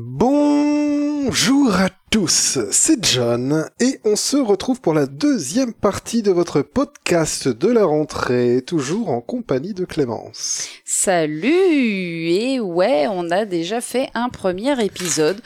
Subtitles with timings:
[0.00, 6.62] Bonjour à tous, c'est John et on se retrouve pour la deuxième partie de votre
[6.62, 10.68] podcast de la rentrée, toujours en compagnie de Clémence.
[10.84, 15.40] Salut Et ouais, on a déjà fait un premier épisode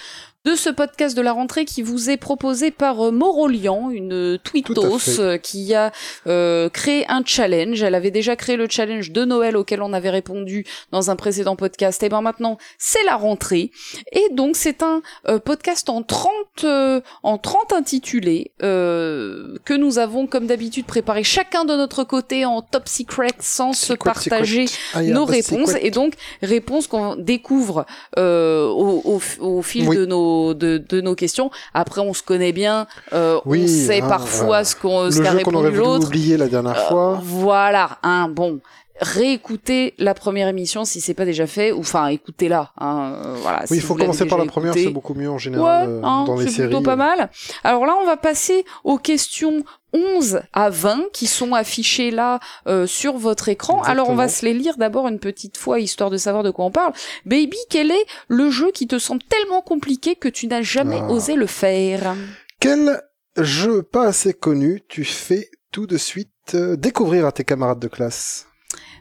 [0.44, 5.20] de ce podcast de la rentrée qui vous est proposé par euh, Morolian, une tweetos
[5.20, 5.92] euh, qui a
[6.26, 7.80] euh, créé un challenge.
[7.80, 11.54] Elle avait déjà créé le challenge de Noël auquel on avait répondu dans un précédent
[11.54, 12.02] podcast.
[12.02, 13.70] Et ben maintenant, c'est la rentrée.
[14.10, 15.00] Et donc c'est un
[15.44, 16.30] podcast en 30
[17.22, 22.88] en 30 intitulés que nous avons comme d'habitude préparé chacun de notre côté en top
[22.88, 24.64] secret sans se partager
[24.94, 27.86] ah, nos réponses et donc réponses qu'on découvre
[28.16, 31.50] au, au, fil de nos de, nos questions.
[31.74, 35.70] Après, on se connaît bien, euh, on sait hein, parfois ce qu'on ce qu'a répondu
[35.70, 36.06] l'autre.
[36.06, 37.20] oublié la dernière euh, fois.
[37.22, 38.60] Voilà, hein, bon
[39.00, 43.64] réécoutez la première émission si c'est pas déjà fait ou enfin écoutez-la hein, euh, voilà
[43.70, 46.36] oui il faut commencer par la première c'est beaucoup mieux en général ouais, hein, dans
[46.36, 47.30] les séries c'est plutôt pas mal
[47.64, 52.86] alors là on va passer aux questions 11 à 20 qui sont affichés là euh,
[52.86, 53.82] sur votre écran.
[53.82, 56.64] Alors on va se les lire d'abord une petite fois histoire de savoir de quoi
[56.64, 56.92] on parle.
[57.26, 61.10] Baby, quel est le jeu qui te semble tellement compliqué que tu n'as jamais ah.
[61.10, 62.14] osé le faire?
[62.60, 63.02] Quel
[63.36, 67.88] jeu pas assez connu tu fais tout de suite euh, découvrir à tes camarades de
[67.88, 68.46] classe?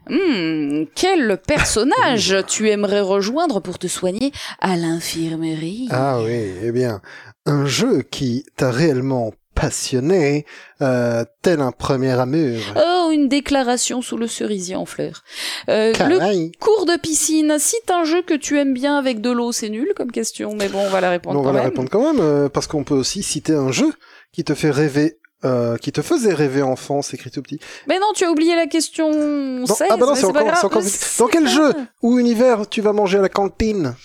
[0.10, 5.88] Hmm, quel personnage tu aimerais rejoindre pour te soigner à l'infirmerie?
[5.92, 7.02] Ah oui, eh bien,
[7.46, 10.46] un jeu qui t'a réellement passionné,
[10.82, 12.60] euh, tel un premier amour.
[12.76, 15.24] Oh, une déclaration sous le cerisier en fleurs.
[15.70, 19.52] Euh, le cours de piscine, cite un jeu que tu aimes bien avec de l'eau,
[19.52, 22.14] c'est nul comme question, mais bon, on va la répondre on va la répondre quand
[22.14, 23.92] même, euh, parce qu'on peut aussi citer un jeu
[24.32, 27.60] qui te fait rêver euh, qui te faisait rêver enfance, écrit tout petit.
[27.88, 30.84] Mais non, tu as oublié la question non, Ah bah non, c'est encore, encore...
[31.18, 33.96] Dans quel jeu ou univers tu vas manger à la cantine?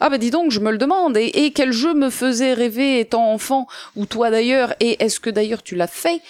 [0.00, 1.16] Ah bah dis donc, je me le demande.
[1.16, 3.66] Et, quel jeu me faisait rêver étant enfant?
[3.96, 4.74] Ou toi d'ailleurs?
[4.80, 6.20] Et est-ce que d'ailleurs tu l'as fait?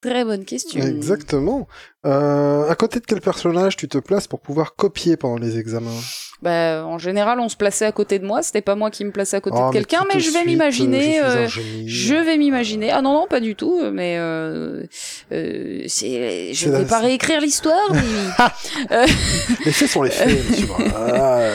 [0.00, 0.82] Très bonne question.
[0.82, 1.66] Exactement.
[2.04, 5.90] Euh, à côté de quel personnage tu te places pour pouvoir copier pendant les examens?
[6.44, 8.42] Bah, en général, on se plaçait à côté de moi.
[8.42, 11.22] C'était pas moi qui me plaçais à côté de oh, quelqu'un, mais, je vais m'imaginer.
[11.22, 12.90] Euh, je, vais m'imaginer.
[12.90, 13.80] Ah non non, pas du tout.
[13.90, 14.82] Mais euh,
[15.32, 16.52] euh, c'est.
[16.52, 17.90] Je vais pas réécrire l'histoire.
[17.90, 18.02] mais...
[19.64, 20.68] les faits sont les faits, monsieur.
[20.94, 21.48] Ah,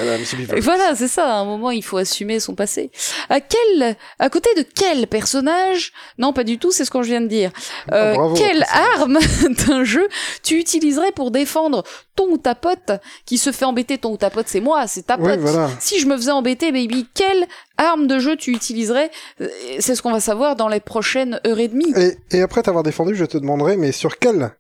[0.59, 1.35] voilà, c'est ça.
[1.35, 2.89] À un moment, il faut assumer son passé.
[3.29, 6.71] À quel, à côté de quel personnage Non, pas du tout.
[6.71, 7.51] C'est ce que je viens de dire.
[7.91, 9.19] Euh, oh, quelle arme
[9.67, 10.07] d'un jeu
[10.41, 11.83] tu utiliserais pour défendre
[12.15, 12.91] ton ou ta pote
[13.25, 15.39] qui se fait embêter Ton ou ta pote, c'est moi, c'est ta pote.
[15.79, 17.45] Si je me faisais embêter, baby, quelle
[17.77, 19.11] arme de jeu tu utiliserais?
[19.41, 19.47] Euh,
[19.79, 21.93] C'est ce qu'on va savoir dans les prochaines heures et demie.
[22.31, 24.51] Et, après t'avoir défendu, je te demanderai, mais sur quel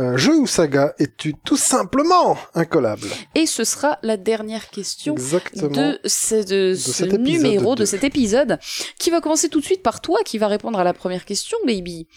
[0.00, 6.00] euh, jeu ou saga es-tu tout simplement incollable Et ce sera la dernière question de
[6.06, 8.58] ce, numéro, de, cet épisode,
[8.98, 11.58] qui va commencer tout de suite par toi, qui va répondre à la première question,
[11.66, 12.08] baby.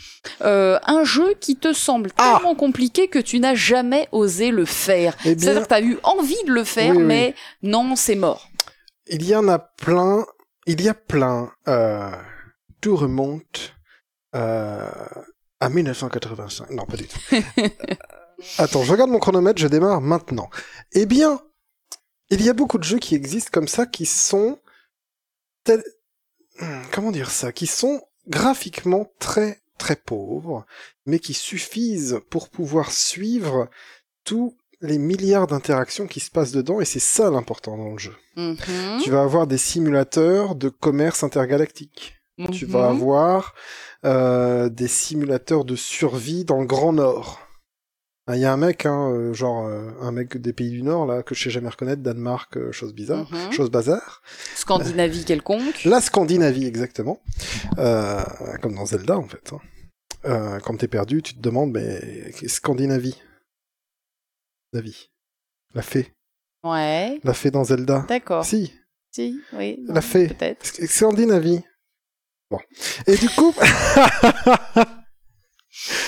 [0.42, 4.64] Euh, un jeu qui te semble ah tellement compliqué que tu n'as jamais osé le
[4.64, 5.18] faire.
[5.26, 8.48] Eh C'est-à-dire que tu as eu envie de le faire, mais non, c'est mort.
[9.08, 10.26] Il y en a plein,
[10.66, 11.52] il y a plein.
[11.68, 12.10] Euh,
[12.80, 13.74] tout remonte.
[15.64, 16.70] Euh, à 1985.
[16.72, 17.20] Non, pas du tout.
[18.58, 20.50] Attends, je regarde mon chronomètre, je démarre maintenant.
[20.92, 21.40] Eh bien,
[22.30, 24.60] il y a beaucoup de jeux qui existent comme ça qui sont
[26.92, 30.66] comment dire ça, qui sont graphiquement très très pauvres,
[31.06, 33.70] mais qui suffisent pour pouvoir suivre
[34.24, 38.16] tous les milliards d'interactions qui se passent dedans, et c'est ça l'important dans le jeu.
[38.38, 39.02] Mm-hmm.
[39.02, 42.16] Tu vas avoir des simulateurs de commerce intergalactique.
[42.52, 42.96] Tu vas mm-hmm.
[42.96, 43.56] avoir
[44.04, 47.42] euh, des simulateurs de survie dans le Grand Nord.
[48.28, 51.06] Il y a un mec, hein, euh, genre euh, un mec des pays du Nord
[51.06, 53.52] là que je sais jamais reconnaître, Danemark, chose bizarre, mhm.
[53.52, 54.22] chose bazar.
[54.56, 55.86] Scandinavie quelconque.
[55.86, 57.22] La Scandinavie exactement,
[58.62, 59.54] comme dans Zelda en fait.
[60.24, 60.60] Hein.
[60.64, 63.22] quand t'es perdu, tu te demandes mais Scandinavie,
[64.74, 65.12] la vie,
[65.74, 66.12] la fée.
[66.64, 67.20] Ouais.
[67.24, 68.06] La fée dans Zelda.
[68.10, 68.44] D'accord.
[68.44, 68.74] Si.
[69.12, 69.80] Si, oui.
[69.88, 70.28] la fée.
[70.28, 70.66] Peut-être.
[70.66, 71.64] Scandinavie.
[72.52, 72.60] Bon.
[73.08, 73.54] Et du coup...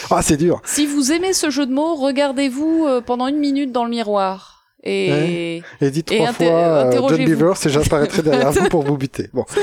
[0.09, 0.61] ah, c'est dur.
[0.65, 4.57] Si vous aimez ce jeu de mots, regardez-vous euh, pendant une minute dans le miroir.
[4.83, 9.29] Et, et dites trois fois euh, John Beaver et j'apparaîtrai derrière vous pour vous buter.
[9.33, 9.43] Bon.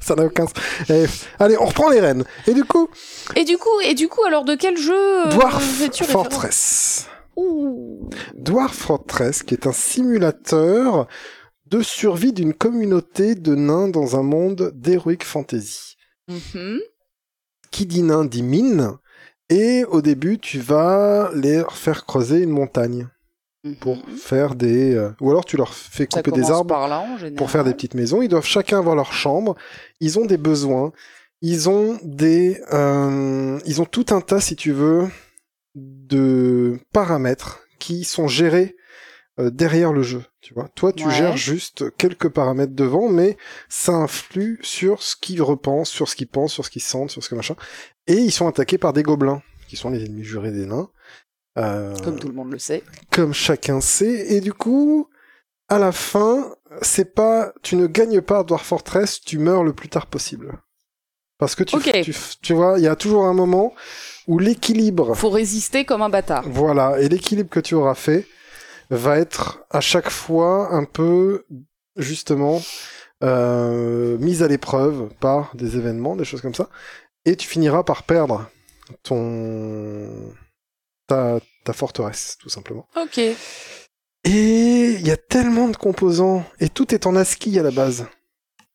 [0.00, 0.54] Ça n'a aucun sens.
[1.38, 2.24] allez, on reprend les rênes.
[2.46, 2.88] Et du coup
[3.34, 5.62] Et du coup, et du coup, alors de quel jeu euh, Dwarf
[6.04, 7.08] Fortress.
[8.34, 11.06] Dwarf Fortress, qui est un simulateur
[11.66, 15.96] de survie d'une communauté de nains dans un monde d'heroic fantasy.
[16.30, 16.78] Mm-hmm.
[17.70, 18.92] Qui dit nain dit mine,
[19.48, 23.08] et au début tu vas les faire creuser une montagne.
[23.80, 27.04] pour faire des euh, ou alors tu leur fais couper des arbres par là,
[27.36, 28.22] pour faire des petites maisons.
[28.22, 29.56] Ils doivent chacun avoir leur chambre.
[30.00, 30.92] Ils ont des besoins.
[31.42, 35.06] Ils ont des, euh, ils ont tout un tas, si tu veux,
[35.74, 38.76] de paramètres qui sont gérés
[39.38, 40.24] derrière le jeu.
[40.40, 41.12] Tu vois, toi, tu Ouais.
[41.12, 43.36] gères juste quelques paramètres devant, mais
[43.68, 47.22] ça influe sur ce qu'ils repensent, sur ce qu'ils pensent, sur ce qu'ils sentent, sur
[47.22, 47.56] ce que machin.
[48.06, 50.88] Et ils sont attaqués par des gobelins, qui sont les ennemis jurés des nains.
[51.58, 52.82] Euh, Comme tout le monde le sait.
[53.10, 54.32] comme chacun sait.
[54.34, 55.08] Et du coup,
[55.68, 59.72] à la fin, c'est pas, tu ne gagnes pas à Dwarf Fortress, tu meurs le
[59.72, 60.52] plus tard possible.
[61.38, 63.74] Parce que tu, tu, tu vois, il y a toujours un moment
[64.26, 66.44] où l'équilibre, Faut résister comme un bâtard.
[66.48, 68.26] voilà, et l'équilibre que tu auras fait
[68.90, 71.44] va être à chaque fois un peu,
[71.96, 72.62] justement,
[73.22, 76.68] euh, mis à l'épreuve par des événements, des choses comme ça.
[77.24, 78.48] Et tu finiras par perdre
[79.02, 80.34] ton,
[81.06, 82.86] ta, ta forteresse, tout simplement.
[82.96, 83.18] Ok.
[83.18, 83.36] Et
[84.24, 88.06] il y a tellement de composants, et tout est en ASCII à la base.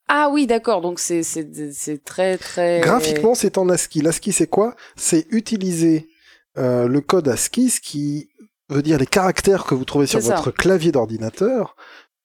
[0.07, 0.81] Ah oui, d'accord.
[0.81, 2.81] Donc c'est c'est c'est très très.
[2.81, 4.01] Graphiquement, c'est en ASCII.
[4.01, 4.75] L'ASCII, c'est quoi?
[4.97, 6.09] C'est utiliser
[6.57, 8.29] euh, le code ASCII, ce qui
[8.71, 10.35] veut dire les caractères que vous trouvez sur ça.
[10.35, 11.75] votre clavier d'ordinateur,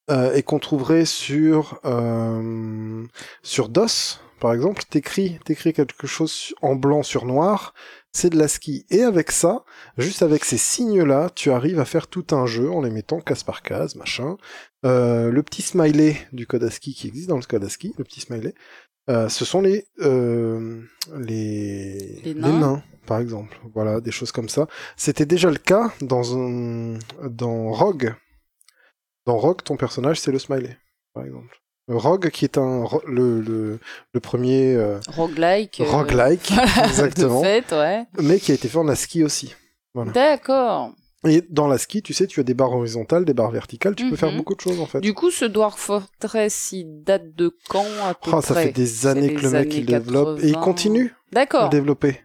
[0.08, 3.04] euh, et qu'on trouverait sur, euh,
[3.42, 4.82] sur DOS, par exemple.
[4.88, 7.74] T'écris, t'écris quelque chose en blanc sur noir,
[8.12, 8.86] c'est de l'ASCII.
[8.90, 9.64] Et avec ça,
[9.98, 13.42] juste avec ces signes-là, tu arrives à faire tout un jeu en les mettant case
[13.42, 14.36] par case, machin.
[14.84, 18.20] Euh, le petit smiley du code ASCII qui existe dans le code ASCII, le petit
[18.20, 18.54] smiley,
[19.08, 20.80] euh, ce sont les, euh,
[21.18, 22.82] les, Les nains.
[23.06, 23.58] par exemple.
[23.74, 24.66] Voilà, des choses comme ça.
[24.96, 26.98] C'était déjà le cas dans un,
[27.28, 28.14] dans Rogue.
[29.26, 30.76] Dans Rogue, ton personnage, c'est le smiley,
[31.14, 31.60] par exemple.
[31.88, 33.78] Le Rogue, qui est un, le, le,
[34.12, 35.80] le premier euh, roguelike.
[35.80, 38.04] euh, roguelike, voilà, exactement, De fait, ouais.
[38.20, 39.54] mais qui a été fait en ASCII aussi.
[39.94, 40.10] Voilà.
[40.12, 40.92] D'accord.
[41.26, 44.10] Et dans l'ASCII, tu sais, tu as des barres horizontales, des barres verticales, tu peux
[44.10, 44.16] Mhm.
[44.16, 45.00] faire beaucoup de choses en fait.
[45.00, 48.72] Du coup, ce Dwarf Fortress, il date de quand à peu Ah, ça près fait
[48.72, 50.60] des années que le mec il développe et il 80.
[50.64, 51.14] continue
[51.52, 52.20] à développer.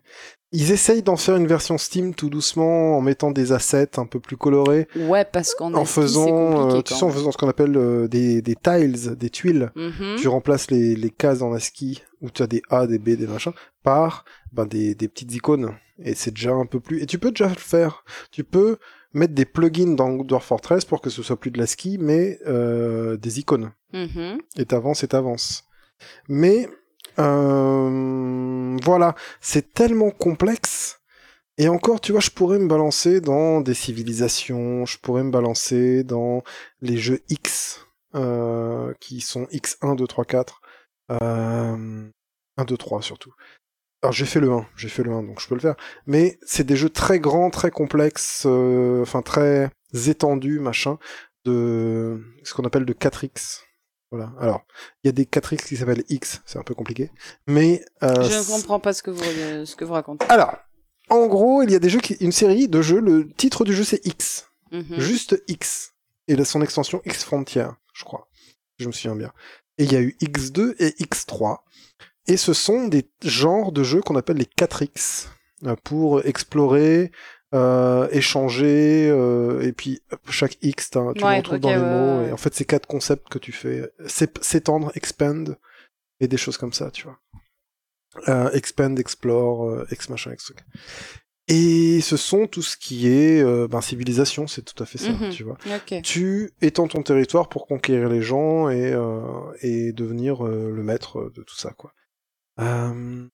[0.53, 4.19] Ils essayent d'en faire une version Steam tout doucement en mettant des assets un peu
[4.19, 6.27] plus colorés, Ouais, parce qu'en en faisant,
[6.75, 9.71] euh, tu quand sais, en faisant ce qu'on appelle euh, des, des tiles, des tuiles.
[9.75, 10.17] Mhm.
[10.19, 13.27] Tu remplaces les, les cases en ASCII où tu as des A, des B, des
[13.27, 15.75] machins par ben, des, des petites icônes.
[16.03, 17.01] Et c'est déjà un peu plus.
[17.01, 18.03] Et tu peux déjà le faire.
[18.31, 18.77] Tu peux
[19.13, 23.17] mettre des plugins dans Dwarf Fortress pour que ce soit plus de l'ASCII, mais euh,
[23.17, 23.71] des icônes.
[23.93, 24.39] Mhm.
[24.55, 25.65] et t'avances et t'avances.
[26.29, 26.69] Mais
[27.19, 31.01] euh, voilà, c'est tellement complexe.
[31.57, 36.03] Et encore, tu vois, je pourrais me balancer dans des civilisations, je pourrais me balancer
[36.03, 36.43] dans
[36.81, 40.61] les jeux X, euh, qui sont X 1, 2, 3, 4.
[41.11, 42.09] Euh,
[42.57, 43.33] 1, 2, 3 surtout.
[44.03, 45.75] Alors j'ai fait le 1, j'ai fait le 1, donc je peux le faire.
[46.07, 49.69] Mais c'est des jeux très grands, très complexes, euh, enfin très
[50.07, 50.97] étendus, machin,
[51.45, 53.61] de ce qu'on appelle de 4X.
[54.11, 54.33] Voilà.
[54.39, 54.65] Alors,
[55.03, 57.11] il y a des 4X qui s'appellent X, c'est un peu compliqué.
[57.47, 60.25] Mais euh, Je ne comprends pas ce que vous, euh, ce que vous racontez.
[60.29, 60.55] alors,
[61.09, 62.99] en gros, il y a des jeux qui, une série de jeux.
[63.01, 64.99] Le titre du jeu c'est X, Mhm.
[64.99, 65.93] juste X,
[66.27, 68.27] et là, son extension X Frontier, je crois.
[68.79, 69.31] Je me souviens bien.
[69.77, 71.57] Et il y a eu X2 et X3.
[72.27, 75.27] Et ce sont des genres de jeux qu'on appelle les 4X
[75.65, 77.11] euh, pour explorer,
[77.53, 82.27] euh, échanger, euh, et puis chaque X, tu Ouais, le retrouves dans les mots.
[82.27, 85.57] Et en fait, c'est quatre concepts que tu fais s'étendre, expand,
[86.19, 87.17] et des choses comme ça, tu vois.
[88.27, 90.59] Euh, expand, explore, euh, ex machin, ex truc.
[91.47, 95.11] Et ce sont tout ce qui est euh, ben, civilisation, c'est tout à fait ça,
[95.11, 95.29] Mhm.
[95.31, 95.57] tu vois
[96.01, 99.21] tu étends ton territoire pour conquérir les gens et, euh,
[99.61, 101.93] et devenir euh, le maître de tout ça, quoi.
[102.59, 103.27] Euh,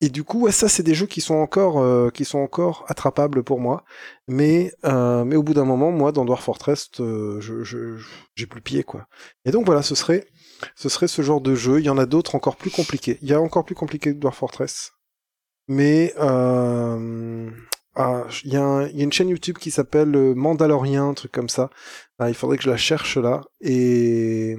[0.00, 2.84] et du coup, ouais, ça, c'est des jeux qui sont encore, euh, qui sont encore
[2.88, 3.84] attrapables pour moi.
[4.28, 7.98] Mais, euh, mais au bout d'un moment, moi, dans Dwarf Fortress, euh, je, je,
[8.36, 9.08] j'ai plus pied, quoi.
[9.44, 10.26] Et donc voilà, ce serait,
[10.76, 11.80] ce serait ce genre de jeu.
[11.80, 13.18] Il y en a d'autres encore plus compliqués.
[13.22, 14.92] Il y a encore plus compliqué que Dwarf Fortress.
[15.68, 17.50] Mais euh,
[17.96, 21.70] ah, il y, a une chaîne YouTube qui s'appelle euh, Mandalorien, un truc comme ça.
[22.20, 23.42] Ah, il faudrait que je la cherche là.
[23.60, 24.56] Et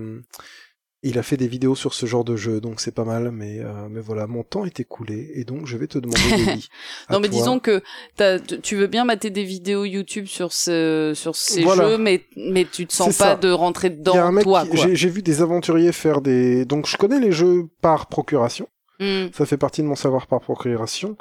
[1.01, 3.31] il a fait des vidéos sur ce genre de jeu, donc c'est pas mal.
[3.31, 6.19] Mais, euh, mais voilà, mon temps est écoulé et donc je vais te demander
[7.09, 7.37] Non mais toi.
[7.37, 7.81] disons que
[8.61, 11.89] tu veux bien mater des vidéos YouTube sur ce sur ces Voilà.
[11.89, 13.35] jeux, mais mais tu te sens pas ça.
[13.35, 14.63] de rentrer Il y a un dedans mec toi
[14.93, 16.65] j'ai vu des aventuriers faire des.
[16.65, 18.67] Donc je connais les jeux par procuration.
[18.99, 19.27] Hmm.
[19.33, 21.15] Ça fait partie de mon savoir par procuration.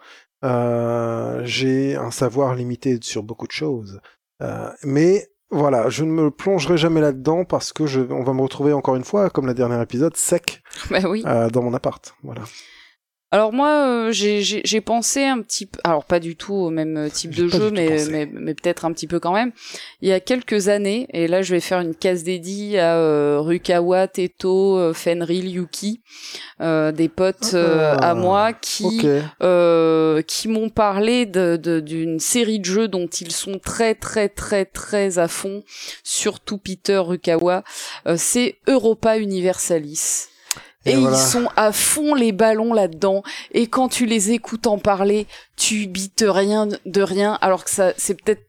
[0.45, 4.01] Euh, j'ai un savoir limité sur beaucoup de choses.
[4.43, 8.43] Euh, mais voilà, je ne me plongerai jamais là-dedans parce que je, on va me
[8.43, 11.23] retrouver encore une fois, comme le dernier épisode, sec Bah oui.
[11.27, 12.15] euh, dans mon appart.
[12.23, 12.43] Voilà.
[13.31, 17.09] Alors moi, euh, j'ai- pensé un petit peu, alors pas du tout au même euh,
[17.11, 18.11] type de jeu, mais, pensé.
[18.11, 19.53] mais, mais peut-être un petit peu quand même.
[20.01, 23.39] Il y a quelques années, et là je vais faire une case dédiée à euh,
[23.41, 26.01] Rukawa, Teto, Fenrir, Yuki,
[26.63, 29.01] euh, des potes euh, Ah, à moi qui
[29.43, 34.65] euh, m'ont parlé de- de- d'une série de jeux dont ils sont très très très
[34.65, 35.65] très à fond,
[36.03, 37.63] surtout Peter Rukawa.
[38.07, 40.29] Euh, C'est Europa Universalis.
[40.85, 41.17] Et Et, voilà.
[41.17, 43.23] ils sont à fond les ballons là-dedans.
[43.53, 47.93] Et quand tu les écoutes en parler, tu bites rien de rien, alors que ça,
[47.97, 48.43] c'est peut-être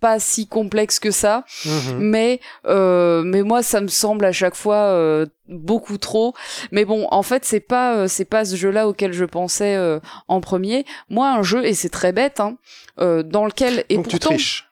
[0.00, 1.98] pas si complexe que ça, Mhm.
[1.98, 6.34] mais euh, mais moi ça me semble à chaque fois euh, beaucoup trop.
[6.72, 10.00] Mais bon, en fait c'est pas euh, c'est pas ce jeu-là auquel je pensais euh,
[10.26, 10.84] en premier.
[11.08, 12.56] Moi un jeu et c'est très bête, hein,
[13.00, 14.66] euh, dans lequel et Donc tu pourtant triches.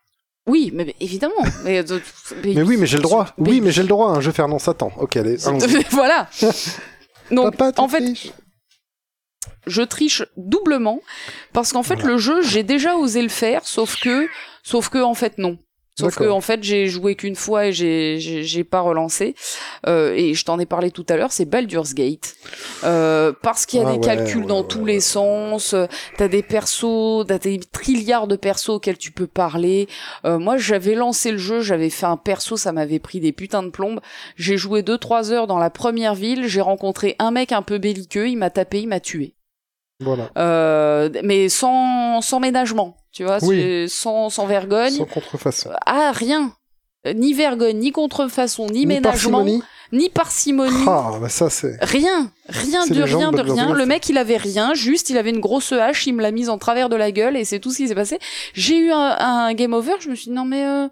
[0.48, 1.44] oui, mais, mais évidemment.
[1.62, 2.00] Mais, euh,
[2.44, 3.28] Mais oui, mais j'ai le droit.
[3.38, 4.10] Oui, mais j'ai le droit.
[4.10, 4.90] Un jeu Fernand Satan.
[4.98, 5.36] Ok, allez.
[5.92, 6.28] voilà.
[7.30, 8.32] Donc Papa, tu en fait triches.
[9.66, 11.00] je triche doublement
[11.52, 12.10] parce qu'en fait Voilà.
[12.12, 14.28] le jeu j'ai déjà osé le faire sauf que
[14.62, 15.58] sauf que en fait non
[16.00, 19.34] sauf que en fait j'ai joué qu'une fois et j'ai pas relancé.
[19.86, 22.34] Euh, et je t'en ai parlé tout à l'heure c'est Baldur's Gate.
[22.84, 25.74] Euh, parce qu'il y a Ah des ouais, calculs ouais, dans ouais, tous les sens
[26.16, 29.88] t'as des persos t'as des trilliards de persos auxquels tu peux parler.
[30.24, 33.62] Euh, moi j'avais lancé le jeu j'avais fait un perso ça m'avait pris des putains
[33.62, 34.00] de plombes.
[34.36, 37.78] J'ai joué deux trois heures dans la première ville j'ai rencontré un mec un peu
[37.78, 39.34] belliqueux il m'a tapé il m'a tué.
[40.02, 40.30] Voilà.
[40.38, 43.60] euh, mais sans, sans ménagement, tu vois, Oui.
[43.60, 44.94] c'est- sans, sans vergogne.
[44.96, 45.68] Sans contrefaçon.
[45.84, 46.54] Ah, rien.
[47.06, 49.10] Euh, Ni vergogne, ni contrefaçon, ni, ménagement,
[49.40, 49.62] parcimonie.
[49.92, 50.84] ni parcimonie.
[50.86, 51.76] Ah, bah ça c'est.
[51.84, 53.74] Rien, rien de rien de rien.
[53.74, 56.48] Le mec, il avait rien, juste, il avait une grosse hache, il me l'a mise
[56.48, 58.18] en travers de la gueule et c'est tout ce qui s'est passé.
[58.54, 60.88] J'ai eu un, un game over, je me suis dit non mais euh...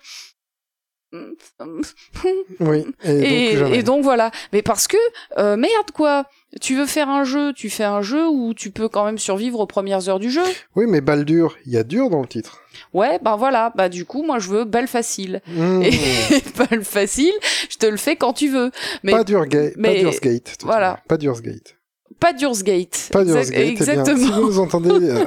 [2.61, 2.85] Oui.
[3.05, 4.31] Et donc voilà.
[4.53, 4.97] Mais parce que
[5.39, 6.25] euh, merde quoi.
[6.63, 9.61] Tu veux faire un jeu, tu fais un jeu où tu peux quand même survivre
[9.61, 10.43] aux premières heures du jeu?
[10.77, 12.63] Oui, mais Baldur, il y a dur dans le titre.
[12.95, 15.43] Ouais, bah voilà, bah du coup, moi je veux balle facile.
[15.47, 15.83] Mmh.
[15.83, 15.93] Et
[16.57, 17.33] balle facile,
[17.69, 18.71] je te le fais quand tu veux.
[19.03, 20.57] Mais Pas Durga- mais- pas Dur's Gate.
[20.59, 21.01] tout voilà.
[21.07, 21.77] Pas Dur's Gate.
[22.19, 23.09] pas Dur's Gate.
[23.13, 24.17] Pas eh bien, Exactement.
[24.17, 24.91] si vous nous entendez.
[25.11, 25.25] euh,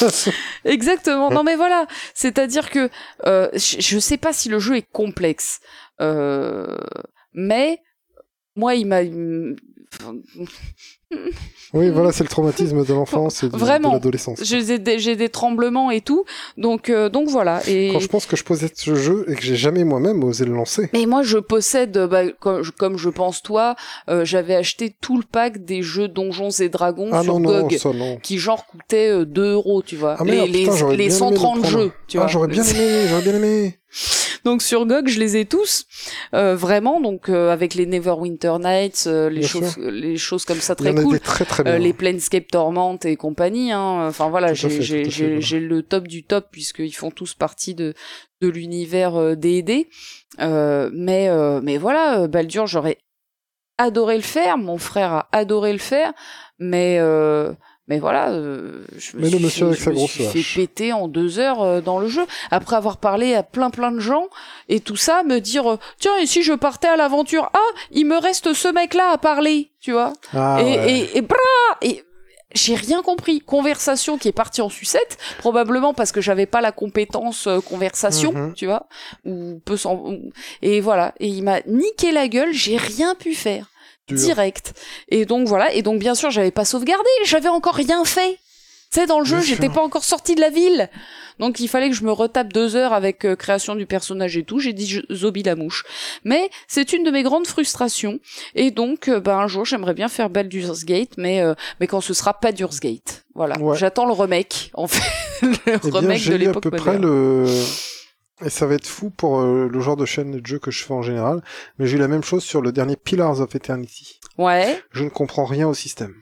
[0.64, 1.30] Exactement.
[1.30, 2.90] Non mais voilà, c'est-à-dire que
[3.26, 5.60] euh, je, je sais pas si le jeu est complexe,
[6.00, 6.76] euh,
[7.32, 7.78] mais
[8.56, 9.02] moi il m'a
[11.72, 13.56] Oui, voilà, c'est le traumatisme de l'enfance et de
[13.92, 14.42] l'adolescence.
[14.44, 16.24] j'ai des, tremblements et tout,
[16.56, 17.60] donc euh, donc voilà.
[17.68, 20.44] Et Quand je pense que je posais ce jeu et que j'ai jamais moi-même osé
[20.44, 20.88] le lancer.
[20.92, 23.74] Mais moi, je possède, bah, comme, je- comme je pense toi,
[24.08, 27.62] euh, j'avais acheté tout le pack des jeux Donjons et Dragons Ah sur non, non,
[27.62, 28.18] GOG, ça non.
[28.22, 30.16] qui genre coûtaient euh, 2 euros, tu vois.
[30.18, 31.66] Ah les putain, j'aurais les, les bien aimé le 130 prendre.
[31.66, 32.28] jeux, tu ah, vois.
[32.30, 33.78] j'aurais bien aimé, j'aurais bien aimé.
[34.44, 35.86] Donc sur GOG, je les ai tous,
[36.34, 40.60] euh, vraiment, donc euh, avec les Neverwinter Nights, euh, les Bien choses, les choses comme
[40.60, 41.18] ça très cool.
[41.18, 41.66] très très.
[41.66, 43.72] Euh, les Planescape Torment et compagnie.
[43.72, 44.06] Hein.
[44.08, 44.70] Enfin voilà, j'ai
[45.60, 47.94] le top du top puisqu'ils font tous partie de
[48.42, 49.88] de l'univers euh, D&D.
[50.40, 52.98] Euh, mais euh, mais voilà, euh, Baldur, j'aurais
[53.78, 54.58] adoré le faire.
[54.58, 56.12] Mon frère a adoré le faire,
[56.58, 57.52] mais euh,
[57.88, 60.10] mais voilà, euh, je me Mais le suis, monsieur fait, avec je sa me grosse
[60.10, 60.32] suis hache.
[60.32, 63.92] fait péter en deux heures euh, dans le jeu après avoir parlé à plein plein
[63.92, 64.28] de gens
[64.68, 67.58] et tout ça, me dire euh, tiens et si je partais à l'aventure, ah
[67.90, 70.90] il me reste ce mec là à parler, tu vois Ah, et, ouais.
[71.14, 71.36] et, et bra
[71.82, 72.02] et
[72.56, 73.40] j'ai rien compris.
[73.40, 78.30] Conversation qui est partie en sucette, probablement parce que j'avais pas la compétence euh, conversation,
[78.32, 78.54] Mhm.
[78.54, 78.86] tu vois,
[79.24, 79.96] ou peu sans.
[79.96, 80.30] ou-
[80.62, 81.14] Et voilà.
[81.18, 82.52] Et il m'a niqué la gueule.
[82.52, 83.66] J'ai rien pu faire.
[84.08, 84.74] Direct.
[85.08, 85.72] Et donc voilà.
[85.72, 87.08] Et donc bien sûr, j'avais pas sauvegardé.
[87.24, 88.38] J'avais encore rien fait.
[88.92, 90.88] Tu sais, dans le jeu, j'étais pas encore sorti de la ville.
[91.40, 94.44] Donc il fallait que je me retape deux heures avec euh, création du personnage et
[94.44, 94.60] tout.
[94.60, 95.82] J'ai dit Zobi la mouche.
[96.22, 98.20] Mais c'est une de mes grandes frustrations.
[98.54, 102.00] Et donc, euh, bah, un jour, j'aimerais bien faire Baldur's Gate, mais euh, mais quand
[102.00, 103.24] ce sera pas Baldur's Gate.
[103.34, 103.58] Voilà.
[103.58, 103.76] Ouais.
[103.76, 105.02] J'attends le remake, en fait,
[105.42, 107.02] le Eh bien, remake de l'époque peu près moderne.
[107.02, 107.46] le.
[108.44, 110.84] Et ça va être fou pour euh, le genre de chaîne de jeu que je
[110.84, 111.42] fais en général,
[111.78, 114.20] mais j'ai eu la même chose sur le dernier Pillars of Eternity.
[114.38, 116.14] Ouais, Je ne comprends rien au système.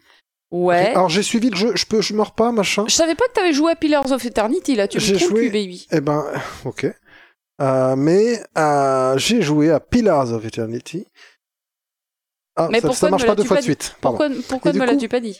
[0.50, 0.90] ouais.
[0.90, 2.84] Alors j'ai suivi le jeu, je peux, je meurs pas, machin.
[2.86, 4.86] Je savais pas que t'avais joué à Pillars of Eternity là.
[4.88, 5.86] Tu me joué- baby.
[5.90, 6.24] Eh ben,
[6.64, 6.86] ok.
[7.60, 11.06] Euh, mais euh, j'ai joué à Pillars of Eternity.
[12.56, 13.96] Ah, Mais ça, pourquoi ça marche pas deux fois pas de suite.
[14.00, 15.38] Pourquoi pourquoi ne me l'as-tu pas dit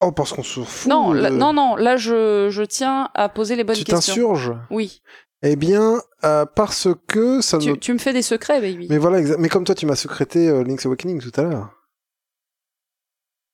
[0.00, 0.88] Oh, parce qu'on se fout.
[0.88, 1.76] Non, non, non.
[1.76, 4.14] Là, je je tiens à poser les bonnes Tu questions.
[4.14, 5.00] t'insurges Oui.
[5.42, 8.86] Eh bien, euh, parce que ça ne Tu, me fais des secrets, baby.
[8.88, 11.70] Mais voilà, mais comme toi, tu m'as secrété euh, Link's Awakening tout à l'heure.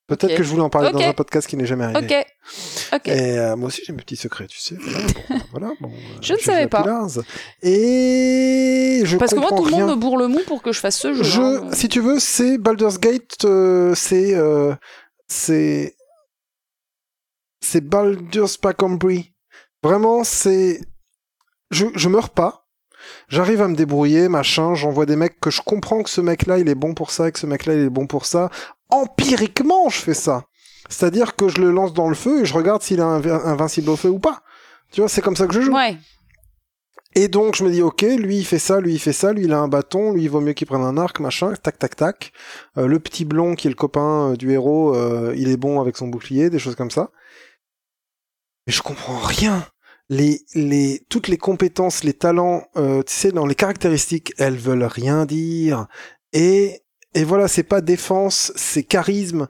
[0.06, 1.98] Peut-être que je voulais en parler dans un podcast qui n'est jamais arrivé.
[2.00, 2.26] Ok.
[2.94, 3.08] Ok.
[3.08, 4.74] Et euh, moi aussi, j'ai mes petits secrets, tu sais.
[4.74, 6.82] Voilà, bon, voilà, bon, euh, Je ne savais pas.
[7.62, 10.80] Et je Parce que moi, tout le monde me bourre le mou pour que je
[10.80, 11.22] fasse ce jeu.
[11.22, 11.72] Je, hein.
[11.72, 13.46] si tu veux, c'est Baldur's Gate,
[13.94, 14.34] c'est,
[15.26, 15.94] c'est,
[17.60, 19.34] c'est Baldur's Pack-en-Brie.
[19.82, 20.80] Vraiment, c'est...
[21.70, 22.66] Je, je meurs pas.
[23.28, 26.68] J'arrive à me débrouiller, machin, j'envoie des mecs que je comprends que ce mec-là, il
[26.68, 28.50] est bon pour ça, et que ce mec-là, il est bon pour ça.
[28.90, 30.44] Empiriquement, je fais ça.
[30.88, 33.96] C'est-à-dire que je le lance dans le feu et je regarde s'il est invincible au
[33.96, 34.42] feu ou pas.
[34.90, 35.74] Tu vois, c'est comme ça que je joue.
[35.74, 35.96] Ouais.
[37.14, 39.44] Et donc je me dis ok, lui il fait ça, lui il fait ça, lui
[39.44, 41.96] il a un bâton, lui il vaut mieux qu'il prenne un arc, machin, tac tac
[41.96, 42.32] tac.
[42.76, 45.80] Euh, le petit blond qui est le copain euh, du héros, euh, il est bon
[45.80, 47.10] avec son bouclier, des choses comme ça.
[48.66, 49.66] Mais je comprends rien.
[50.10, 55.26] Les, les, toutes les compétences, les talents, tu sais, dans les caractéristiques, elles veulent rien
[55.26, 55.86] dire.
[56.32, 56.82] Et,
[57.14, 59.48] et voilà, c'est pas défense, c'est charisme,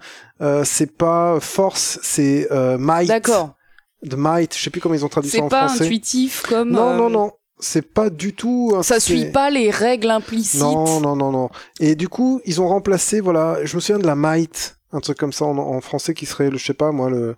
[0.65, 2.49] c'est pas force, c'est
[2.79, 3.07] might.
[3.07, 3.55] D'accord.
[4.03, 5.75] De might, je sais plus comment ils ont traduit ça en français.
[5.75, 6.71] C'est pas intuitif comme.
[6.71, 8.75] Non, non, non c'est pas du tout.
[8.83, 10.61] Ça suit pas les règles implicites.
[10.61, 11.51] Non, non, non, non.
[11.81, 15.19] Et du coup, ils ont remplacé, voilà, je me souviens de la might, un truc
[15.19, 17.37] comme ça en, français qui serait, le, je sais pas moi, le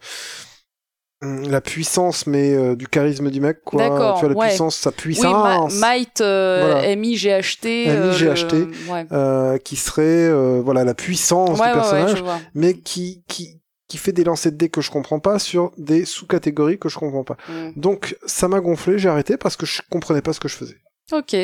[1.23, 3.83] la puissance, mais euh, du charisme du mec, quoi.
[3.83, 4.19] D'accord.
[4.19, 5.75] Tu vois, la puissance, sa puissance.
[5.75, 7.89] Oui, might, euh, M-I-G-H-T.
[7.89, 8.69] M-I-G-H-T,
[9.13, 12.25] euh, qui serait, voilà, la puissance du personnage,
[12.55, 16.05] mais qui, qui, qui fait des lancers de dés que je comprends pas sur des
[16.05, 17.37] sous-catégories que je comprends pas.
[17.49, 17.73] Mm.
[17.77, 20.77] Donc ça m'a gonflé, j'ai arrêté parce que je comprenais pas ce que je faisais.
[21.13, 21.37] Ok.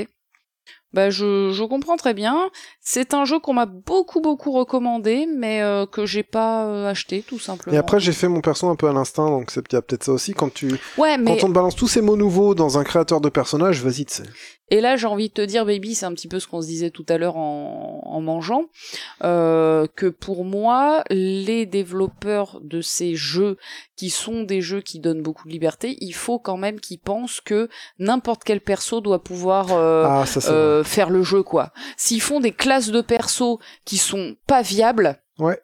[0.96, 2.50] Bah je, je comprends très bien.
[2.80, 7.20] C'est un jeu qu'on m'a beaucoup beaucoup recommandé, mais euh, que j'ai pas euh, acheté
[7.20, 7.76] tout simplement.
[7.76, 10.32] Et après j'ai fait mon perso un peu à l'instinct, donc c'est peut-être ça aussi.
[10.32, 11.36] Quand tu, ouais, mais...
[11.36, 14.14] quand on te balance tous ces mots nouveaux dans un créateur de personnage, vas-y, tu
[14.14, 14.22] sais.
[14.68, 16.66] Et là, j'ai envie de te dire, baby, c'est un petit peu ce qu'on se
[16.66, 18.64] disait tout à l'heure en, en, mangeant,
[19.22, 23.58] euh, que pour moi, les développeurs de ces jeux,
[23.96, 27.40] qui sont des jeux qui donnent beaucoup de liberté, il faut quand même qu'ils pensent
[27.40, 27.68] que
[28.00, 31.72] n'importe quel perso doit pouvoir euh, ah, euh, faire le jeu, quoi.
[31.96, 35.60] S'ils font des classes de perso qui sont pas viables, ouais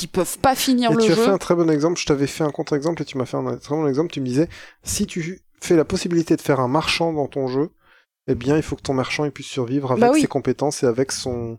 [0.00, 1.06] qui peuvent pas finir le jeu.
[1.08, 3.26] Tu as fait un très bon exemple, je t'avais fait un contre-exemple et tu m'as
[3.26, 4.48] fait un très bon exemple, tu me disais,
[4.82, 7.70] si tu fais la possibilité de faire un marchand dans ton jeu,
[8.26, 10.86] eh bien, il faut que ton marchand il puisse survivre avec bah ses compétences et
[10.86, 11.58] avec son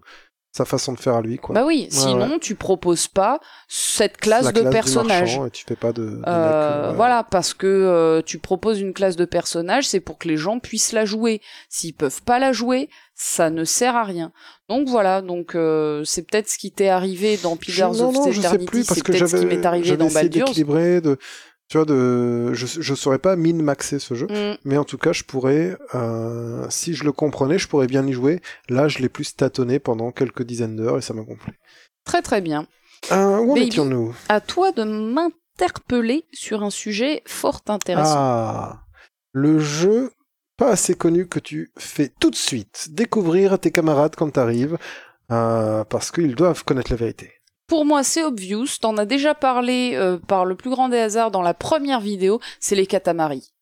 [0.51, 1.55] sa façon de faire à lui quoi.
[1.55, 3.39] Bah oui, sinon tu proposes pas
[3.69, 5.39] cette classe de personnage.
[5.47, 9.15] Et tu fais pas de, euh, euh, voilà parce que euh, tu proposes une classe
[9.15, 11.41] de personnage, c'est pour que les gens puissent la jouer.
[11.69, 14.33] S'ils peuvent pas la jouer, ça ne sert à rien.
[14.67, 15.51] Donc voilà, donc
[16.05, 19.65] c'est peut-être ce qui t'est arrivé dans Pillars of Eternity, c'est peut-être ce qui m'est
[19.65, 20.53] arrivé dans Baldur's.
[20.55, 21.17] de
[21.71, 24.57] tu vois, de, je, je saurais pas min-maxer ce jeu, mm.
[24.65, 28.11] mais en tout cas, je pourrais, euh, si je le comprenais, je pourrais bien y
[28.11, 28.41] jouer.
[28.67, 31.53] Là, je l'ai plus tâtonné pendant quelques dizaines d'heures et ça m'a gonflé.
[32.03, 32.67] Très très bien.
[33.13, 38.15] Euh, où en nous À toi de m'interpeller sur un sujet fort intéressant.
[38.17, 38.81] Ah,
[39.31, 40.11] le jeu
[40.57, 44.77] pas assez connu que tu fais tout de suite découvrir à tes camarades quand t'arrives,
[45.31, 47.40] euh, parce qu'ils doivent connaître la vérité
[47.71, 48.65] pour moi, c'est obvious.
[48.81, 52.41] T'en as déjà parlé euh, par le plus grand des hasards dans la première vidéo.
[52.59, 53.53] C'est les catamaris.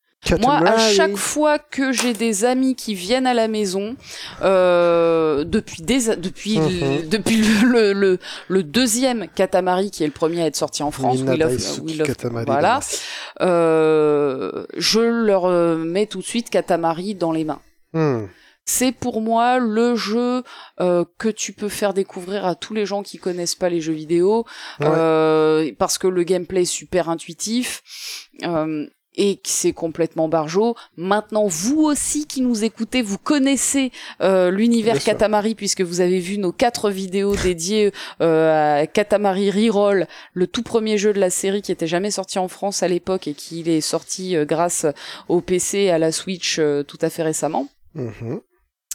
[0.42, 3.96] Moi, à chaque fois que j'ai des amis qui viennent à la maison,
[4.42, 7.08] euh, depuis des, depuis, le, mhm.
[7.08, 8.18] depuis le, le,
[8.48, 12.02] le, deuxième Katamari, qui est le premier à être sorti en France, Will of, Will
[12.02, 12.10] of,
[12.48, 12.80] voilà,
[13.42, 17.62] euh, je leur mets tout de suite Katamari dans les mains.
[17.94, 18.26] Hmm
[18.70, 20.44] c'est pour moi le jeu
[20.80, 23.94] euh, que tu peux faire découvrir à tous les gens qui connaissent pas les jeux
[23.94, 24.46] vidéo
[24.82, 30.76] euh, parce que le gameplay est super intuitif euh, et que c'est complètement barjo.
[30.98, 36.52] Maintenant, vous aussi qui nous écoutez, vous connaissez l'univers Katamari puisque vous avez vu nos
[36.52, 41.88] quatre vidéos dédiées à Katamari Reroll, le tout premier jeu de la série qui était
[41.88, 44.86] jamais sorti en France à l'époque et qui est sorti grâce
[45.28, 47.68] au PC et à la Switch tout à fait récemment.
[47.96, 48.42] Mm-hmm.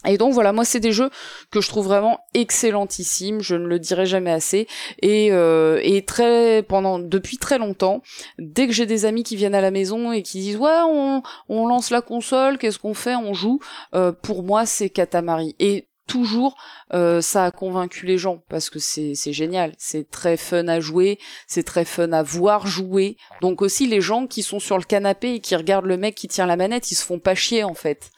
[0.07, 1.11] Et donc voilà, moi c'est des jeux
[1.51, 4.67] que je trouve vraiment excellentissimes, je ne le dirai jamais assez.
[5.03, 8.03] Et, euh, et très pendant depuis très longtemps,
[8.39, 11.23] dès que j'ai des amis qui viennent à la maison et qui disent ouais on,
[11.67, 13.61] lance la console, qu'est-ce qu'on fait, on joue,
[13.95, 15.57] euh, pour moi c'est Katamari.
[15.59, 16.57] Et toujours
[16.93, 20.81] euh, ça a convaincu les gens parce que c'est c'est génial, c'est très fun à
[20.81, 23.17] jouer, c'est très fun à voir jouer.
[23.41, 26.29] Donc aussi les gens qui sont sur le canapé et qui regardent le mec qui
[26.29, 28.11] tient la manette, ils se font pas chier en fait.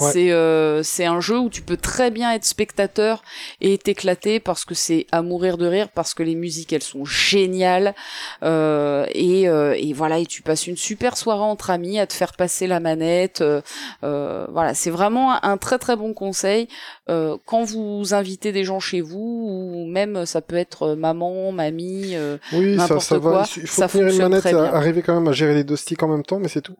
[0.00, 3.22] C'est euh, c'est un jeu où tu peux très bien être spectateur
[3.60, 7.04] et t'éclater parce que c'est à mourir de rire parce que les musiques elles sont
[7.04, 7.94] géniales
[8.42, 12.14] euh, et, euh, et voilà et tu passes une super soirée entre amis à te
[12.14, 16.68] faire passer la manette euh, voilà c'est vraiment un très très bon conseil.
[17.06, 22.16] Quand vous invitez des gens chez vous ou même ça peut être maman mamie
[22.52, 23.44] oui ça, ça va.
[23.56, 26.08] il faut ça tenir une manette arriver quand même à gérer les deux sticks en
[26.08, 26.76] même temps mais c'est tout.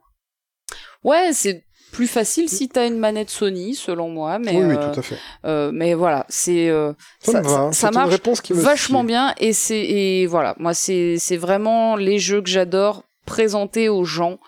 [1.05, 4.38] Ouais c'est plus facile si t'as une manette Sony, selon moi.
[4.38, 5.18] Mais oui, oui euh, tout à fait.
[5.44, 8.16] Euh, mais voilà, c'est euh, ça, ça, marche
[8.50, 13.88] vachement bien et c'est et voilà, moi c'est c'est vraiment les jeux que j'adore présenter
[13.88, 14.38] aux gens.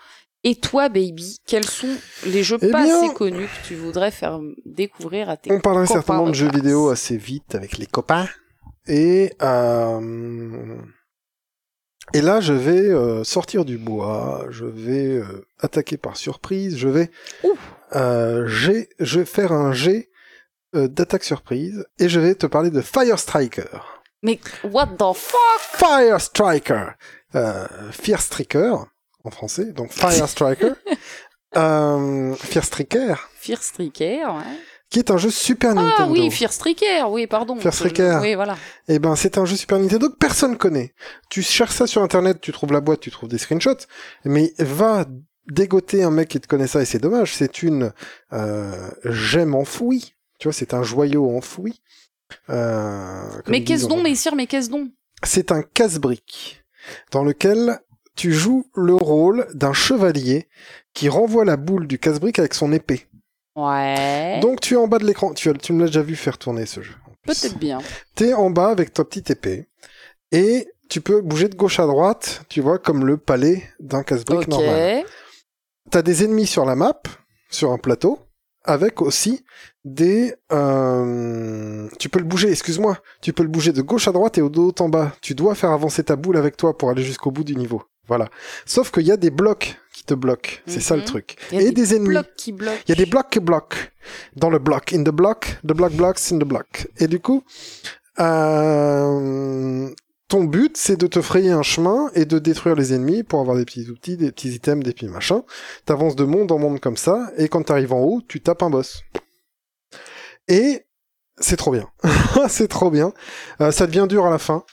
[0.47, 1.95] Et toi, baby, quels sont
[2.27, 5.59] les jeux Eh pas bien- assez connus que tu voudrais faire découvrir à tes On
[5.59, 8.27] parlera certainement de jeux classe vidéo assez vite avec les copains.
[8.87, 10.77] Et, euh,
[12.13, 16.87] et là, je vais euh, sortir du bois, je vais euh, attaquer par surprise, je
[16.87, 17.09] vais,
[17.95, 20.09] euh, j'ai- je vais faire un jet
[20.73, 23.63] d'attaque surprise et je vais te parler de Fire Striker.
[24.23, 25.61] Mais what the fuck?
[25.61, 26.87] Fire Striker,
[27.91, 28.75] Fear Striker
[29.23, 30.73] en français, donc Fire Striker,
[31.53, 34.59] Fear Striker, Fear Striker, ouais.
[34.89, 35.95] Qui est un jeu Super Nintendo.
[35.97, 37.55] Ah oui, Fear Striker, oui, pardon.
[37.57, 38.19] Fear Striker.
[38.21, 38.57] Oui, voilà.
[38.87, 40.93] Eh ben, c'est un jeu Super Nintendo que personne connaît.
[41.29, 43.85] Tu cherches ça sur Internet, tu trouves la boîte, tu trouves des screenshots,
[44.23, 45.05] mais va
[45.47, 47.33] dégoter un mec qui te connaît ça et c'est dommage.
[47.35, 47.91] C'est une
[48.33, 50.13] euh, gemme enfouie.
[50.39, 51.81] Tu vois, c'est un joyau enfoui.
[52.49, 54.89] Euh, Mais qu'est-ce donc, messire, mais qu'est-ce donc
[55.23, 56.63] C'est un casse-brique
[57.11, 57.79] dans lequel
[58.15, 60.47] tu joues le rôle d'un chevalier
[60.93, 63.07] qui renvoie la boule du casse-brique avec son épée.
[63.55, 64.39] Ouais.
[64.41, 65.33] Donc tu es en bas de l'écran.
[65.33, 66.93] Tu, as- tu me l'as déjà vu faire tourner ce jeu.
[67.25, 67.79] Peut-être bien.
[68.15, 69.67] T'es en bas avec ta petite épée
[70.31, 74.41] et tu peux bouger de gauche à droite, tu vois, comme le palais d'un casse-brique
[74.41, 74.47] Ok.
[74.49, 75.03] normal.
[75.89, 77.01] T'as des ennemis sur la map,
[77.49, 78.19] sur un plateau,
[78.63, 79.43] avec aussi
[79.83, 80.35] des...
[80.51, 84.41] euh, Tu peux le bouger, excuse-moi, tu peux le bouger de gauche à droite et
[84.41, 85.13] au dos en bas.
[85.21, 87.83] Tu dois faire avancer ta boule avec toi pour aller jusqu'au bout du niveau.
[88.07, 88.29] Voilà.
[88.65, 90.51] Sauf qu'il y a des blocs te bloquent.
[90.67, 91.07] C'est ça le Mhm.
[91.07, 91.35] truc.
[91.51, 92.09] Il y a Et des ennemis.
[92.09, 92.77] blocs qui bloquent.
[92.87, 93.77] Il y a des blocs qui bloquent
[94.35, 94.93] dans le bloc.
[94.93, 96.87] In the block, the block blocks in the block.
[96.99, 97.43] Et du coup,
[98.19, 99.89] euh,
[100.27, 103.55] ton but, c'est de te frayer un chemin et de détruire les ennemis pour avoir
[103.57, 105.41] des petits outils, des petits items, des petits machins.
[105.85, 108.69] T'avances de monde en monde comme ça, et quand t'arrives en haut, tu tapes un
[108.69, 109.01] boss.
[110.47, 110.85] Et
[111.39, 111.89] c'est trop bien.
[112.49, 113.13] c'est trop bien.
[113.61, 114.63] Euh, ça devient dur à la fin.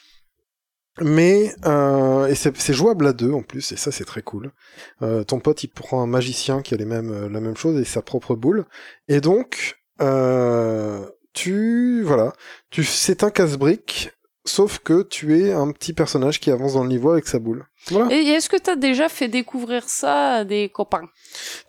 [1.01, 4.53] Mais euh, et c'est c'est jouable à deux en plus et ça c'est très cool.
[5.01, 7.81] Euh, ton pote il prend un magicien qui a les mêmes euh, la même chose
[7.81, 8.67] et sa propre boule
[9.09, 12.35] et donc euh, tu voilà
[12.71, 14.11] tu c'est un casse-brique
[14.45, 17.65] sauf que tu es un petit personnage qui avance dans le niveau avec sa boule.
[17.87, 18.15] Voilà.
[18.15, 21.09] Et est-ce que t'as déjà fait découvrir ça à des copains?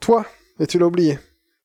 [0.01, 0.25] Toi
[0.59, 1.17] et tu l'as oublié.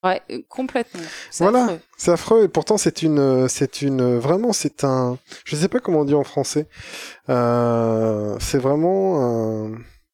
[0.05, 1.01] Ouais, euh, complètement.
[1.39, 1.65] Voilà.
[1.65, 1.79] affreux.
[1.97, 6.01] C'est affreux et pourtant c'est une c'est une vraiment c'est un je sais pas comment
[6.01, 6.67] on dit en français.
[7.29, 9.21] Euh, c'est vraiment
[9.69, 9.73] un,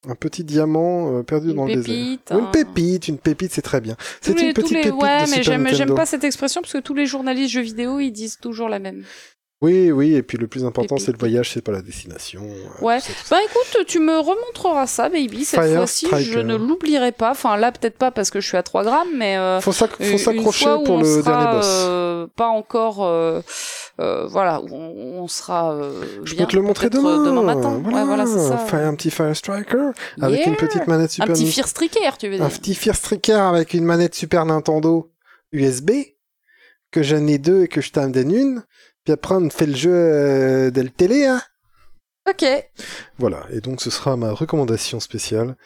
[0.09, 1.94] un petit diamant euh, perdu Une dans le désert.
[2.31, 3.97] Une un- pépite, une pépite, c'est très bien.
[4.20, 6.73] C'est une petite les- pépite Ouais, de mais Super j'aime j'aime pas cette expression parce
[6.73, 9.05] que tous les journalistes jeux vidéo ils disent toujours la même.
[9.62, 12.42] Oui, oui, et puis le plus important, c'est le voyage, c'est pas la destination.
[12.44, 12.98] euh, Ouais.
[13.30, 15.44] Bah écoute, tu me remontreras ça, baby.
[15.46, 17.30] Cette Fire fois-ci, je ne l'oublierai pas.
[17.30, 20.66] Enfin, là, peut-être pas parce que je suis à 3 grammes, mais euh, Faut s'accrocher
[20.84, 21.66] pour le sera, dernier boss.
[21.86, 23.40] euh, pas encore, euh,
[23.96, 25.78] voilà, où on, on sera
[26.24, 26.44] Je bien.
[26.44, 27.24] peux te le montrer demain.
[27.24, 27.80] demain matin.
[27.82, 27.98] Voilà.
[28.00, 28.58] Ouais, voilà, c'est ça.
[28.58, 29.90] Faire un petit Fire Striker
[30.20, 30.48] avec Yeah.
[30.48, 31.52] une petite manette Un Super petit Nintendo.
[31.54, 32.44] Fear Striker, tu veux dire.
[32.44, 35.10] Un petit Fire Striker avec une manette Super Nintendo
[35.52, 35.90] USB
[36.90, 38.62] que j'en ai deux et que je t'en donne une.
[39.04, 41.26] Puis après, on fait le jeu euh, de la télé.
[41.26, 41.40] Hein.
[42.28, 42.44] Ok.
[43.18, 45.56] Voilà, et donc ce sera ma recommandation spéciale.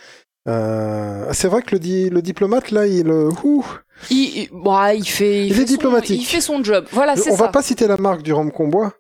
[0.49, 3.09] Euh, c'est vrai que le, di- le diplomate, là, il...
[3.11, 3.65] euh, ouh,
[4.11, 5.47] Il, bah, il fait.
[5.47, 6.21] Il fait est son- diplomatique.
[6.21, 6.87] il fait son job.
[6.91, 7.45] Voilà, c'est on ça.
[7.45, 8.93] va pas citer la marque du rhum qu'on boit,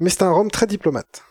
[0.00, 1.22] mais c'est un rhum très diplomate.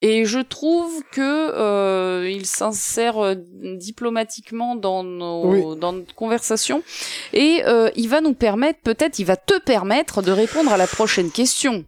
[0.00, 5.80] Et je trouve que euh, il s'insère euh, diplomatiquement dans nos Oui.
[5.80, 6.84] dans notre conversation
[7.32, 10.86] et euh, il va nous permettre peut-être il va te permettre de répondre à la
[10.86, 11.84] prochaine question.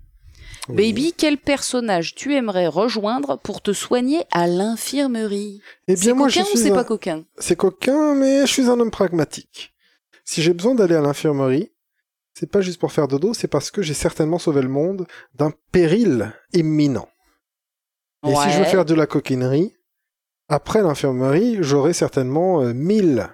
[0.68, 0.92] Oui.
[0.92, 5.60] Baby, quel personnage tu aimerais rejoindre pour te soigner à l'infirmerie?
[5.88, 6.74] Eh C'est bien, moi, coquin je ou c'est un...
[6.74, 7.24] pas coquin?
[7.38, 9.72] C'est coquin, mais je suis un homme pragmatique.
[10.24, 11.70] Si j'ai besoin d'aller à l'infirmerie,
[12.34, 15.52] c'est pas juste pour faire dodo, c'est parce que j'ai certainement sauvé le monde d'un
[15.72, 17.08] péril imminent.
[18.26, 19.74] Et si je veux faire de la coquinerie,
[20.48, 23.28] après l'infirmerie, j'aurai certainement euh, mille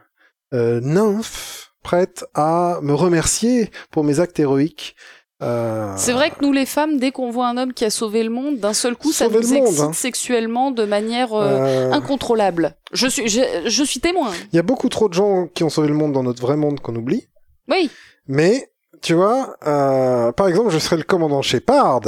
[0.54, 4.96] euh, nymphes prêtes à me remercier pour mes actes héroïques.
[5.42, 8.22] Euh, C'est vrai que nous les femmes, dès qu'on voit un homme qui a sauvé
[8.22, 9.92] le monde, d'un seul coup, ça nous monde, excite hein.
[9.92, 12.74] sexuellement de manière euh, euh, incontrôlable.
[12.92, 14.30] Je suis, je, je suis témoin.
[14.52, 16.56] Il y a beaucoup trop de gens qui ont sauvé le monde dans notre vrai
[16.56, 17.28] monde qu'on oublie.
[17.68, 17.90] Oui.
[18.28, 18.70] Mais,
[19.02, 22.00] tu vois, euh, par exemple, je serais le commandant Shepard.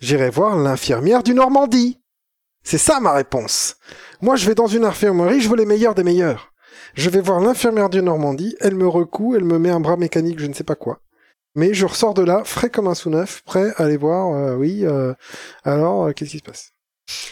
[0.00, 2.01] J'irai voir l'infirmière du Normandie.
[2.64, 3.76] C'est ça ma réponse.
[4.20, 6.52] Moi, je vais dans une infirmerie, je veux les meilleurs des meilleurs.
[6.94, 10.38] Je vais voir l'infirmière du Normandie, elle me recoue, elle me met un bras mécanique,
[10.38, 11.00] je ne sais pas quoi.
[11.54, 14.84] Mais je ressors de là, frais comme un sous-neuf, prêt à aller voir, euh, oui,
[14.84, 15.12] euh,
[15.64, 16.72] alors, euh, qu'est-ce qui se passe?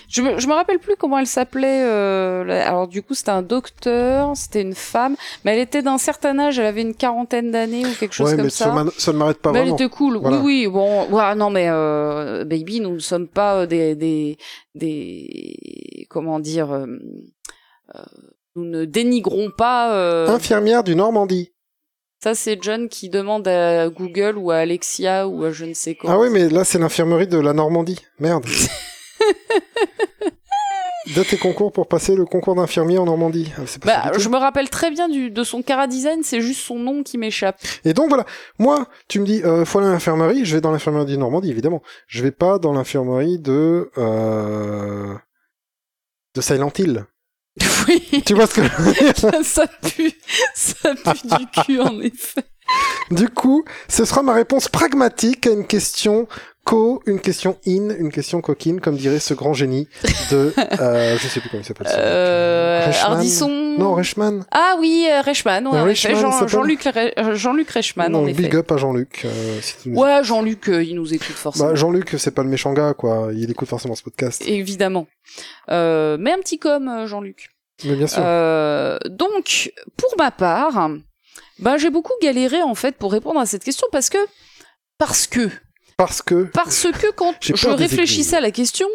[0.09, 1.83] Je me, je me rappelle plus comment elle s'appelait.
[1.85, 6.39] euh, alors du coup, c'était un docteur, c'était une femme, mais elle était d'un certain
[6.39, 8.75] âge, elle avait une quarantaine d'années ou quelque chose Ouais, comme mais ça.
[8.99, 9.77] ça, ne m'arrête pas mais elle vraiment.
[9.77, 10.17] était cool.
[10.19, 10.39] Voilà.
[10.39, 10.73] Oui, oui.
[10.73, 14.37] Bon, ouais, non, mais euh, baby, nous ne sommes pas euh, des des
[14.75, 16.73] des comment dire.
[16.73, 16.87] euh,
[18.57, 20.27] nous ne dénigrons pas.
[20.29, 21.53] Infirmière du Normandie.
[22.23, 25.95] Ça, c'est John qui demande à Google ou à Alexia ou à je ne sais
[25.95, 26.11] quoi.
[26.13, 27.99] Ah oui, mais là, c'est l'infirmerie de la Normandie.
[28.19, 28.45] Merde.
[31.15, 33.51] Date et concours pour passer le concours d'infirmier en Normandie.
[33.57, 36.79] Ah, Bah, je me rappelle très bien du, de son cara design, c'est juste son
[36.79, 37.59] nom qui m'échappe.
[37.85, 38.27] Et donc voilà,
[38.59, 41.51] moi, tu me dis, euh, faut aller à l'infirmerie, je vais dans l'infirmerie de Normandie,
[41.51, 41.83] évidemment.
[42.07, 43.91] Je vais pas dans l'infirmerie de...
[43.97, 45.15] Euh...
[46.35, 47.07] de Silent Hill.
[47.89, 50.13] oui, Tu vois ce que ça pue,
[50.55, 52.45] ça pue du cul en effet.
[53.11, 56.29] Du coup, ce sera ma réponse pragmatique à une question
[56.65, 59.89] co, une question in, une question coquine, comme dirait ce grand génie
[60.31, 60.53] de...
[60.81, 61.87] Euh, je sais plus comment il s'appelle.
[61.91, 63.49] Euh, Reichmann Ardisson.
[63.79, 64.45] Non, Reichmann.
[64.51, 65.21] Ah oui, euh,
[65.73, 67.11] ouais, en Reichmann, Jean- s'appelle Jean-Luc euh,
[68.07, 68.43] en non, effet.
[68.43, 69.23] big up à Jean-Luc.
[69.25, 71.69] euh, si tu nous- Ouais, Jean-Luc, euh, il nous écoute forcément.
[71.71, 73.31] Bah, Jean-Luc, c'est pas le méchant gars, quoi.
[73.35, 74.43] Il écoute forcément ce podcast.
[74.47, 75.07] Évidemment.
[75.71, 77.51] Euh, mais un petit com, Jean-Luc.
[77.85, 78.23] Mais bien sûr.
[79.11, 80.91] Donc, pour ma part,
[81.59, 84.19] ben, j'ai beaucoup galéré en fait pour répondre à cette question parce que
[84.99, 85.49] parce que
[86.01, 86.45] Parce que...
[86.55, 88.87] parce que quand je réfléchissais à la question,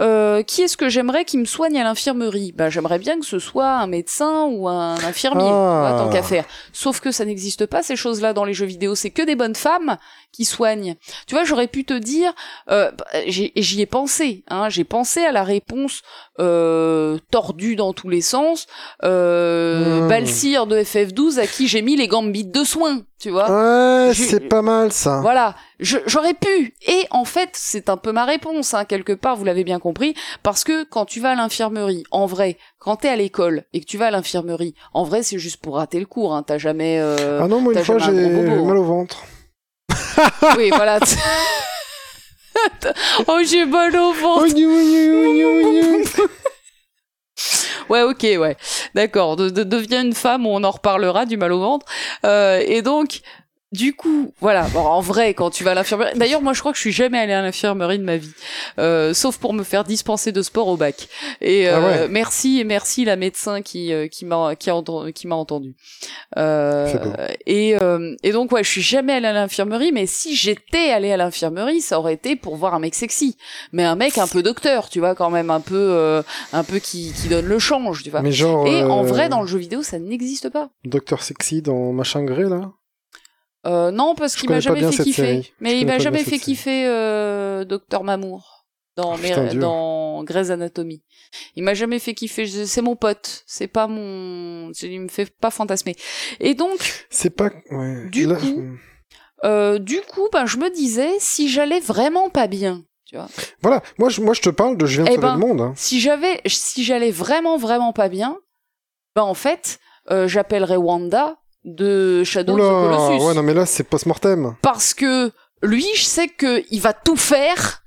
[0.00, 2.52] euh, qui est-ce que j'aimerais qui me soigne à l'infirmerie?
[2.52, 5.94] Ben j'aimerais bien que ce soit un médecin ou un infirmier, Ah.
[5.98, 6.44] tant qu'à faire.
[6.72, 8.96] Sauf que ça n'existe pas ces choses-là dans les jeux vidéo.
[8.96, 9.98] C'est que des bonnes femmes
[10.32, 10.96] qui soignent.
[11.26, 12.32] Tu vois, j'aurais pu te dire,
[12.70, 14.44] euh, bah, j'y ai pensé.
[14.48, 16.02] Hein, j'ai pensé à la réponse
[16.40, 18.66] euh, tordue dans tous les sens.
[19.04, 20.08] Euh, Hmm.
[20.08, 23.02] Balsir de FF12 à qui j'ai mis les gambits de soins.
[23.20, 23.48] Tu vois.
[23.50, 25.20] Ouais, c'est pas mal, ça.
[25.20, 26.74] Voilà, j'aurais pu.
[26.88, 30.14] Et en fait, c'est un peu ma réponse, hein, quelque part, vous l'avez bien compris,
[30.42, 33.86] parce que quand tu vas à l'infirmerie, en vrai, quand t'es à l'école et que
[33.86, 36.34] tu vas à l'infirmerie, en vrai, c'est juste pour rater le cours.
[36.34, 36.98] Hein, T'as jamais.
[37.00, 39.18] euh, ah non, moi, une fois, j'ai bobo, mal au ventre.
[40.56, 40.98] Oui, voilà.
[43.26, 44.44] oh, j'ai mal au ventre.
[44.44, 46.04] Oignou.
[47.88, 48.56] Ouais, ok, ouais.
[48.94, 49.36] D'accord.
[49.36, 51.86] De, de- deviens une femme, on en reparlera du mal au ventre.
[52.24, 53.20] Euh, et donc,
[53.72, 54.68] du coup, voilà.
[54.72, 56.12] Bon, en vrai, quand tu vas à l'infirmerie.
[56.16, 58.32] D'ailleurs, moi, je crois que je suis jamais allée à l'infirmerie de ma vie,
[58.78, 61.08] Euh, sauf pour me faire dispenser de sport au bac.
[61.40, 62.08] Et euh, Ah ouais.
[62.08, 65.74] merci et merci la médecin qui euh, qui m'a qui a entendu, qui m'a entendu.
[66.36, 66.92] Euh,
[67.46, 71.12] et euh, et donc ouais, je suis jamais allée à l'infirmerie, mais si j'étais allée
[71.12, 73.36] à l'infirmerie, ça aurait été pour voir un mec sexy,
[73.72, 76.78] mais un mec un peu docteur, tu vois, quand même un peu euh, un peu
[76.78, 78.22] qui qui donne le change, tu vois.
[78.22, 78.66] Mais genre...
[78.66, 80.70] Et en euh, vrai, dans le jeu vidéo, ça n'existe pas.
[80.84, 82.72] Docteur Sexy dans Machin Gré, là?
[83.66, 85.52] Euh, non, parce qu'il m'a jamais fait kiffer.
[85.60, 89.60] Mais il m'a jamais fait kiffer euh, Docteur Mamour dans, putain, mes- dur.
[89.60, 91.02] dans Grey's Anatomy.
[91.56, 92.46] Il m'a jamais fait kiffer.
[92.46, 93.42] C'est mon pote.
[93.46, 94.72] C'est pas mon.
[94.82, 95.94] Il me fait pas fantasmer.
[96.40, 97.50] Et donc, C'est pas...
[97.70, 98.08] Ouais.
[98.10, 102.46] Du Là, coup- je- euh, du coup, ben, je me disais, si j'allais vraiment pas
[102.48, 103.28] bien, tu vois,
[103.60, 105.60] Voilà, moi je, moi je te parle de je viens de Eh ben, le monde.
[105.60, 105.72] Hein.
[105.76, 108.38] si j'avais, si j'allais vraiment vraiment pas bien,
[109.16, 109.78] ben en fait,
[110.10, 113.24] euh, j'appellerais Wanda de Shadow of the Oula, Colossus.
[113.26, 114.54] ouais non mais là c'est post-mortem.
[114.62, 115.30] parce que
[115.62, 117.82] lui, je sais que il va tout faire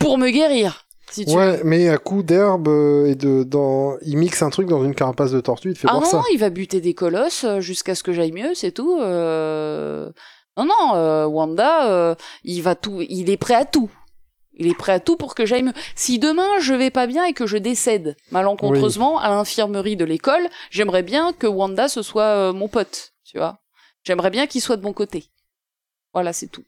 [0.00, 0.82] pour me guérir.
[1.12, 1.64] Si tu Ouais, veux.
[1.64, 5.30] mais à coup d'herbe euh, et de dans il mixe un truc dans une carapace
[5.30, 6.22] de tortue, il te fait Ah non, ça.
[6.32, 8.98] il va buter des colosses euh, jusqu'à ce que j'aille mieux, c'est tout.
[9.00, 10.10] euh.
[10.58, 13.88] Non, non, euh, Wanda, euh, il va tout, il est prêt à tout.
[14.56, 15.72] Il est prêt à tout pour que j'aille mieux.
[15.94, 20.48] Si demain je vais pas bien et que je décède malencontreusement à l'infirmerie de l'école,
[20.70, 23.60] j'aimerais bien que Wanda ce soit euh, mon pote, tu vois.
[24.04, 25.26] J'aimerais bien qu'il soit de mon côté.
[26.12, 26.64] Voilà, c'est tout.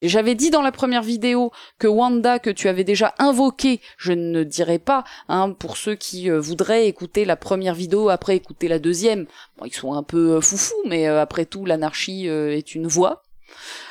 [0.00, 4.12] Et j'avais dit dans la première vidéo que Wanda, que tu avais déjà invoqué, je
[4.12, 8.68] ne dirais pas, hein, pour ceux qui euh, voudraient écouter la première vidéo après écouter
[8.68, 12.74] la deuxième, bon, ils sont un peu euh, foufous, mais euh, après tout, l'anarchie est
[12.74, 13.22] une voie.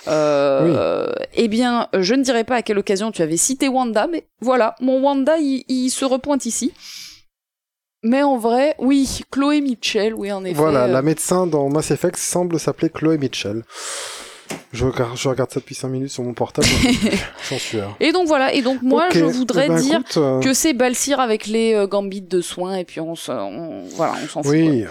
[0.08, 4.08] Euh, Eh bien, euh, je ne dirais pas à quelle occasion tu avais cité Wanda,
[4.08, 6.74] mais voilà, mon Wanda, il, il se repointe ici.
[8.04, 10.54] Mais en vrai, oui, Chloé Mitchell, oui, en effet.
[10.56, 13.64] Voilà, euh, la médecin dans Mass Effect semble s'appeler Chloé Mitchell.
[14.74, 16.68] Je regarde, je regarde ça depuis 5 minutes sur mon portable.
[17.50, 17.80] J'en suis.
[18.00, 20.74] Et donc voilà, et donc moi, je voudrais eh ben, dire écoute, euh, que c'est
[20.74, 24.44] Balsir avec les euh, gambits de soins et puis on se, on- voilà, on s'en
[24.44, 24.52] fout.
[24.52, 24.84] Oui.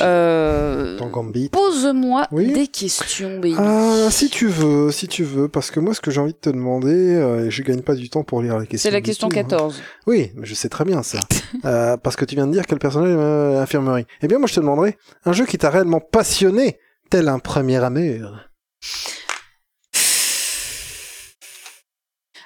[0.00, 1.48] Euh, dans Gambit.
[1.48, 3.54] Pose-moi Oui des questions, baby.
[3.58, 6.38] Ah, si tu veux, si tu veux, parce que moi, ce que j'ai envie de
[6.38, 8.88] te demander, euh, et je gagne pas du temps pour lire les questions.
[8.88, 9.42] c'est la question tout, hein.
[9.42, 9.82] 14.
[10.06, 11.20] Oui, mais je sais très bien ça.
[11.64, 14.04] Euh, parce que tu viens de dire quel personnage est l'infirmerie.
[14.20, 16.78] Eh bien, moi, je te demanderais un jeu qui t'a réellement passionné,
[17.10, 18.32] tel un premier amour.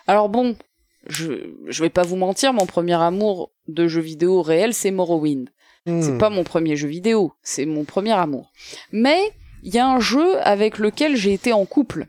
[0.07, 0.57] Alors bon,
[1.07, 1.33] je,
[1.67, 5.51] je vais pas vous mentir, mon premier amour de jeu vidéo réel, c'est Morrowind.
[5.87, 6.19] C'est Hmm.
[6.19, 8.53] pas mon premier jeu vidéo, c'est mon premier amour.
[8.93, 12.09] Mais il y a un jeu avec lequel j'ai été en couple.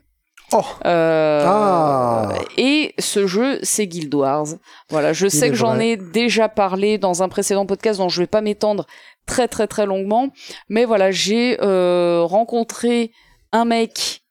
[0.52, 0.60] Oh.
[0.84, 2.28] Euh, Ah.
[2.58, 4.48] Et ce jeu, c'est Guild Wars.
[4.90, 8.26] Voilà, je sais que j'en ai déjà parlé dans un précédent podcast dont je vais
[8.26, 8.86] pas m'étendre
[9.24, 10.28] très très très longuement,
[10.68, 13.12] mais voilà, j'ai euh, rencontré
[13.52, 14.22] un mec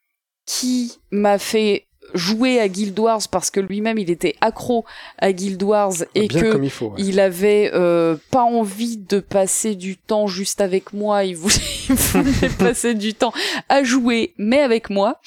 [0.45, 4.86] qui m'a fait jouer à Guild Wars parce que lui-même il était accro
[5.17, 6.88] à Guild Wars et Bien que il faut.
[6.88, 7.01] ouais.
[7.01, 11.55] il avait euh, pas envie de passer du temps juste avec moi, il voulait,
[11.89, 13.34] il voulait passer du temps
[13.67, 15.19] à jouer, mais avec moi.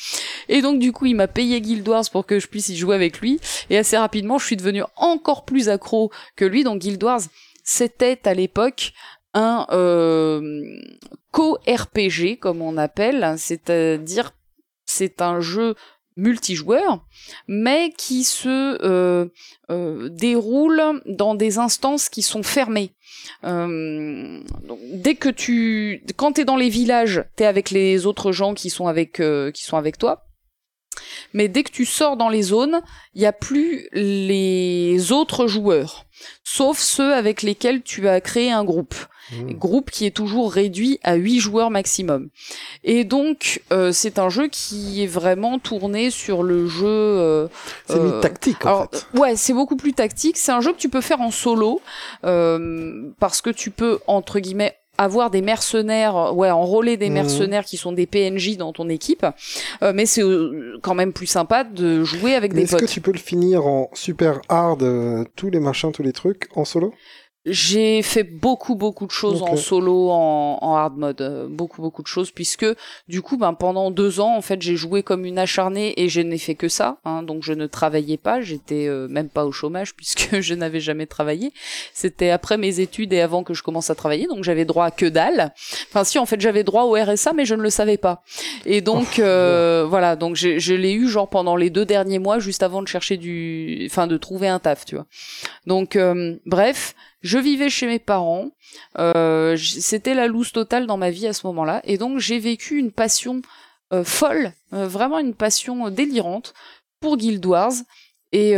[0.48, 2.94] Et donc du coup, il m'a payé Guild Wars pour que je puisse y jouer
[2.94, 3.38] avec lui.
[3.70, 6.64] Et assez rapidement, je suis devenu encore plus accro que lui.
[6.64, 7.20] Donc Guild Wars,
[7.64, 8.92] c'était à l'époque
[9.34, 10.40] un euh,
[11.32, 14.32] co-RPG, comme on appelle, c'est-à-dire
[14.86, 15.74] c'est un jeu
[16.16, 17.04] multijoueur,
[17.48, 19.26] mais qui se euh,
[19.70, 22.92] euh, déroule dans des instances qui sont fermées.
[23.44, 24.40] Euh,
[24.92, 28.86] dès que tu, quand t'es dans les villages, t'es avec les autres gens qui sont
[28.86, 29.22] avec,
[29.54, 30.26] qui sont avec toi.
[31.32, 32.82] Mais dès que tu sors dans les zones,
[33.14, 36.04] il n'y a plus les autres joueurs,
[36.44, 38.94] sauf ceux avec lesquels tu as créé un groupe
[39.30, 39.52] Mmh.
[39.52, 42.28] groupe qui est toujours réduit à 8 joueurs maximum.
[42.82, 47.46] Et donc euh, c'est un jeu qui est vraiment tourné sur le jeu euh,
[47.86, 49.18] C'est euh, tactique en alors, fait.
[49.18, 50.36] ouais, c'est beaucoup plus tactique.
[50.36, 51.80] C'est un jeu que tu peux faire en solo
[52.24, 57.14] euh, parce que tu peux entre guillemets avoir des mercenaires, ouais, enrôler des Mhm.
[57.14, 59.24] mercenaires qui sont des PNJ dans ton équipe,
[59.82, 62.80] Euh, mais c'est euh, quand même plus sympa de jouer avec Mais des est-ce que
[62.80, 62.90] potes.
[62.90, 66.64] tu peux le finir en super hard, euh, tous les machins, tous les trucs, en
[66.66, 66.92] solo?
[67.44, 72.02] J'ai fait beaucoup beaucoup de choses en solo, en, en hard mode, euh, beaucoup beaucoup
[72.02, 72.66] de choses puisque
[73.08, 76.20] du coup, ben pendant deux ans, en fait, j'ai joué comme une acharnée et je
[76.20, 76.98] n'ai fait que ça.
[77.04, 80.80] Hein, donc je ne travaillais pas, j'étais euh, même pas au chômage puisque je n'avais
[80.80, 81.52] jamais travaillé.
[81.92, 84.90] C'était après mes études et avant que je commence à travailler, donc j'avais droit à
[84.90, 85.52] que dalle.
[85.88, 88.22] Enfin si, en fait, j'avais droit au RSA, mais je ne le savais pas.
[88.66, 92.38] Et donc Oh, euh, voilà, donc je l'ai eu genre pendant les deux derniers mois,
[92.38, 95.06] juste avant de chercher du, enfin de trouver un taf, tu vois.
[95.66, 96.94] Donc euh, bref.
[97.22, 98.50] Je vivais chez mes parents,
[98.98, 102.78] euh, c'était la loose totale dans ma vie à ce moment-là, et donc j'ai vécu
[102.78, 103.42] une passion
[103.92, 106.52] euh, folle, euh, vraiment une passion délirante
[107.00, 107.72] pour Guild Wars.
[108.34, 108.52] Et,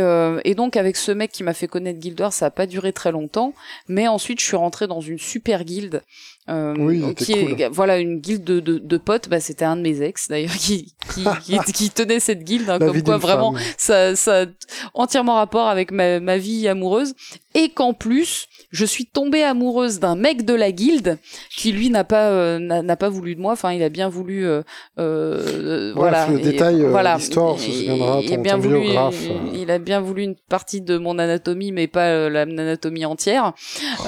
[0.45, 2.93] et donc avec ce mec qui m'a fait connaître Guild Wars, ça a pas duré
[2.93, 3.53] très longtemps,
[3.89, 6.01] mais ensuite je suis rentré dans une super guilde,
[6.49, 7.69] euh, Oui, qui est cool.
[7.71, 9.29] voilà une guilde de, de, de potes.
[9.29, 12.79] Bah c'était un de mes ex d'ailleurs qui qui, qui, qui tenait cette guilde, hein,
[12.79, 13.61] comme quoi vraiment femme.
[13.77, 14.45] ça, ça
[14.93, 17.13] entièrement rapport avec ma, ma vie amoureuse
[17.53, 21.17] et qu'en plus je suis tombée amoureuse d'un mec de la guilde
[21.55, 24.45] qui lui n'a pas euh, n'a pas voulu de moi enfin il a bien voulu
[24.45, 24.61] euh,
[24.99, 29.09] euh, voilà le Et détail, euh, voilà l'histoire, se Il- bien voulu il, euh.
[29.53, 33.53] il a bien voulu une partie de mon anatomie mais pas euh, l'anatomie entière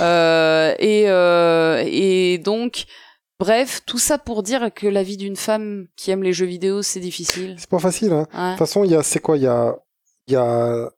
[0.02, 1.84] Euh, et euh,
[2.34, 2.86] et donc
[3.40, 6.82] Bref, tout ça pour dire que la vie d'une femme qui aime les jeux vidéo,
[6.82, 7.56] c'est difficile.
[7.60, 8.28] C'est pas facile, hein.
[8.34, 8.46] Ouais.
[8.46, 9.76] De toute façon, il y a, c'est quoi Il y a,
[10.26, 10.90] il y a,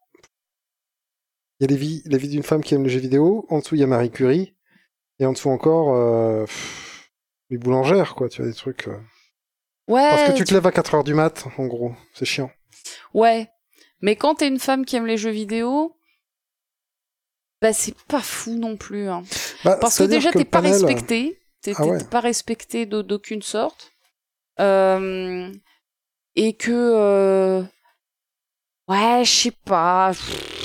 [1.60, 3.46] il y a les vies, la vie d'une femme qui aime les jeux vidéo.
[3.50, 4.56] En dessous, il y a Marie Curie.
[5.20, 7.10] Et en dessous encore, euh, pff,
[7.50, 8.30] les boulangères, quoi.
[8.30, 8.88] Tu as des trucs.
[8.88, 8.98] euh.
[9.89, 11.92] Ouais, Parce que tu te lèves à 4 heures du mat, en gros.
[12.13, 12.52] C'est chiant.
[13.13, 13.50] Ouais.
[14.00, 15.94] Mais quand t'es une femme qui aime les jeux vidéo,
[17.62, 19.10] bah c'est pas fou non plus.
[19.10, 19.24] Hein.
[19.63, 22.04] Bah, Parce que déjà t'es pas panel- respecté, t'es Ah ouais.
[22.10, 23.91] pas respecté d'au- d'aucune sorte,
[24.60, 25.52] Euh,
[26.36, 27.63] et que euh,
[28.89, 30.12] ouais, je sais pas.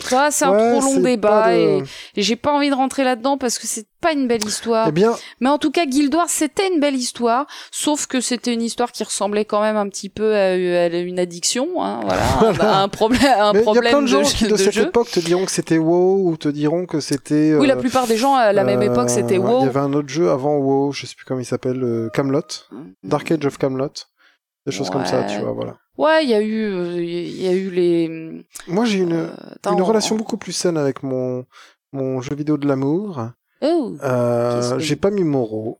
[0.02, 1.82] Ça c'est un trop long débat de- et,
[2.16, 4.88] et j'ai pas envie de rentrer là-dedans parce que c'est pas une belle histoire.
[4.88, 8.52] Eh bien, Mais en tout cas, Guild Wars, c'était une belle histoire, sauf que c'était
[8.52, 12.22] une histoire qui ressemblait quand même un petit peu à, à une addiction, hein, voilà,
[12.78, 14.50] à un problème, un mais il y a problème plein de gens de, qui, de,
[14.50, 14.82] de cette jeu.
[14.88, 17.54] époque, te diront que c'était WoW ou te diront que c'était.
[17.54, 19.60] Oui, la euh, plupart des gens à la même époque, c'était euh, WoW.
[19.62, 22.10] Il y avait un autre jeu avant WoW, je sais plus comment il s'appelle, euh,
[22.12, 22.42] Camelot,
[23.04, 23.88] Dark Age of Camelot,
[24.66, 25.77] des choses comme ça, tu vois, voilà.
[25.96, 28.44] Ouais, il y a eu, euh, il y a eu les.
[28.66, 29.31] Moi, j'ai une, euh,
[29.70, 31.44] une relation beaucoup plus saine avec mon,
[31.92, 33.29] mon jeu vidéo de l'amour.
[33.62, 35.79] Oh, Euh, que- j'ai pas mis Moreau,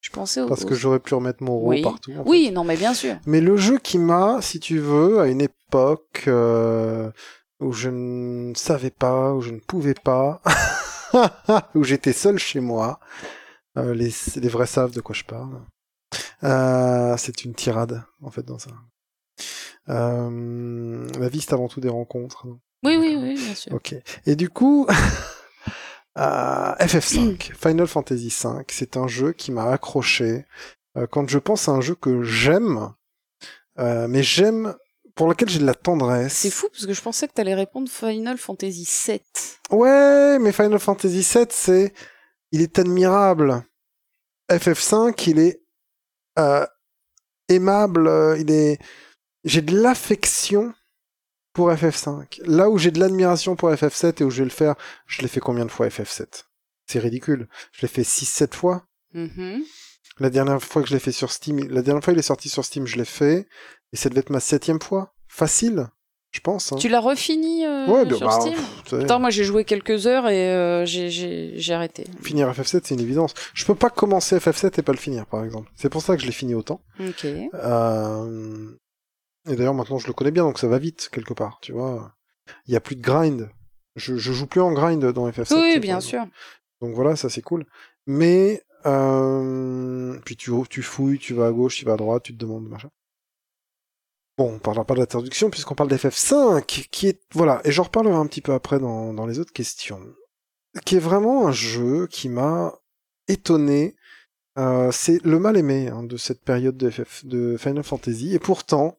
[0.00, 0.48] je pensais au.
[0.48, 1.82] parce que j'aurais pu remettre Moreau Oui.
[1.82, 2.12] partout.
[2.12, 2.28] en fait.
[2.30, 3.16] Oui, non, mais bien sûr.
[3.26, 7.10] Mais le jeu qui m'a, si tu veux, à une époque euh,
[7.60, 10.42] où je ne savais pas, où je ne pouvais pas,
[11.74, 12.98] où j'étais seul chez moi,
[13.78, 15.60] euh, les, les vrais savent de quoi je parle.
[16.44, 18.70] Euh, c'est une tirade, en fait, dans ça.
[19.88, 22.46] Euh, la vie, c'est avant tout des rencontres.
[22.84, 23.72] Oui, oui, oui, bien sûr.
[23.72, 23.94] Ok.
[24.26, 24.86] Et du coup,
[26.18, 30.44] euh, FF5, Final Fantasy V, c'est un jeu qui m'a accroché.
[30.96, 32.92] Euh, quand je pense à un jeu que j'aime,
[33.78, 34.74] euh, mais j'aime,
[35.14, 36.34] pour lequel j'ai de la tendresse.
[36.34, 39.20] C'est fou parce que je pensais que t'allais répondre Final Fantasy VII.
[39.70, 41.94] Ouais, mais Final Fantasy VII, c'est,
[42.50, 43.64] il est admirable.
[44.50, 45.61] FF5, il est
[46.38, 46.66] euh,
[47.48, 48.78] aimable, euh, il est,
[49.44, 50.74] j'ai de l'affection
[51.52, 52.40] pour FF5.
[52.44, 54.74] Là où j'ai de l'admiration pour FF7 et où je vais le faire,
[55.06, 56.44] je l'ai fait combien de fois FF7
[56.86, 57.48] C'est ridicule.
[57.72, 58.86] Je l'ai fait 6-7 fois.
[59.12, 59.62] Mhm.
[60.18, 62.48] La dernière fois que je l'ai fait sur Steam, la dernière fois il est sorti
[62.48, 63.46] sur Steam, je l'ai fait.
[63.92, 65.14] Et ça devait être ma septième fois.
[65.28, 65.88] Facile,
[66.32, 66.72] je pense.
[66.72, 66.76] hein.
[66.76, 68.54] Tu l'as refini euh, Ouais, sur bah, Steam
[68.84, 72.04] pff, Attends, moi j'ai joué quelques heures et euh, j'ai- j'ai j'ai arrêté.
[72.22, 73.34] finir FF7, c'est une évidence.
[73.54, 75.70] Je peux pas commencer FF7 et pas le finir, par exemple.
[75.76, 76.80] C'est pour ça que je l'ai fini autant.
[77.00, 77.26] Ok.
[77.26, 78.68] Euh,
[79.48, 82.12] Et d'ailleurs, maintenant, je le connais bien, donc ça va vite, quelque part, tu vois.
[82.66, 83.50] Il y a plus de grind.
[83.96, 85.54] Je, je joue plus en grind dans FF7.
[85.54, 86.02] Oui, bien exemple.
[86.02, 86.24] sûr.
[86.80, 87.66] Donc voilà, ça c'est cool.
[88.06, 90.18] Mais, euh...
[90.24, 92.68] puis tu, tu fouilles, tu vas à gauche, tu vas à droite, tu te demandes,
[92.68, 92.88] machin.
[94.38, 98.26] Bon, on parlera pas de puisqu'on parle d'FF5, qui est, voilà, et j'en reparlerai un
[98.26, 100.00] petit peu après dans, les autres questions,
[100.86, 102.74] qui est vraiment un jeu qui m'a
[103.28, 103.94] étonné.
[104.58, 108.98] Euh, c'est le mal aimé hein, de cette période de Final Fantasy, et pourtant,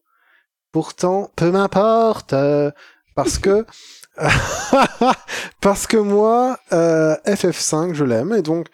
[0.74, 2.70] pourtant, peu m'importe, euh,
[3.14, 3.64] parce que,
[5.60, 8.68] parce que moi, euh, FF5, je l'aime, et donc,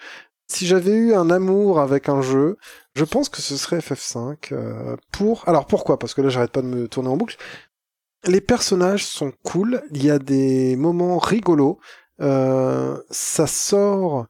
[0.51, 2.57] si j'avais eu un amour avec un jeu,
[2.94, 5.48] je pense que ce serait FF5 euh, pour.
[5.48, 5.98] Alors pourquoi?
[5.98, 7.36] Parce que là, j'arrête pas de me tourner en boucle.
[8.26, 9.82] Les personnages sont cool.
[9.92, 11.78] Il y a des moments rigolos.
[12.20, 14.26] Euh, ça sort.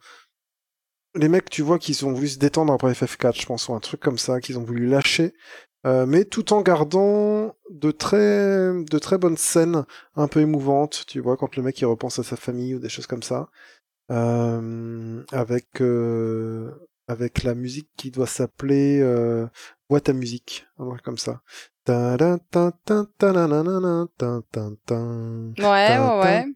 [1.14, 3.80] Les mecs, tu vois, qu'ils ont voulu se détendre après FF4, je pense, ou un
[3.80, 5.34] truc comme ça, qu'ils ont voulu lâcher.
[5.86, 11.20] Euh, mais tout en gardant de très, de très bonnes scènes un peu émouvantes, tu
[11.20, 13.48] vois, quand le mec il repense à sa famille ou des choses comme ça.
[14.10, 16.72] Euh, avec euh,
[17.06, 19.46] avec la musique qui doit s'appeler euh,
[19.88, 20.66] boîte à musique,
[21.04, 21.42] comme ça.
[25.58, 26.46] Ouais, ouais.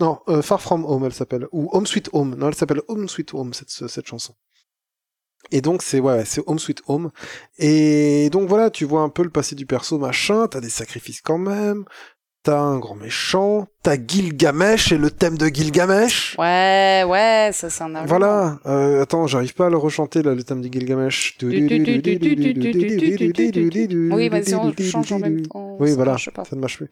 [0.00, 1.46] Non, euh, Far From Home, elle s'appelle.
[1.52, 2.34] Ou Home Sweet Home.
[2.34, 4.34] Non, elle s'appelle Home Sweet Home, cette, cette chanson.
[5.50, 7.10] Et donc, c'est, ouais, c'est Home Sweet Home.
[7.58, 10.46] Et donc, voilà, tu vois un peu le passé du perso, machin.
[10.48, 11.84] T'as des sacrifices quand même.
[12.48, 13.68] T'as un grand méchant.
[13.82, 16.34] T'as Gilgamesh et le thème de Gilgamesh.
[16.38, 18.06] Ouais, ouais, ça c'est un argument.
[18.06, 21.36] Voilà, euh, attends, j'arrive pas à le rechanter là, le thème de Gilgamesh.
[21.42, 21.68] Oui,
[24.30, 25.76] vas-y, on change en même temps.
[25.78, 26.88] Oui, voilà, ça ne marche plus.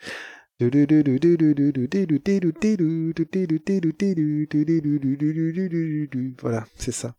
[6.41, 7.15] Voilà, c'est ça.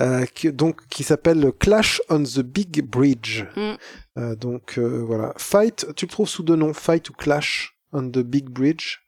[0.00, 3.44] Euh, qui- donc, qui s'appelle Clash on the Big Bridge.
[3.56, 3.72] Mm.
[4.18, 5.32] Euh, donc, euh, voilà.
[5.38, 8.98] Fight, tu le trouves sous deux noms, Fight ou Clash on the Big Bridge.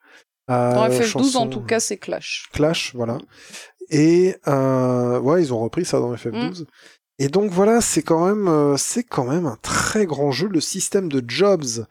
[0.51, 2.49] Euh, Dans FF12, chanson- en tout cas, c'est Clash.
[2.53, 3.19] Clash, voilà.
[3.91, 6.63] Et euh, ouais, ils ont repris ça dans FF12.
[6.63, 6.67] Mm.
[7.19, 10.49] Et donc voilà, c'est quand même, euh, c'est quand même un très grand jeu.
[10.49, 11.87] Le système de jobs,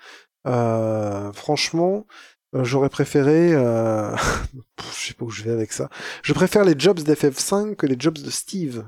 [0.47, 2.05] euh, franchement,
[2.53, 4.15] j'aurais préféré, euh...
[4.79, 5.89] je sais pas où je vais avec ça.
[6.23, 8.85] Je préfère les jobs d'FF5 que les jobs de Steve.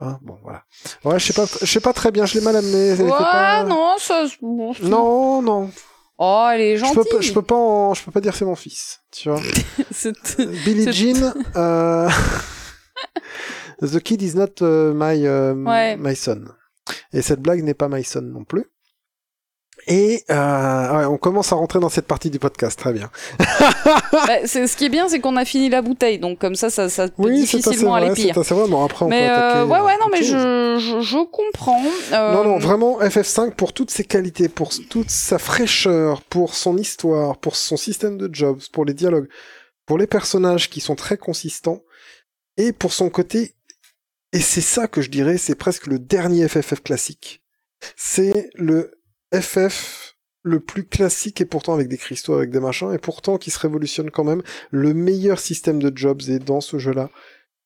[0.00, 0.64] Hein, bon, voilà.
[1.04, 2.94] Ouais, je sais pas, je sais pas très bien, je l'ai mal amené.
[2.94, 4.24] Ouais, pas- non, ça.
[4.40, 5.70] bon, Non, non.
[6.24, 7.02] Oh, elle est Je gentille.
[7.02, 9.40] peux, pas, je peux pas, en- je peux pas dire c'est mon fils, tu vois.
[9.90, 10.14] C'est-
[10.64, 12.08] Billie Jean, euh...
[13.82, 15.96] The kid is not uh, my, uh, Ouais.
[15.96, 16.44] my son.
[17.12, 18.64] Et cette blague n'est pas my son non plus.
[19.88, 23.10] Et euh, ouais, on commence à rentrer dans cette partie du podcast, très bien.
[24.12, 26.70] Bah, c'est- ce qui est bien, c'est qu'on a fini la bouteille, donc comme ça,
[26.70, 28.38] ça, ça peut Oui, difficilement aller c'est pire.
[28.38, 28.68] assez vrai.
[28.68, 29.58] Bon, après, on Mais peut attaquer.
[29.58, 31.82] euh, ouais, ouais, non, mais je, je comprends.
[32.12, 36.76] Euh, Non, non, vraiment, FF5, pour toutes ses qualités, pour toute sa fraîcheur, pour son
[36.76, 39.28] histoire, pour son système de jobs, pour les dialogues,
[39.86, 41.80] pour les personnages qui sont très consistants,
[42.56, 43.54] et pour son côté,
[44.32, 47.42] et c'est ça que je dirais, c'est presque le dernier FFF classique.
[47.96, 48.92] C'est le
[49.32, 53.50] FF le plus classique et pourtant avec des cristaux, avec des machins, et pourtant qui
[53.50, 54.42] se révolutionne quand même.
[54.70, 57.10] Le meilleur système de jobs est dans ce jeu-là.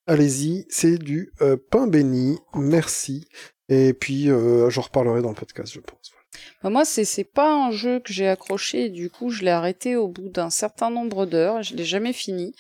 [0.07, 3.27] Allez-y, c'est du euh, pain béni, merci.
[3.69, 6.13] Et puis, euh, j'en reparlerai dans le podcast, je pense.
[6.63, 10.07] bah, moi, c'est pas un jeu que j'ai accroché, du coup, je l'ai arrêté au
[10.07, 11.63] bout d'un certain nombre d'heures.
[11.63, 12.55] Je l'ai jamais fini.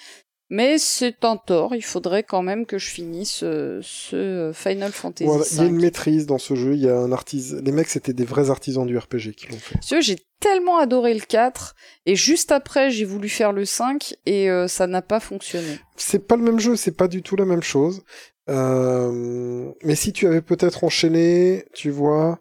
[0.48, 5.24] Mais c'est un tort, il faudrait quand même que je finisse euh, ce Final Fantasy
[5.24, 7.56] Voilà, il y a une maîtrise dans ce jeu, il y a un artisan.
[7.64, 9.78] Les mecs, c'était des vrais artisans du RPG qui l'ont fait.
[9.80, 11.74] Tu j'ai tellement adoré le 4,
[12.06, 15.80] et juste après, j'ai voulu faire le 5, et euh, ça n'a pas fonctionné.
[15.96, 18.04] C'est pas le même jeu, c'est pas du tout la même chose.
[18.48, 22.38] Euh, mais si tu avais peut-être enchaîné, tu vois,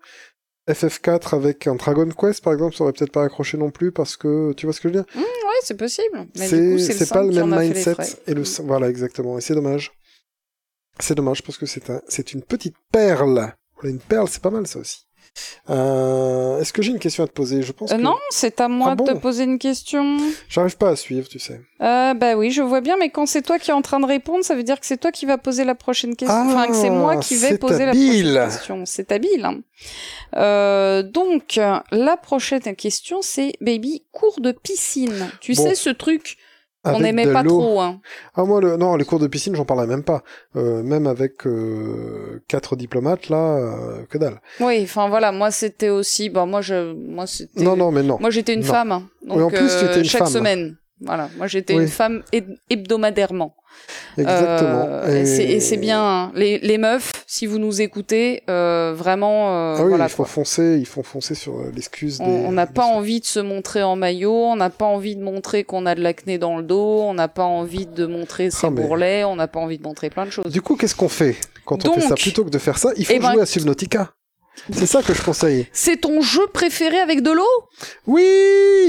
[0.70, 4.18] FF4 avec un Dragon Quest, par exemple, ça aurait peut-être pas accroché non plus parce
[4.18, 5.16] que, tu vois ce que je veux dire?
[5.16, 6.26] Ouais, c'est possible.
[6.34, 7.94] C'est coup, c'est le c'est 5 pas le même mindset.
[7.94, 8.08] frais.
[8.28, 9.38] Et le, voilà, exactement.
[9.38, 9.92] Et c'est dommage.
[11.00, 13.54] C'est dommage parce que c'est un, c'est une petite perle.
[13.84, 15.06] Une perle, c'est pas mal ça aussi.
[15.70, 17.62] Euh, Est-ce que j'ai une question à te poser?
[17.62, 20.18] Je pense Euh, que Non, c'est à moi Ah de te poser une question.
[20.48, 21.62] j'arrive pas à suivre, tu sais.
[21.82, 24.06] Euh, bah oui, je vois bien, mais quand c'est toi qui es en train de
[24.06, 26.36] répondre, ça veut dire que c'est toi qui vas poser la prochaine question.
[26.38, 28.34] Ah, enfin, que c'est moi qui vais c'est poser habile.
[28.34, 28.84] la prochaine question.
[28.86, 29.44] C'est habile.
[29.46, 29.58] hein.
[30.38, 31.60] Euh, donc,
[31.92, 35.30] la prochaine question, c'est Baby, cours de piscine.
[35.42, 35.64] Tu Bon.
[35.64, 36.38] sais, ce truc
[36.90, 37.80] Avec n'aimait pas trop.
[37.82, 38.00] Hein.
[38.36, 38.78] Ah moi, le...
[38.78, 40.24] non, les cours de piscine, j'en parlerai même pas.
[40.56, 44.40] Euh, même avec euh, quatre diplomates, là, euh, que dalle.
[44.60, 46.30] Oui, enfin voilà, moi c'était aussi.
[46.30, 47.64] Bon, moi, je, moi c'était.
[47.64, 48.18] Non, non, mais non.
[48.20, 48.66] Moi j'étais une Non.
[48.68, 48.92] femme.
[48.92, 49.04] hein.
[49.28, 50.32] Donc, Oui, en plus, tu euh, étais une chaque femme.
[50.32, 50.76] semaine.
[51.02, 51.82] Voilà, moi j'étais Oui.
[51.84, 53.54] une femme heb- hebdomadairement.
[54.18, 54.86] Exactement.
[54.88, 56.02] Euh, et c'est- bien.
[56.02, 56.32] hein.
[56.36, 60.06] Les, les meufs, si vous nous écoutez, euh, vraiment, euh, Ah oui, voilà.
[60.06, 60.26] il faut quoi.
[60.26, 62.24] foncer, ils font foncer sur l'excuse des...
[62.26, 65.22] On n'a des- pas envie de se montrer en maillot, on n'a pas envie de
[65.24, 68.68] montrer qu'on a de l'acné dans le dos, on n'a pas envie de montrer ses
[68.68, 70.46] Ah, mais- bourrelets, on n'a pas envie de montrer plein de choses.
[70.46, 72.16] Du coup, qu'est-ce qu'on fait quand on fait ça?
[72.16, 74.12] Plutôt que de faire ça, il faut Eh ben- jouer à Subnautica.
[74.74, 75.68] C'est ça que je conseille.
[75.74, 77.44] C'est ton jeu préféré avec de l'eau?
[78.08, 78.24] Oui,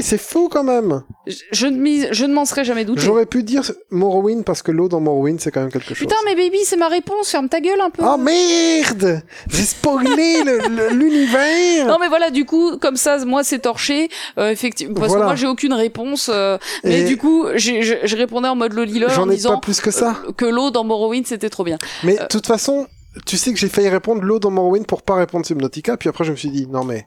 [0.03, 1.03] c'est fou quand même.
[1.27, 3.01] je, je ne m'y- je ne m'en serais jamais douté.
[3.03, 5.99] J'aurais pu dire Morrowind parce que l'eau dans Morrowind c'est quand même quelque chose.
[5.99, 8.03] Putain, mais baby, c'est ma réponse, ferme ta gueule un peu.
[8.07, 10.43] Oh merde J'ai spoilé
[10.93, 14.09] l'univers Non mais voilà du coup comme ça moi c'est torché
[14.39, 15.25] euh, effectivement parce Voilà.
[15.25, 19.15] que moi j'ai aucune réponse euh, mais du coup je, répondais en mode Lolilol en
[19.15, 20.17] J'en ai disant pas plus que ça.
[20.29, 21.79] euh, que l'eau dans Morrowind c'était trop bien.
[22.05, 22.87] Mais de toute façon,
[23.25, 26.25] tu sais que j'ai failli répondre l'eau dans Morrowind pour pas répondre Subnautica, puis après
[26.25, 27.07] je me suis dit, non mais,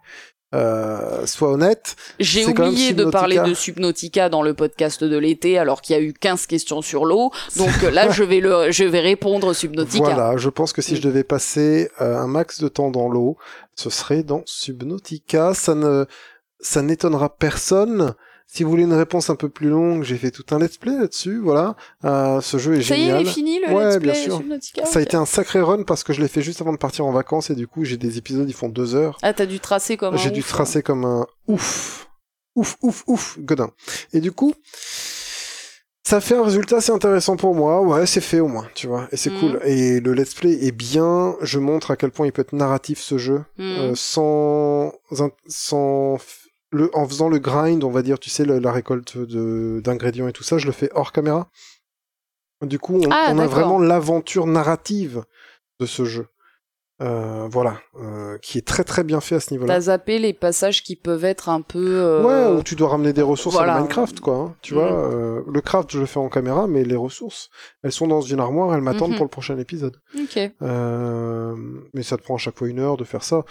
[0.55, 5.82] euh, sois honnête, J'ai oublié de parler de Subnautica dans le podcast de l'été alors
[5.82, 8.84] qu'il y a eu 15 questions sur l'eau donc euh, là je vais le je
[8.84, 10.03] vais répondre Subnautica.
[10.03, 10.95] voilà, je pense que si Mm.
[10.95, 13.38] je devais passer euh, un max de temps dans l'eau,
[13.76, 15.53] ce serait dans Subnautica.
[15.53, 16.05] Ça ne,
[16.60, 18.16] ça n'étonnera personne.
[18.51, 20.97] Si vous voulez une réponse un peu plus longue, j'ai fait tout un let's play
[20.97, 21.75] là-dessus, voilà.
[22.03, 23.21] Euh, ce jeu est Ça y est, génial.
[23.21, 24.37] il est fini le Ouais, let's bien play sûr.
[24.37, 24.85] Subnautica.
[24.87, 27.05] Ça a été un sacré run parce que je l'ai fait juste avant de partir
[27.05, 29.19] en vacances et du coup j'ai des épisodes, ils font deux heures.
[29.21, 30.55] Ah t'as dû tracer comme un J'ai dû ouf, hein.
[30.55, 32.09] tracer comme un ouf.
[32.55, 33.69] Ouf, ouf, ouf, godin.
[34.13, 34.53] Et du coup,
[36.03, 37.81] ça fait un résultat assez intéressant pour moi.
[37.81, 39.07] Ouais, c'est fait au moins, tu vois.
[39.11, 39.39] Et c'est Mhm.
[39.39, 39.59] cool.
[39.63, 41.35] Et le let's play est bien.
[41.41, 43.43] Je montre à quel point il peut être narratif ce jeu.
[43.59, 43.65] Mhm.
[43.77, 44.91] Euh, sans,
[45.47, 46.17] sans,
[46.72, 50.43] le, en faisant le grind, on va dire, tu sais, la récolte d'ingrédients et tout
[50.43, 51.49] ça, je le fais hors caméra.
[52.61, 55.24] Du coup, on, Ah, on a vraiment l'aventure narrative
[55.80, 56.28] de ce jeu.
[57.01, 59.74] Euh, voilà, euh, qui est très très bien fait à ce niveau-là.
[59.74, 61.80] T'as zappé les passages qui peuvent être un peu.
[61.82, 63.76] euh, Ouais, où tu dois ramener des ressources voilà.
[63.76, 64.36] à Minecraft, quoi.
[64.36, 67.49] hein, tu vois, euh, le craft, je le fais en caméra, mais les ressources,
[67.84, 69.15] elles sont dans une armoire, elles m'attendent Mhm.
[69.15, 69.95] pour le prochain épisode.
[70.13, 70.36] Ok.
[71.93, 73.45] Mais ça te prend à chaque fois une heure de faire ça.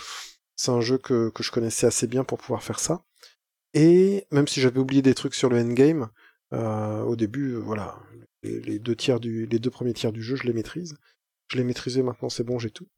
[0.54, 3.00] C'est un jeu que, que je connaissais assez bien pour pouvoir faire ça.
[3.74, 6.08] Et même si j'avais oublié des trucs sur le endgame,
[6.52, 7.98] euh, au début, euh, voilà,
[8.42, 10.96] les, les deux tiers du, les deux premiers tiers du jeu, je les maîtrise.
[11.48, 12.88] Je l'ai maîtrisé maintenant, c'est bon, j'ai tout.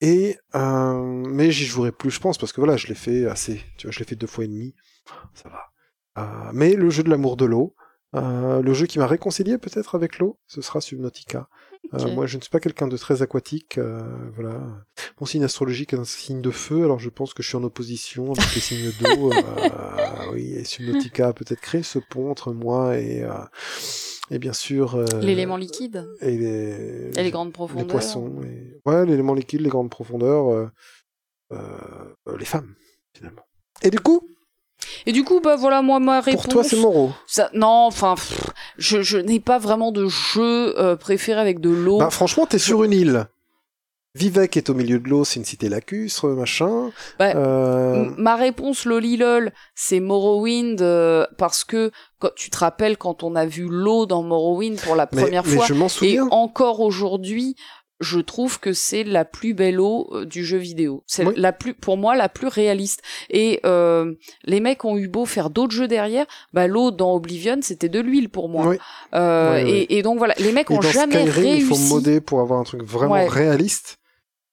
[0.00, 3.62] Et euh, mais j'y jouerai plus, je pense, parce que voilà, je l'ai fait assez.
[3.76, 4.74] Tu vois, je l'ai fait deux fois et demi,
[5.34, 5.70] ça va.
[6.18, 7.74] Euh, mais le jeu de l'amour de l'eau,
[8.14, 11.48] le jeu qui m'a réconcilié peut-être avec l'eau, ce sera Subnautica.
[11.94, 13.76] Euh, moi, je ne suis pas quelqu'un de très aquatique.
[13.78, 14.00] euh,
[14.34, 14.60] voilà.
[15.20, 17.64] Mon signe astrologique est un signe de feu, alors je pense que je suis en
[17.64, 19.30] opposition avec les signes d'eau.
[19.32, 19.42] euh,
[20.32, 23.26] oui, et Subnautica a peut-être créé ce pont entre moi et,
[24.30, 24.94] et bien sûr.
[24.94, 27.86] euh, L'élément liquide Et les, et les grandes les profondeurs.
[27.86, 28.40] poissons.
[28.44, 28.80] Et...
[28.86, 30.68] Ouais, l'élément liquide, les grandes profondeurs, euh,
[31.52, 31.58] euh,
[32.28, 32.74] euh, les femmes,
[33.14, 33.42] finalement.
[33.82, 34.26] Et du coup,
[35.06, 36.42] Et du coup, bah voilà, moi ma réponse.
[36.44, 37.10] pour toi, c'est Moreau.
[37.26, 38.48] Ça, non, enfin, pff,
[38.82, 41.98] je, je n'ai pas vraiment de jeu euh, préféré avec de l'eau.
[41.98, 43.26] Bah, franchement, t'es sur une île.
[44.14, 46.90] Vivek est au milieu de l'eau, c'est une cité lacustre, machin.
[47.18, 47.32] Ouais.
[47.34, 53.34] Euh, Ma réponse, lolilol, c'est Morrowind, euh, parce que quand, tu te rappelles quand on
[53.36, 57.56] a vu l'eau dans Morrowind pour la première mais fois, je m'en et encore aujourd'hui,
[58.02, 61.02] je trouve que c'est la plus belle eau euh, du jeu vidéo.
[61.06, 61.34] C'est Oui.
[61.36, 63.00] la plus, pour moi, la plus réaliste.
[63.30, 64.12] Et euh,
[64.44, 68.00] les mecs ont eu beau faire d'autres jeux derrière, bah l'eau dans Oblivion, c'était de
[68.00, 68.66] l'huile pour moi.
[68.68, 68.76] Oui.
[69.14, 69.62] Euh.
[69.66, 71.60] Et, et donc voilà, les mecs Et ont dans jamais Skyrim, réussi.
[71.60, 73.28] il faut modder pour avoir un truc vraiment Ouais.
[73.28, 73.98] réaliste.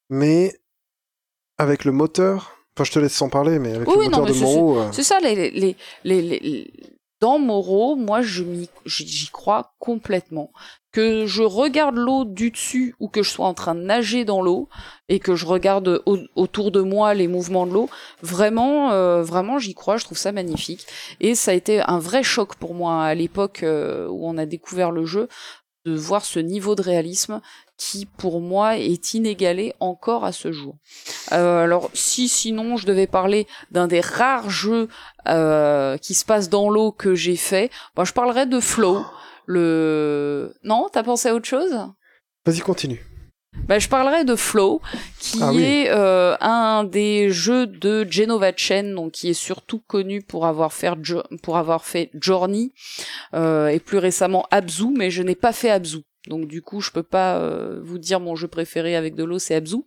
[0.09, 0.53] Mais
[1.57, 4.19] avec le moteur, enfin je te laisse sans parler, mais avec Oui, le oui, non,
[4.19, 6.73] moteur mais de euh, C'est ça, les, les, les, les, les-
[7.21, 10.51] dans Moreau, moi, j'y crois complètement.
[10.91, 14.41] Que je regarde l'eau du dessus ou que je sois en train de nager dans
[14.41, 14.69] l'eau
[15.07, 17.89] et que je regarde au- autour de moi les mouvements de l'eau,
[18.23, 19.97] vraiment, euh, vraiment, j'y crois.
[19.97, 20.87] Je trouve ça magnifique.
[21.19, 24.47] Et ça a été un vrai choc pour moi à l'époque euh, où on a
[24.47, 25.27] découvert le jeu
[25.85, 27.39] de voir ce niveau de réalisme
[27.79, 30.75] qui, pour moi, est inégalé encore à ce jour.
[31.31, 34.89] Euh, alors, si sinon je devais parler d'un des rares jeux
[35.27, 39.03] euh, qui se passe dans l'eau que j'ai fait, bah, je parlerais de Flow.
[39.63, 41.71] Le non, t'as pensé à autre chose?
[42.45, 43.03] Vas-y continue.
[43.67, 44.81] bah, je parlerai de Flow,
[45.19, 45.63] qui Ah oui.
[45.63, 50.71] est euh, un des jeux de Genova Chen, donc qui est surtout connu pour avoir
[50.71, 52.71] fait, Jo- pour avoir fait Journey
[53.33, 56.01] euh, et plus récemment Abzu, mais je n'ai pas fait Abzu.
[56.29, 59.39] Donc du coup, je peux pas euh, vous dire mon jeu préféré avec de l'eau,
[59.39, 59.77] c'est Abzu.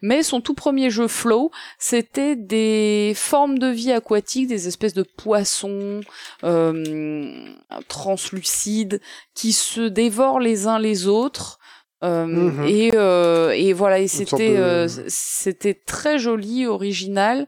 [0.00, 5.02] Mais son tout premier jeu Flow, c'était des formes de vie aquatiques, des espèces de
[5.04, 6.00] poissons
[6.44, 7.46] euh,
[7.88, 9.00] translucides
[9.34, 11.58] qui se dévorent les uns les autres.
[12.04, 12.66] Euh, Mhm.
[12.66, 17.46] et, euh, et voilà, et c'était de- euh, c'était très joli, original,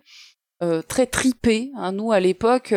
[0.62, 1.72] euh, très tripé.
[1.76, 1.90] Hein.
[1.90, 2.72] Nous, à l'époque,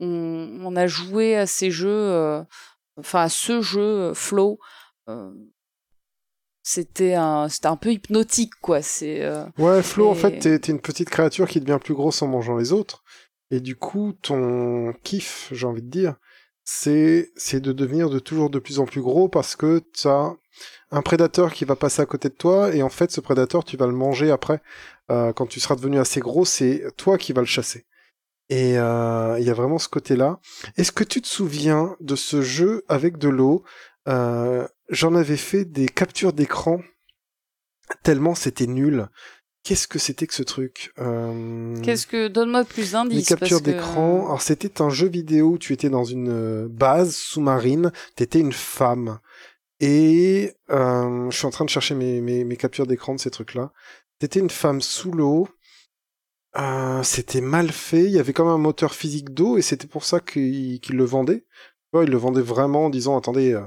[0.00, 2.40] on, on a joué à ces jeux, euh,
[2.98, 4.58] enfin à ce jeu Flow.
[5.10, 5.30] Euh,
[6.62, 8.82] c'était un c'était un peu hypnotique, quoi.
[8.82, 12.28] C'est euh, Ouais, Flo, en fait, t'es une petite créature qui devient plus grosse en
[12.28, 13.02] mangeant les autres.
[13.50, 16.16] Et du coup, ton kiff, j'ai envie de dire,
[16.64, 20.34] c'est c'est de devenir de toujours de plus en plus gros parce que t'as
[20.92, 23.76] un prédateur qui va passer à côté de toi et en fait, ce prédateur, tu
[23.76, 24.60] vas le manger après.
[25.10, 27.86] Euh, quand tu seras devenu assez gros, c'est toi qui vas le chasser.
[28.48, 30.40] Et euh, il y a vraiment ce côté-là.
[30.76, 33.64] Est-ce que tu te souviens de ce jeu avec de l'eau
[34.08, 36.80] Euh, J'en avais fait des captures d'écran
[38.02, 39.08] tellement c'était nul.
[39.62, 43.60] Qu'est-ce que c'était que ce truc Euh, qu'est-ce que donne-moi plus Les d'indices captures parce
[43.62, 44.26] que- d'écran.
[44.26, 48.52] Alors c'était un jeu vidéo où tu étais dans une euh, base sous-marine, t'étais une
[48.52, 49.18] femme.
[49.80, 53.30] Et euh, je suis en train de chercher mes, mes, mes captures d'écran de ces
[53.30, 53.72] trucs-là.
[54.18, 55.48] T'étais une femme sous l'eau.
[56.58, 58.04] Euh, c'était mal fait.
[58.04, 61.44] Il y avait comme un moteur physique d'eau et c'était pour ça qu'ils le vendaient.
[61.94, 63.58] Ils le vendaient vraiment en disant attendez,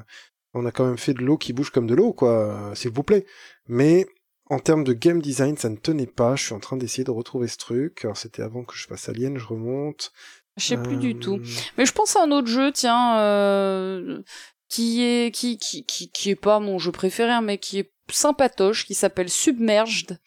[0.54, 3.04] on a quand même fait de l'eau qui bouge comme de l'eau, quoi, s'il vous
[3.04, 3.26] plaît.
[3.68, 4.06] Mais
[4.50, 6.36] en termes de game design, ça ne tenait pas.
[6.36, 8.04] Je suis en train d'essayer de retrouver ce truc.
[8.04, 10.12] Alors c'était avant que je fasse Alien, je remonte.
[10.58, 11.36] Je sais plus du tout.
[11.38, 11.46] Euh,
[11.78, 14.22] Mais je pense à un autre jeu, tiens, euh,
[14.70, 17.92] qui est qui, qui qui qui est pas mon jeu préféré, hein, mais qui est
[18.12, 20.20] sympatoche, qui s'appelle Submerged.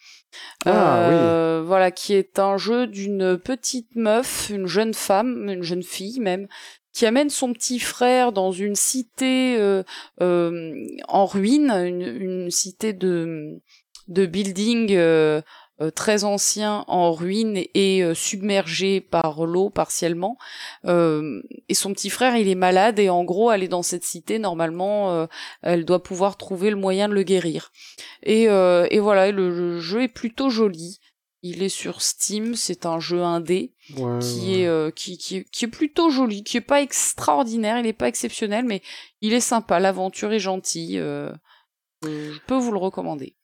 [0.65, 5.83] Ah, Euh, Voilà, qui est un jeu d'une petite meuf, une jeune femme, une jeune
[5.83, 6.47] fille même,
[6.97, 9.83] qui amène son petit frère dans une cité euh,
[10.19, 10.73] euh,
[11.07, 13.61] en ruine, une, cité de
[14.07, 15.43] de building euh,
[15.93, 20.39] très ancien en ruine et submergé par l'eau partiellement.
[20.87, 24.39] Et son petit frère, il est malade et en gros, elle est dans cette cité.
[24.39, 25.27] Normalement,
[25.61, 27.71] elle doit pouvoir trouver le moyen de le guérir.
[28.23, 30.99] Et, et voilà, le jeu est plutôt joli.
[31.49, 34.59] Il est sur Steam, c'est un jeu indé ouais, qui ouais.
[34.59, 38.07] est euh, qui, qui, qui est plutôt joli, qui est pas extraordinaire, il est pas
[38.07, 38.81] exceptionnel, mais
[39.21, 39.79] il est sympa.
[39.79, 40.99] L'aventure est gentille.
[40.99, 41.31] euh,
[42.05, 43.35] euh, je peux vous le recommander.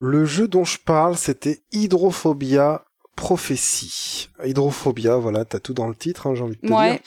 [0.00, 2.84] Le jeu dont je parle, c'était Hydrophobia
[3.16, 4.30] Prophétie.
[4.42, 6.98] Hydrophobia, voilà, t'as tout dans le titre, hein, j'ai envie de te dire.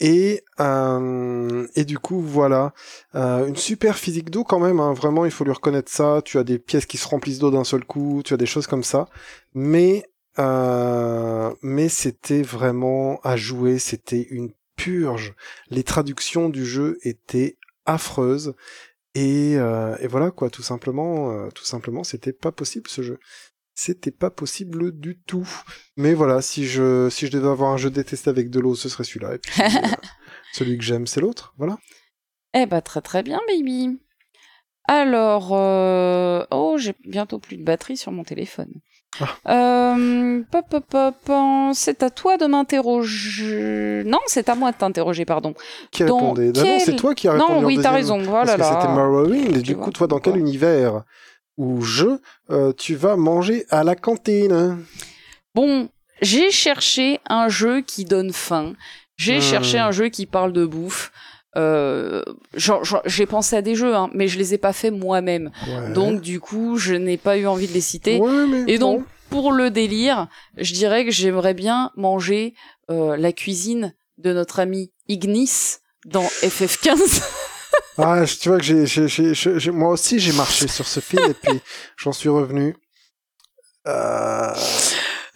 [0.00, 2.74] Et, euh, et du coup, voilà,
[3.14, 6.20] euh, une super physique d'eau quand même, hein, vraiment, il faut lui reconnaître ça.
[6.24, 8.66] Tu as des pièces qui se remplissent d'eau d'un seul coup, tu as des choses
[8.66, 9.08] comme ça.
[9.54, 10.04] Mais,
[10.38, 15.34] euh, mais c'était vraiment à jouer, c'était une purge.
[15.70, 18.54] Les traductions du jeu étaient affreuses.
[19.14, 23.18] Et, et voilà quoi, tout simplement, tout simplement, c'était pas possible ce jeu.
[23.78, 25.46] C'était pas possible du tout.
[25.98, 28.88] Mais voilà, si je si je devais avoir un jeu détesté avec de l'eau, ce
[28.88, 29.34] serait celui-là.
[29.34, 29.96] Et puis celui, euh,
[30.54, 31.54] celui que j'aime, c'est l'autre.
[31.58, 31.76] Voilà.
[32.54, 34.00] Eh bah très très bien, baby.
[34.88, 36.44] Alors, euh...
[36.50, 38.72] oh, j'ai bientôt plus de batterie sur mon téléphone.
[39.48, 44.02] Euh, pop, pop, pop, hein, c'est à toi de m'interroger.
[44.06, 45.54] Non, c'est à moi de t'interroger, pardon.
[45.90, 46.52] Qui Dans répondait?
[46.56, 47.52] Ah Non, c'est toi qui as répondu.
[47.52, 48.18] Non, oui, t'as raison.
[48.22, 48.92] Voilà Parce c'était.
[48.92, 49.56] Morrowind.
[49.56, 51.04] Et du vois, coup, toi, dans quel univers?
[51.56, 54.78] Ou jeu euh, tu vas manger à la cantine
[55.54, 55.88] Bon,
[56.20, 58.74] j'ai cherché un jeu qui donne faim.
[59.16, 59.42] J'ai Hmm.
[59.42, 61.10] cherché un jeu qui parle de bouffe.
[61.56, 62.22] Euh,
[63.06, 65.50] j'ai pensé à des jeux, hein, mais je les ai pas fait moi-même.
[65.66, 65.92] Ouais.
[65.94, 68.18] Donc du coup, je n'ai pas eu envie de les citer.
[68.18, 69.06] Ouais, Et donc, bon.
[69.30, 70.28] pour le délire,
[70.58, 72.52] je dirais que j'aimerais bien manger
[72.90, 77.22] euh, la cuisine de notre ami Ignis dans FF15.
[77.98, 81.34] Ah, tu vois que j'ai, j'ai, j'ai- moi aussi j'ai marché sur ce fil et
[81.34, 81.60] puis
[81.96, 82.76] j'en suis revenu.
[83.86, 84.52] Euh...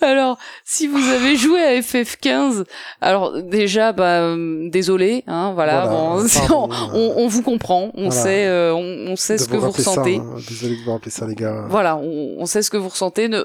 [0.01, 2.65] alors, si vous avez joué à FF15,
[3.01, 7.91] alors déjà, bah, euh, désolé, hein, voilà, Voilà, bon, pardon, on, on- on vous comprend,
[7.95, 8.23] on Voilà.
[8.23, 10.17] sait, euh, on, on sait de ce que vous ça, ressentez.
[10.17, 10.35] hein.
[10.49, 11.67] Désolé de vous rappeler ça, les gars.
[11.69, 13.29] Voilà, on, sait ce que vous ressentez.
[13.29, 13.45] Ne,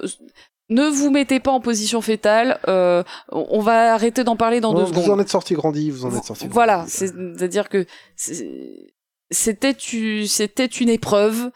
[0.70, 2.59] ne vous mettez pas en position fétale.
[2.68, 5.20] euh, on va arrêter d'en parler dans Non, deux vous secondes.
[5.20, 6.47] en êtes sorti grandi, vous en êtes sorti.
[6.49, 7.86] Voilà, c'est-à-dire que
[8.16, 8.47] c'est-
[9.32, 11.51] c'était tu- c'était une épreuve,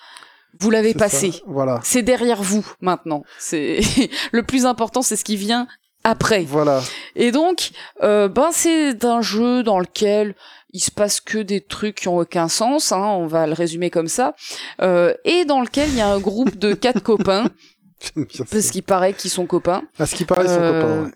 [0.60, 1.08] vous l'avez ça,
[1.48, 1.80] Voilà.
[1.84, 3.24] C'est derrière vous maintenant.
[3.40, 3.80] C'est
[4.32, 5.68] le plus important, c'est ce qui vient
[6.04, 6.44] après.
[6.44, 6.82] Voilà.
[7.16, 7.72] Et donc,
[8.04, 10.36] euh, ben c'est un jeu dans lequel
[10.72, 13.90] il se passe que des trucs qui ont aucun sens, hein, on va le résumer
[13.90, 14.36] comme ça,
[14.82, 17.50] euh, et dans lequel il y a un groupe de quatre copains,
[18.52, 19.84] parce qu'il paraît qu'ils sont copains.
[19.98, 21.04] À ce qui paraît, ils sont Euh, copains.
[21.06, 21.12] ouais.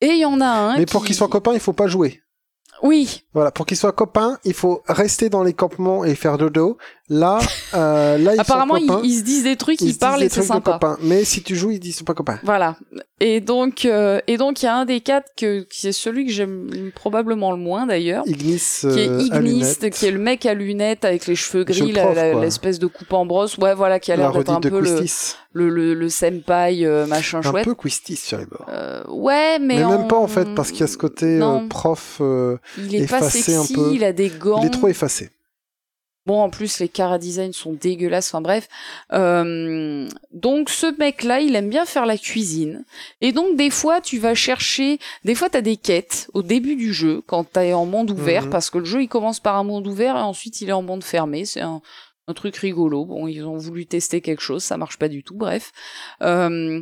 [0.00, 0.76] Et il y en a un.
[0.78, 2.20] Mais pour qui- qu'ils soient copains, il faut pas jouer.
[2.84, 6.76] Oui, Voilà, pour qu'ils soient copains, il faut rester dans les campements et faire dodo.
[7.10, 7.38] Là,
[7.74, 9.00] euh, là ils apparemment sont ils, copains.
[9.04, 10.72] ils se disent des trucs, Ils parlent et c'est sympa.
[10.72, 10.96] copains.
[11.02, 12.38] Mais si tu joues, ils disent sont pas copains.
[12.44, 12.76] Voilà.
[13.20, 16.24] Et donc, euh, et donc il y a un des quatre que, qui est celui
[16.24, 18.24] que j'aime probablement le moins d'ailleurs.
[18.26, 21.92] Ignis, qui est euh, Ignis, qui est le mec à lunettes avec les cheveux gris,
[22.40, 24.80] l'espèce de coupe en brosse, ouais, voilà, qui a la l'air d'être un de peu
[24.80, 25.34] le, Quistis.
[25.52, 27.64] le, le, le senpai euh, machin Un chouette.
[27.66, 28.64] peu Quistis sur les bords.
[28.70, 31.38] Euh, ouais, mais, Mais, en- même pas en fait, parce qu'il y a ce côté
[31.40, 32.22] euh, prof,
[32.78, 33.90] il est pas effacé un sexy, peu.
[33.92, 34.60] il a des gants.
[34.62, 35.28] il est trop effacé.
[36.26, 38.28] Bon, en plus, les cara design sont dégueulasses.
[38.34, 38.68] Enfin bref.
[39.12, 42.84] Euh, donc, ce mec-là, il aime bien faire la cuisine.
[43.20, 44.98] Et donc, des fois, tu vas chercher.
[45.24, 48.50] Des fois, t'as des quêtes au début du jeu quand t'es en monde ouvert, Mhm.
[48.50, 50.82] parce que le jeu, il commence par un monde ouvert et ensuite, il est en
[50.82, 51.44] monde fermé.
[51.44, 51.82] C'est un,
[52.26, 53.04] un truc rigolo.
[53.04, 55.34] Bon, ils ont voulu tester quelque chose, ça marche pas du tout.
[55.36, 55.72] Bref.
[56.22, 56.80] Euh,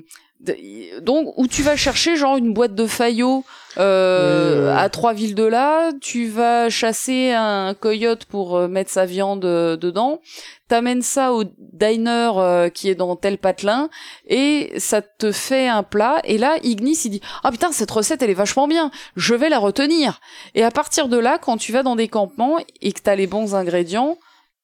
[1.00, 3.44] donc où tu vas chercher genre une boîte de faillots
[3.78, 9.06] euh, à trois villes de là, tu vas chasser un coyote pour euh, mettre sa
[9.06, 10.20] viande euh, dedans,
[10.68, 13.88] t'amènes ça au diner euh, qui est dans tel patelin
[14.26, 16.20] et ça te fait un plat.
[16.24, 19.48] Et là Ignis il dit ah putain cette recette elle est vachement bien, je vais
[19.48, 20.20] la retenir
[20.54, 23.26] et à partir de là quand tu vas dans des campements et que t'as les
[23.26, 24.18] bons ingrédients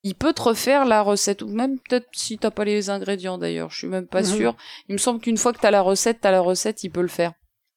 [0.04, 3.70] il peut te refaire la recette, ou même peut-être si t'as pas les ingrédients d'ailleurs,
[3.70, 4.26] je suis même pas Mhm.
[4.26, 4.56] sûre.
[4.88, 7.08] Il me semble qu'une fois que t'as la recette, t'as la recette, il peut le
[7.08, 7.32] faire.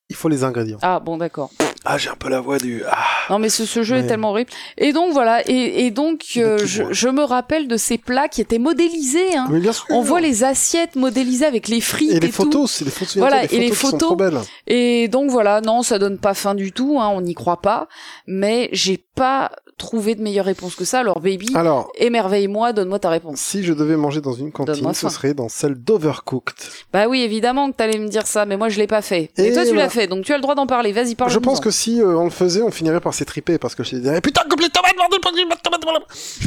[0.10, 0.78] Il faut les ingrédients.
[0.82, 1.52] Ah bon d'accord.
[1.84, 2.84] Ah, j'ai un peu la voix du.
[2.88, 2.98] Ah.
[3.32, 4.52] Non mais ce, ce jeu est tellement horrible.
[4.78, 8.40] Et donc voilà, et, et donc euh, je, je me rappelle de ces plats qui
[8.42, 9.36] étaient modélisés.
[9.36, 9.48] Hein.
[9.50, 9.86] Mais bien sûr.
[9.90, 12.34] On voit les assiettes modélisées avec les frites Et et, les tout.
[12.34, 13.18] photos, c'est les photos.
[13.18, 14.08] Voilà, les et les photos qui sont photos.
[14.10, 14.40] trop belles.
[14.68, 17.88] Et donc voilà, non, ça donne pas faim du tout, hein, on n'y croit pas.
[18.28, 21.00] Mais j'ai pas trouvé de meilleure réponse que ça.
[21.00, 23.40] Alors baby, Alors, émerveille-moi, donne-moi ta réponse.
[23.40, 26.54] si je devais manger dans une cantine, ce serait dans celle d'Overcooked.
[26.94, 29.32] Bah oui, évidemment que t'allais me dire ça, mais moi je l'ai pas fait.
[29.38, 30.92] Et, Et toi tu l'as fait, donc tu as le droit d'en parler.
[30.92, 31.32] Vas-y, parle.
[31.32, 33.96] Je pense que si euh, on le faisait, on finirait par s'étriper parce que je
[33.96, 36.00] dirais putain coupe les tomates, bordel, pas de tomates, voilà.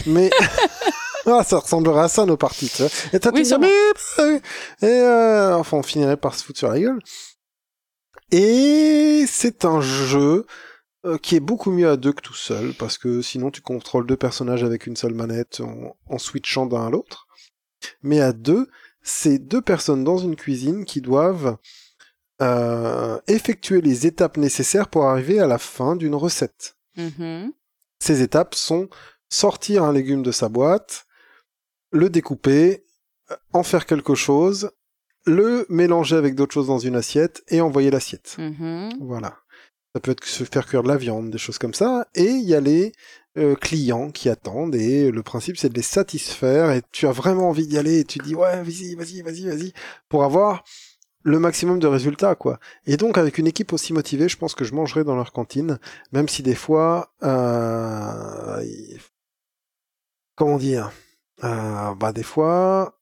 [0.06, 0.30] Mais
[1.26, 2.70] ah, ça ressemblerait à ça nos parties.
[2.74, 2.90] Tu vois.
[3.12, 3.52] Et tu Oui,
[4.18, 4.38] euh,
[4.82, 6.98] et euh, enfin on finirait par se foutre sur la gueule.
[8.30, 10.46] Et c'est un jeu
[11.04, 14.06] euh, qui est beaucoup mieux à deux que tout seul parce que sinon tu contrôles
[14.06, 17.26] deux personnages avec une seule manette en, en switchant d'un à l'autre.
[18.02, 18.68] Mais à deux,
[19.02, 21.58] c'est deux personnes dans une cuisine qui doivent
[22.42, 26.76] euh, effectuer les étapes nécessaires pour arriver à la fin d'une recette.
[26.96, 27.52] Mhm.
[28.00, 28.88] Ces étapes sont
[29.28, 31.06] sortir un légume de sa boîte,
[31.90, 32.84] le découper,
[33.30, 34.70] euh, en faire quelque chose,
[35.26, 38.36] le mélanger avec d'autres choses dans une assiette et envoyer l'assiette.
[38.38, 38.98] Mhm.
[39.00, 39.38] Voilà.
[39.94, 42.08] Ça peut être se faire cuire de la viande, des choses comme ça.
[42.14, 42.92] Et il y a les
[43.36, 47.48] euh, clients qui attendent et le principe c'est de les satisfaire et tu as vraiment
[47.48, 49.72] envie d'y aller et tu dis ouais vas-y vas-y vas-y vas-y
[50.08, 50.62] pour avoir
[51.24, 52.60] le maximum de résultats quoi.
[52.86, 55.78] Et donc avec une équipe aussi motivée, je pense que je mangerai dans leur cantine,
[56.12, 58.62] même si des fois euh,
[60.36, 60.92] comment dire
[61.42, 62.94] euh, bah des fois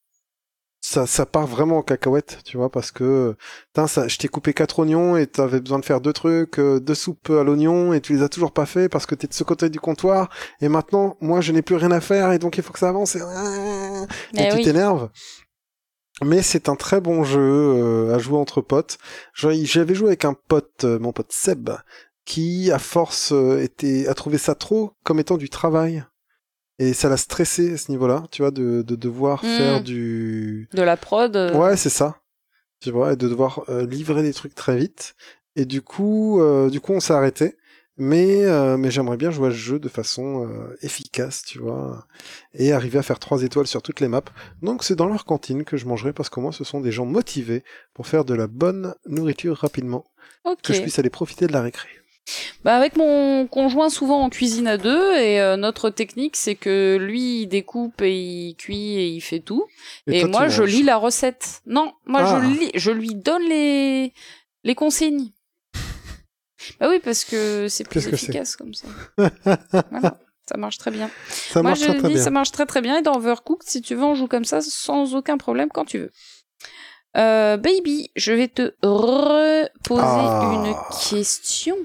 [0.85, 3.37] ça, ça part vraiment en cacahuète, tu vois, parce que
[3.69, 6.81] putain, ça, je t'ai coupé quatre oignons et t'avais besoin de faire deux trucs, euh,
[6.81, 9.33] deux soupes à l'oignon et tu les as toujours pas fait parce que t'es de
[9.33, 10.29] ce côté du comptoir
[10.61, 12.89] et maintenant moi je n'ai plus rien à faire et donc il faut que ça
[12.89, 13.23] avance et, et
[14.35, 14.65] Eh tu oui.
[14.65, 15.09] t'énerves.
[16.25, 18.99] Mais c'est un très bon jeu euh, à jouer entre potes.
[19.35, 21.71] J'avais joué avec un pote, euh, mon pote Seb,
[22.25, 26.05] qui à force euh, était a trouvé ça trop comme étant du travail
[26.79, 29.57] et ça l'a stressé à ce niveau-là, tu vois, de, de devoir Mm.
[29.57, 31.37] faire du De la prod.
[31.55, 32.17] Ouais, c'est ça.
[32.81, 35.15] Tu vois, et de devoir livrer des trucs très vite.
[35.55, 37.57] Et du coup, euh, du coup, on s'est arrêté.
[37.99, 42.07] Mais, euh, mais j'aimerais bien jouer à ce jeu de façon euh, efficace, tu vois,
[42.55, 44.23] et arriver à faire trois étoiles sur toutes les maps.
[44.63, 47.05] Donc c'est dans leur cantine que je mangerai parce qu'au moins ce sont des gens
[47.05, 50.05] motivés pour faire de la bonne nourriture rapidement,
[50.45, 50.63] Ok.
[50.63, 51.89] que je puisse aller profiter de la récré.
[52.65, 56.97] Bah avec mon conjoint souvent en cuisine à deux et euh, notre technique c'est que
[56.97, 59.67] lui il découpe et il cuit et il fait tout
[60.07, 61.63] et, toi, moi je lis la recette.
[61.67, 62.41] Non, moi Ah.
[62.41, 64.13] je lis, je lui donne les
[64.63, 65.31] les consignes.
[66.81, 68.87] Bah oui parce que c'est plus Qu'est-ce efficace comme ça.
[69.91, 71.11] voilà, ça marche très bien.
[71.31, 72.23] Ça moi marche je très, dis bien.
[72.25, 74.61] ça marche très très bien et dans Overcooked si tu veux on joue comme ça
[74.61, 76.11] sans aucun problème quand tu veux.
[77.17, 80.65] Euh, baby, je vais te reposer Ah.
[80.65, 80.75] une
[81.11, 81.77] question.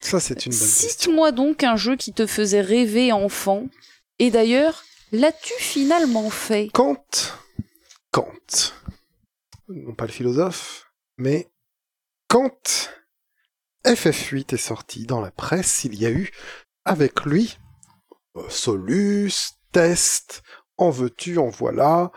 [0.00, 0.88] Ça, c'est une bonne question.
[0.88, 3.66] Cite-moi donc un jeu qui te faisait rêver enfant.
[4.20, 6.68] Et d'ailleurs, l'as-tu finalement fait?
[6.72, 7.04] Kant,
[8.12, 8.72] Kant,
[9.68, 11.48] non pas le philosophe, mais
[12.28, 12.90] quand
[13.84, 16.30] FF8 est sorti dans la presse, il y a eu
[16.84, 17.58] avec lui
[18.48, 19.32] Solus,
[19.72, 20.42] Test,
[20.76, 22.12] En veux-tu, en voilà,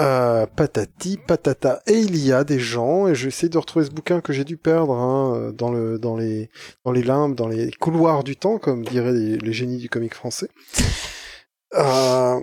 [0.00, 1.82] euh, patati, patata.
[1.86, 4.32] Et il y a des gens, et je vais essayer de retrouver ce bouquin que
[4.32, 6.50] j'ai dû perdre hein, dans, le, dans, les,
[6.84, 10.14] dans les limbes, dans les couloirs du temps, comme diraient les, les génies du comique
[10.14, 10.48] français,
[11.74, 12.40] euh,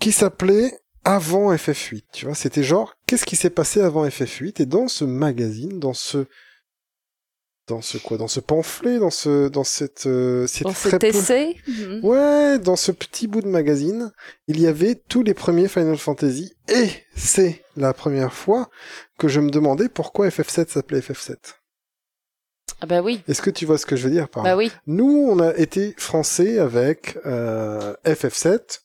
[0.00, 2.04] qui s'appelait Avant FF8.
[2.12, 5.94] Tu vois, c'était genre, qu'est-ce qui s'est passé avant FF8 Et dans ce magazine, dans
[5.94, 6.26] ce
[7.66, 8.16] dans ce quoi?
[8.16, 8.98] Dans ce pamphlet?
[8.98, 11.56] Dans ce dans cette euh, dans cet essai?
[11.66, 12.04] Mhm.
[12.04, 14.12] ouais dans ce petit bout de magazine
[14.48, 16.54] il y avait tous les premiers Final Fantasy.
[16.68, 18.68] Et c'est la première fois
[19.18, 21.36] que je me demandais pourquoi FF7 s'appelait FF7
[22.80, 23.22] ah bah oui.
[23.28, 24.70] Est-ce que tu vois ce que je veux dire par bah oui.
[24.86, 28.80] Nous on a été français avec euh, FF7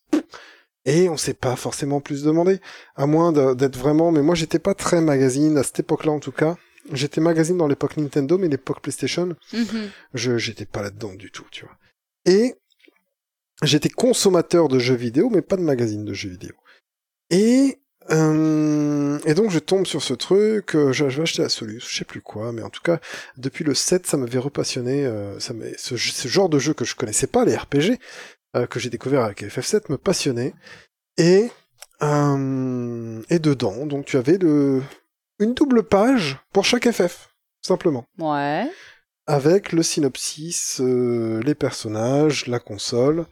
[0.86, 2.60] et on s'est pas forcément plus demandé
[2.96, 6.32] à moins d'être vraiment mais moi j'étais pas très magazine à cette époque-là en tout
[6.32, 6.56] cas
[6.94, 9.90] J'étais magazine dans l'époque Nintendo, mais l'époque PlayStation, mhm.
[10.14, 11.78] je j'étais pas là-dedans du tout, tu vois.
[12.26, 12.56] Et
[13.64, 16.54] j'étais consommateur de jeux vidéo, mais pas de magazine de jeux vidéo.
[17.30, 17.80] Et
[18.12, 22.06] euh, et donc je tombe sur ce truc, euh, j'avais acheté la Solus, je sais
[22.06, 23.00] plus quoi, mais en tout cas
[23.38, 25.06] depuis le 7, ça m'avait repassionné.
[25.06, 28.00] Euh, ça ce, ce, genre de jeu que je connaissais pas, les RPG,
[28.70, 30.54] que j'ai découvert avec FF7, me passionnait.
[31.18, 31.50] Et
[32.02, 34.82] et dedans, donc tu avais le
[35.40, 37.30] une double page pour chaque FF,
[37.62, 38.06] simplement.
[38.18, 38.70] Ouais.
[39.28, 43.26] Avec le synopsis, euh, les personnages, la console.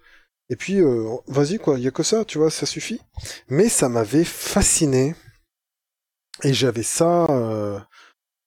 [0.50, 3.02] Et puis, euh, vas-y quoi, il y a que ça, tu vois, ça suffit.
[3.50, 5.16] Mais ça m'avait fasciné.
[6.44, 7.80] Et j'avais ça, euh,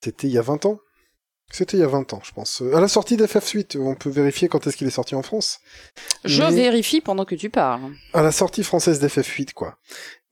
[0.02, 0.80] c'était il y a 20 ans.
[1.52, 2.62] C'était il y a 20 ans, je pense.
[2.72, 5.58] À la sortie d'FF8, on peut vérifier quand est-ce qu'il est sorti en France.
[6.24, 7.92] Je vérifie pendant que tu parles.
[8.12, 9.76] À la sortie française d'FF8, quoi.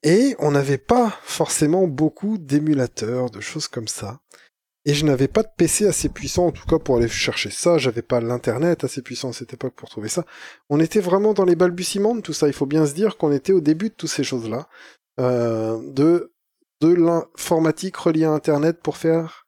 [0.02, 4.20] Et on n'avait pas forcément beaucoup d'émulateurs, de choses comme ça.
[4.84, 7.78] Et je n'avais pas de PC assez puissant, en tout cas pour aller chercher ça.
[7.78, 10.24] J'avais pas l'internet assez puissant à cette époque pour trouver ça.
[10.70, 12.46] On était vraiment dans les balbutiements de tout ça.
[12.46, 14.68] Il faut bien se dire qu'on était au début de toutes ces choses-là,
[15.20, 16.32] euh, de
[16.80, 19.46] de l'informatique reliée à Internet pour faire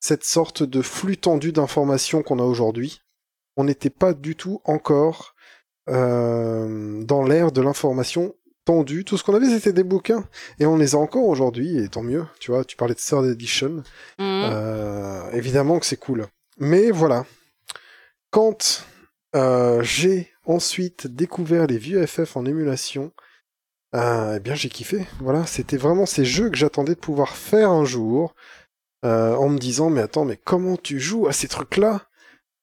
[0.00, 3.00] cette sorte de flux tendu d'informations qu'on a aujourd'hui.
[3.56, 5.34] On n'était pas du tout encore
[5.88, 8.34] euh, dans l'ère de l'information
[8.64, 9.04] tendu.
[9.04, 10.24] Tout ce qu'on avait, c'était des bouquins.
[10.58, 12.26] Et on les a encore aujourd'hui, et tant mieux.
[12.40, 13.82] Tu vois, tu parlais de Third Edition.
[14.18, 14.42] Mhm.
[14.50, 16.26] Euh, évidemment que c'est cool.
[16.58, 17.24] Mais voilà.
[18.30, 18.84] Quand
[19.34, 23.12] euh, j'ai ensuite découvert les vieux FF en émulation,
[23.94, 25.06] euh, eh bien j'ai kiffé.
[25.20, 28.34] Voilà, c'était vraiment ces jeux que j'attendais de pouvoir faire un jour,
[29.04, 32.02] euh, en me disant mais attends mais comment tu joues à ces trucs-là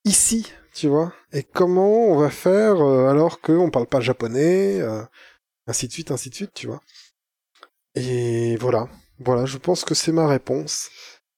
[0.06, 1.14] ici, tu vois?
[1.34, 5.04] Et comment on va faire euh, alors qu'on parle pas japonais euh,
[5.70, 6.82] ainsi de suite, ainsi de suite, tu vois.
[7.96, 8.88] Et voilà,
[9.20, 10.90] voilà, je pense que c'est ma réponse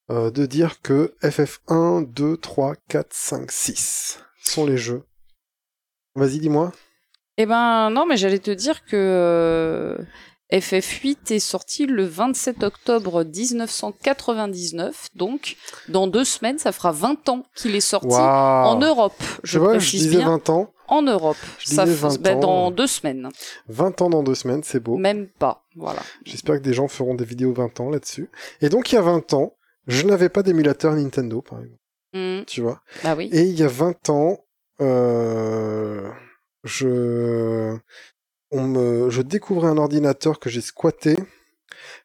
[0.09, 5.03] euh, de dire que FF1, 2, 3, 4, 5, 6 sont les jeux.
[6.15, 6.71] Vas-y, dis-moi.
[7.37, 9.97] Eh ben non, mais j'allais te dire que euh,
[10.51, 15.55] FF8 est sorti le 27 octobre 1999, donc
[15.87, 18.67] dans deux semaines, ça fera 20 ans qu'il est sorti Waouh.
[18.67, 19.13] en Europe.
[19.43, 20.73] Je Tu vois, je disais bien 20 ans.
[20.91, 21.37] En Europe.
[21.57, 22.39] Je Ça disais f- 20 ben, ans.
[22.39, 23.29] dans deux semaines,
[23.69, 24.97] 20 ans dans deux semaines, c'est beau.
[24.97, 25.65] même pas.
[25.75, 26.01] Voilà.
[26.25, 28.29] J'espère que des gens feront des vidéos 20 ans là-dessus.
[28.61, 29.55] Et donc, il y a 20 ans,
[29.87, 31.81] je n'avais pas d'émulateur Nintendo, par exemple.
[32.13, 32.81] Hmm, Tu vois?
[33.03, 33.29] bah oui.
[33.31, 34.45] Et il y a 20 ans,
[34.81, 36.09] euh,
[36.63, 37.77] je,
[38.51, 41.15] on me, je découvrais un ordinateur que j'ai squatté.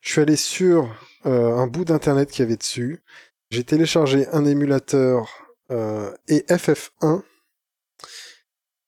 [0.00, 0.88] Je suis allé sur
[1.26, 3.02] euh, un bout d'internet qu'il y avait dessus.
[3.50, 5.28] J'ai téléchargé un émulateur
[5.70, 7.22] euh, et FF1.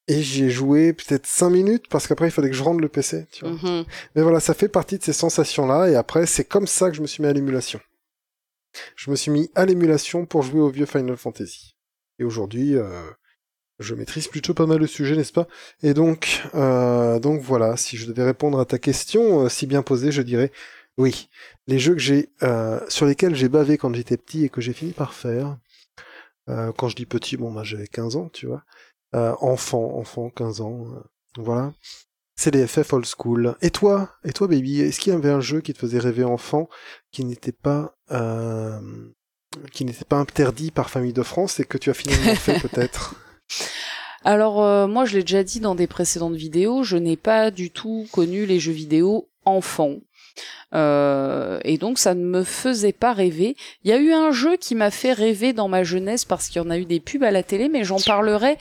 [0.09, 2.88] Et j'y ai joué peut-être 5 minutes parce qu'après il fallait que je rende le
[2.88, 3.26] PC.
[3.30, 3.54] Tu vois.
[3.54, 3.84] Mhm.
[4.16, 5.90] Mais voilà, ça fait partie de ces sensations-là.
[5.90, 7.80] Et après, c'est comme ça que je me suis mis à l'émulation.
[8.96, 11.76] Je me suis mis à l'émulation pour jouer au vieux Final Fantasy.
[12.18, 12.88] Et aujourd'hui, euh,
[13.78, 15.46] je maîtrise plutôt pas mal le sujet, n'est-ce pas?
[15.82, 19.82] Et donc, euh, donc voilà, si je devais répondre à ta question, euh, si bien
[19.82, 20.50] posée, je dirais
[20.96, 21.28] oui.
[21.68, 22.30] Les jeux que j'ai,
[22.88, 25.56] sur lesquels j'ai bavé quand j'étais petit et que j'ai fini par faire.
[26.46, 28.64] quand je dis petit, bon, bah, j'avais 15 ans, tu vois.
[29.14, 30.84] Euh, enfant, enfant, 15 ans.
[30.94, 31.00] euh,
[31.38, 31.72] voilà.
[32.36, 33.56] C'est les FF old school.
[33.62, 36.24] Et toi, et toi, baby, est-ce qu'il y avait un jeu qui te faisait rêver
[36.24, 36.68] enfant,
[37.11, 38.78] qui n'était pas, euh,
[39.72, 43.16] qui n'était pas interdit par Famille de France et que tu as finalement fait peut-être?
[44.24, 47.70] Alors euh, moi, je l'ai déjà dit dans des précédentes vidéos, je n'ai pas du
[47.70, 49.96] tout connu les jeux vidéo enfants.
[50.74, 53.56] Euh, et donc ça ne me faisait pas rêver.
[53.82, 56.62] Il y a eu un jeu qui m'a fait rêver dans ma jeunesse parce qu'il
[56.62, 58.59] y en a eu des pubs à la télé, mais j'en parlerai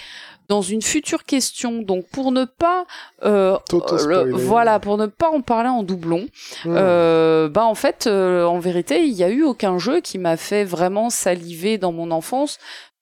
[0.49, 1.81] dans une future question.
[1.81, 2.85] Donc pour ne pas,
[3.23, 6.27] euh, le- voilà, pour ne pas en parler en doublon,
[6.65, 6.75] Hmm.
[6.77, 10.37] euh, bah en fait, euh, en vérité, il y a eu aucun jeu qui m'a
[10.37, 12.59] fait vraiment saliver dans mon enfance.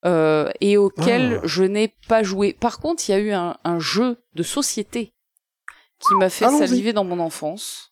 [0.08, 1.48] euh, et auquel Ah.
[1.48, 2.54] je n'ai pas joué.
[2.54, 5.14] Par contre, il y a eu un, un jeu de société
[6.00, 7.92] qui m'a fait saliver dans mon enfance.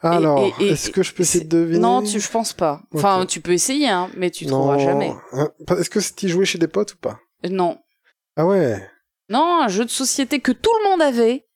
[0.00, 2.80] Alors, est-ce que je peux essayer de deviner Non, tu, je pense pas.
[2.92, 4.58] Enfin, tu peux essayer, hein, mais tu Non.
[4.58, 5.12] trouveras jamais.
[5.32, 5.48] Hein,
[5.78, 7.18] Est-ce que tu jouais chez des potes ou pas?
[7.48, 7.78] Non.
[8.36, 8.88] Ah ouais.
[9.28, 11.46] Non, un jeu de société que tout le monde avait,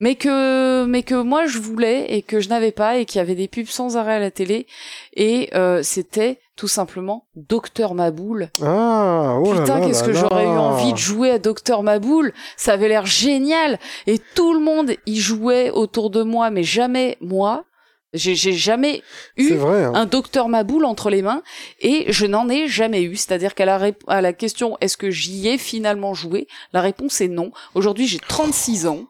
[0.00, 3.34] mais que, mais que moi je voulais et que je n'avais pas et qui avait
[3.34, 4.66] des pubs sans arrêt à la télé.
[5.14, 8.50] Et euh, c'était tout simplement Docteur Maboule.
[8.62, 12.32] Ah, oh là Putain, qu'est-ce que j'aurais eu envie de jouer à Docteur Maboule.
[12.56, 13.78] Ça avait l'air génial.
[14.06, 17.64] Et tout le monde y jouait autour de moi, mais jamais moi.
[18.14, 19.02] J'ai jamais
[19.36, 19.84] eu vrai.
[19.84, 19.92] hein.
[19.94, 21.42] un docteur Maboule entre les mains
[21.80, 23.16] et je n'en ai jamais eu.
[23.16, 27.28] C'est-à-dire qu'à la, à la question est-ce que j'y ai finalement joué, la réponse est
[27.28, 27.52] non.
[27.74, 29.06] Aujourd'hui j'ai 36 ans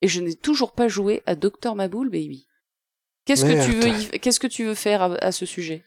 [0.00, 2.46] et je n'ai toujours pas joué à docteur Maboule, baby.
[3.26, 5.84] Qu'est-ce que tu veux, qu'est-ce que tu veux faire à, à ce sujet?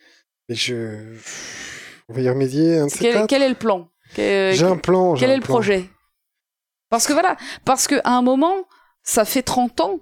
[0.49, 1.17] Je.
[2.09, 2.77] On va y remédier.
[2.77, 3.89] Un quel, est le plan?
[4.15, 5.15] J'ai un plan.
[5.15, 5.55] quel est le plan.
[5.55, 5.89] projet?
[6.89, 8.67] Parce que voilà, parce que à un moment,
[9.01, 9.99] ça fait 30 ans,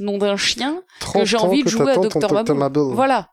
[0.00, 2.54] nom d'un chien, 30 j'ai envie de que jouer à Dr.
[2.54, 2.94] Maboule.
[2.94, 3.28] Voilà.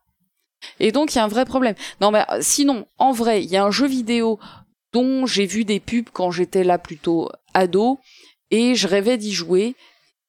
[0.78, 1.74] Et donc il y a un vrai problème.
[2.00, 4.38] Non mais euh, sinon, en vrai, il y a un jeu vidéo
[4.92, 7.98] dont j'ai vu des pubs quand j'étais là plutôt ado
[8.50, 9.74] et je rêvais d'y jouer,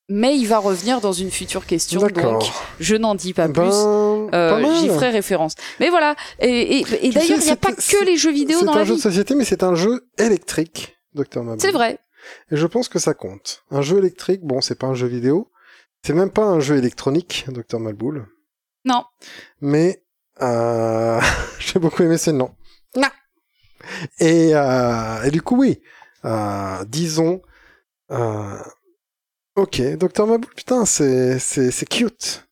[0.08, 2.44] mais il va revenir dans une future question, donc
[2.80, 3.72] je n'en dis pas Ben, plus.
[3.72, 4.76] pas Euh.
[4.80, 5.56] J'y ferai référence.
[5.80, 6.16] Mais voilà.
[6.40, 8.66] Et, et- et Tu d'ailleurs, il n'y a pas c'est- que les jeux vidéo C'est
[8.66, 9.02] dans un la jeu de vie.
[9.02, 11.62] société, mais c'est un jeu électrique, Docteur Maboule.
[11.62, 11.98] C'est vrai.
[12.52, 13.64] Et je pense que ça compte.
[13.72, 15.50] Un jeu électrique, bon, c'est pas un jeu vidéo.
[16.04, 18.28] C'est même pas un jeu électronique, Docteur Malboule.
[18.86, 19.06] Non.
[19.60, 20.04] Mais
[20.42, 21.20] euh...
[21.60, 22.56] j'ai beaucoup aimé ce nom.
[22.96, 23.10] Non.
[24.20, 25.24] Et, euh...
[25.24, 25.82] et du coup, oui.
[26.26, 27.42] Euh, disons.
[28.12, 28.58] Euh...
[29.56, 32.48] Ok, Docteur Maboule, putain, c'est c'est c'est cute.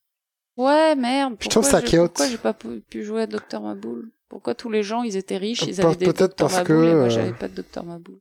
[0.58, 1.38] Ouais, merde.
[1.40, 2.00] Je trouve Pourquoi ça cute.
[2.00, 5.38] Pourquoi j'ai pas pu, pu jouer à Docteur Maboule Pourquoi tous les gens, ils étaient
[5.38, 8.20] riches, ils avaient des peut-être parce que, et moi, euh, j'avais pas de Docteur Maboule.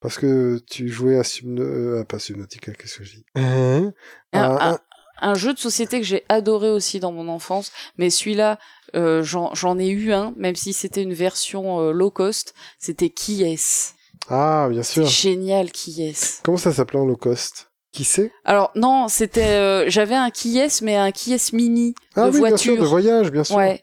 [0.00, 1.62] Parce que tu jouais à Subna...
[1.62, 3.24] euh, pas Subnautica, qu'est-ce que je dis?
[3.34, 3.92] Hein?
[4.32, 4.78] Un- Euh, un-
[5.20, 8.56] Un jeu de société que j'ai adoré aussi dans mon enfance, mais celui-là,
[8.94, 13.42] euh, j'en ai eu un, même si c'était une version euh, low cost, c'était Qui
[13.42, 13.94] est
[14.28, 15.04] Ah, bien sûr.
[15.06, 17.72] Génial, Qui est Comment ça s'appelait en low cost?
[17.90, 21.96] Qui sait Alors non, c'était, euh, j'avais un Qui est, mais un Qui est mini
[22.14, 22.82] Ah de oui, bien sûr, voiture.
[22.84, 23.56] de voyage, bien sûr.
[23.56, 23.82] Ouais,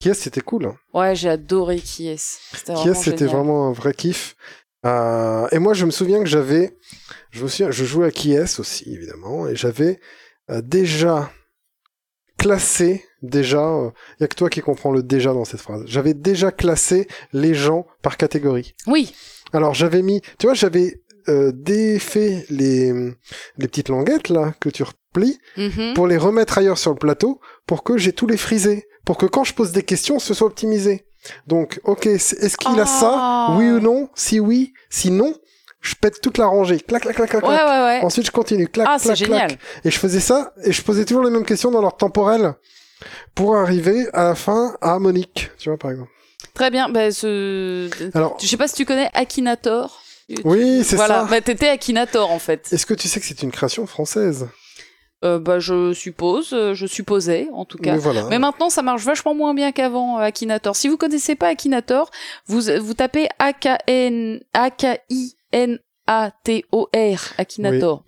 [0.00, 0.64] Qui est, c'était cool.
[0.66, 0.76] hein.
[0.94, 2.16] ouais, j'ai adoré Qui est.
[2.56, 4.34] C'était Qui est, c'était vraiment un vrai kiff.
[4.86, 6.76] Euh, et moi, je me souviens que j'avais,
[7.30, 10.00] je me souviens, je jouais à Qui est aussi, évidemment, et j'avais
[10.50, 11.30] euh, déjà
[12.38, 15.82] classé, déjà, il y a que toi qui comprends le déjà dans cette phrase.
[15.86, 18.74] J'avais déjà classé les gens par catégorie.
[18.86, 19.12] Oui,
[19.52, 22.92] Alors j'avais mis, tu vois, j'avais euh, défait les
[23.58, 25.92] les petites languettes là que tu replies mhm.
[25.94, 29.26] pour les remettre ailleurs sur le plateau pour que j'ai tous les frisés, pour que
[29.26, 31.04] quand je pose des questions, ce soit optimisé.
[31.46, 33.56] Donc, ok, est-ce qu'il a ça Ah.
[33.58, 34.08] Oui ou non?
[34.14, 35.34] Si oui, si non,
[35.80, 36.80] je pète toute la rangée.
[36.80, 37.42] Clac, clac, clac, clac.
[37.42, 37.66] ouais, clac.
[37.68, 38.00] ouais, ouais.
[38.02, 38.68] Ensuite, je continue.
[38.68, 39.40] Clac, Ah, clac, c'est clac.
[39.50, 39.58] génial.
[39.84, 42.54] Et je faisais ça, et je posais toujours les mêmes questions dans l'ordre temporel
[43.34, 46.10] pour arriver à la fin à Monique, tu vois, par exemple.
[46.54, 46.88] Très bien.
[46.88, 47.88] Bah, ce...
[48.16, 50.02] Alors, Je sais pas si tu connais Akinator.
[50.44, 51.26] oui, c'est voilà, ça.
[51.30, 52.68] bah, t'étais Akinator en fait.
[52.72, 54.48] Est-ce que tu sais que c'est une création française?
[55.22, 57.92] Euh, bah, je suppose, euh, je supposais en tout cas.
[57.92, 58.24] Mais voilà.
[58.30, 60.74] Mais maintenant, ça marche vachement moins bien qu'avant, euh, Akinator.
[60.74, 62.10] Si vous connaissez pas Akinator,
[62.46, 65.80] vous, vous tapez A-K-N, A-K-I-N-A-T-O-R,
[67.36, 68.02] Akinator.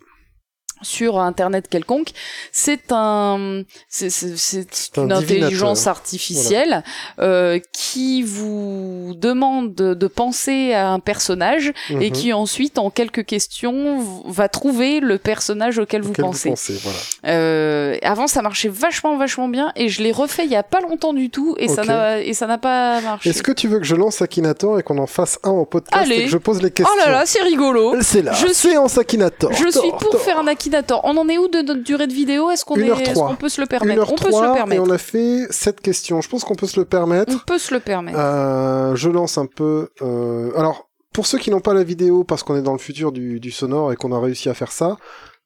[0.82, 2.08] Sur internet quelconque,
[2.52, 6.82] c'est un, c'est, c'est, c'est un une intelligence artificielle
[7.18, 12.10] euh, qui vous demande de, penser à un personnage et Mhm.
[12.12, 16.52] qui ensuite, en quelques questions, va trouver le personnage auquel vous pensez.
[16.82, 16.98] voilà.
[17.26, 20.80] Euh, avant, ça marchait vachement, vachement bien, et je l'ai refait il y a pas
[20.80, 23.30] longtemps du tout, et ça n'a et ça n'a pas marché.
[23.30, 26.02] Est-ce que tu veux que je lance Akinator et qu'on en fasse un en podcast
[26.02, 26.16] Allez.
[26.16, 27.94] et que je pose les questions Oh là là, c'est rigolo.
[28.02, 28.32] C'est là.
[28.32, 29.52] Je suis- Séance Akinator.
[29.52, 30.20] Je suis pour tor.
[30.20, 30.71] faire un Akinator.
[31.04, 32.50] On en est où de notre durée de vidéo?
[32.50, 32.88] Est-ce qu'on est,
[33.36, 34.12] peut se le permettre?
[34.12, 34.82] On peut se le et permettre.
[34.82, 36.20] on a fait sept questions.
[36.20, 37.32] Je pense qu'on peut se le permettre.
[37.34, 38.18] On peut se le permettre.
[38.18, 39.90] Euh, je lance un peu.
[40.02, 43.12] euh, Alors, pour ceux qui n'ont pas la vidéo, parce qu'on est dans le futur
[43.12, 44.96] du, du sonore et qu'on a réussi à faire ça,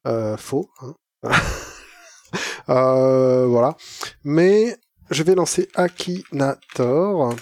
[0.07, 0.69] euh, faux.
[0.81, 0.93] hein.
[2.67, 3.75] Voilà.
[4.23, 4.75] Mais
[5.09, 7.33] je vais lancer Akinator.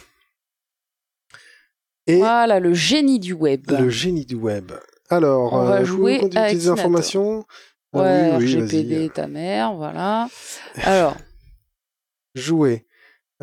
[2.08, 3.64] Et Voilà, le génie du web.
[3.72, 4.72] le génie du web.
[5.10, 7.46] Alors, On va euh, jouer vous à d'utiliser Akinator.
[8.02, 9.10] Ouais, oui, oui, RGPD, vas-y.
[9.10, 10.28] ta mère, voilà.
[10.84, 11.16] Alors,
[12.36, 12.86] Jouer.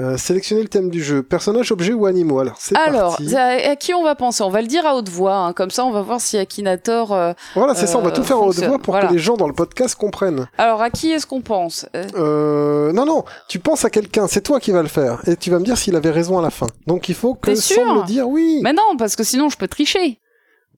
[0.01, 1.23] Euh, sélectionner le thème du jeu.
[1.23, 2.39] Personnage, objet ou animaux?
[2.41, 3.37] Alors, c'est alors parti.
[3.37, 4.43] à, à qui on va penser?
[4.43, 7.13] On va le dire à haute voix, hein, comme ça on va voir si Akinator.
[7.13, 9.09] euh, Voilà, c'est ça, on va euh, tout faire en haute voix pour Voilà.
[9.09, 10.49] que les gens dans le podcast comprennent.
[10.57, 11.87] Alors, à qui est-ce qu'on pense?
[11.95, 15.21] Euh, Euh, non, non, tu penses à quelqu'un, c'est toi qui vas le faire.
[15.29, 16.69] Et tu vas me dire s'il avait raison à la fin.
[16.87, 17.95] Donc il faut que T'es sans sûr?
[17.95, 18.61] me le dire oui.
[18.63, 20.19] Mais non, parce que sinon je peux tricher,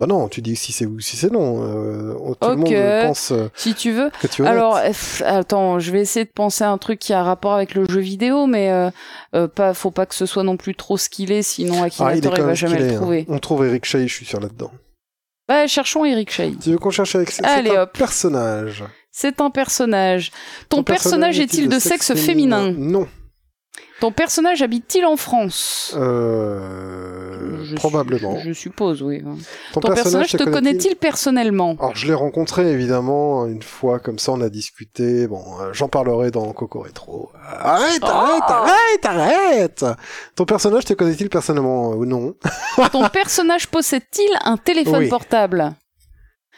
[0.00, 1.62] Bah non, tu dis si c'est oui ou si c'est non.
[1.62, 4.10] Euh, tout le monde pense euh, si tu veux.
[4.20, 7.12] que tu es Alors, pff, attends, je vais essayer de penser à un truc qui
[7.12, 8.90] a un rapport avec le jeu vidéo, mais euh,
[9.36, 12.38] euh, pas, faut pas que ce soit non plus trop skillé, sinon Ah, Akinator il
[12.38, 12.96] est il, va jamais le hein.
[12.96, 13.24] trouver.
[13.28, 14.72] On trouve Eric Chahi, je suis sûr là-dedans.
[15.46, 16.56] Bah, cherchons Eric Chahi.
[16.56, 17.96] Tu veux qu'on cherche avec c'est Allez, un hop.
[17.96, 18.82] personnage.
[19.12, 20.32] C'est un personnage.
[20.68, 22.72] Ton, personnage est-il de sexe féminin?
[22.72, 23.06] Non.
[24.04, 28.38] Ton personnage habite-t-il en France Euh, Je probablement.
[28.38, 29.22] su- Je suppose, oui.
[29.72, 31.74] Ton, Ton personnage te connaît-il personnellement?
[31.78, 35.26] Alors, je l'ai rencontré évidemment une fois, comme ça on a discuté.
[35.26, 37.30] Bon, euh, j'en parlerai dans Coco Rétro.
[37.48, 39.84] Arrête, Oh arrête, arrête, arrête
[40.36, 42.34] Ton personnage te connaît-il personnellement ou non?
[42.92, 45.08] Ton personnage possède-t-il un téléphone Oui.
[45.08, 45.72] portable?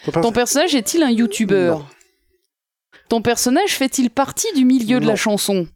[0.05, 1.79] Ton perso- Ton personnage est-il un youtubeur?
[1.79, 1.87] Non.
[3.09, 5.69] Ton personnage fait-il partie du milieu de la chanson?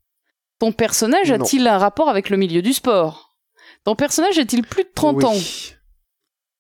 [0.60, 3.34] Ton personnage a-t-il un rapport avec le milieu du sport?
[3.84, 5.24] Ton personnage a-t-il plus de 30 Oui.
[5.24, 5.34] ans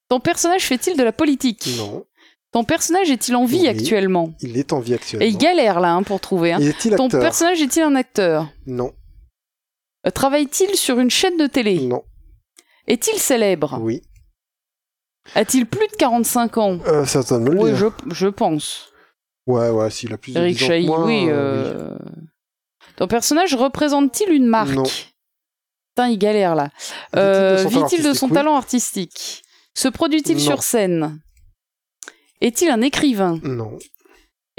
[0.08, 1.68] Ton personnage fait-il de la politique?
[1.76, 2.04] Non.
[2.52, 3.68] Ton personnage est-il en vie Oui.
[3.68, 4.32] actuellement?
[4.40, 5.24] Il est en vie actuellement.
[5.24, 6.52] Et il galère là hein, pour trouver.
[6.52, 6.58] hein.
[6.60, 7.20] Est-il Ton acteur?
[7.20, 8.48] personnage est-il un acteur?
[8.66, 8.92] Non.
[10.06, 11.78] Euh, Travaille-t-il sur une chaîne de télé?
[11.80, 12.02] Non.
[12.88, 13.78] Est-il célèbre?
[13.80, 14.02] Oui.
[15.34, 16.78] A-t-il plus de 45 ans?
[16.86, 18.88] Euh, c'est à toi de me le Oui, je, je pense.
[19.46, 21.98] Ouais, ouais, s'il a plus de Eric 10 ans que Chahi, oui, euh, euh,
[23.00, 24.82] Ton personnage représente-t-il une marque Non.
[24.84, 26.70] Putain, il galère là.
[27.14, 29.42] Vit-il de Euh, son talent Vit-il de son artistique talent artistique?
[29.74, 31.18] Se produit-il sur scène?
[32.42, 33.40] Est-il un écrivain?
[33.42, 33.78] Non.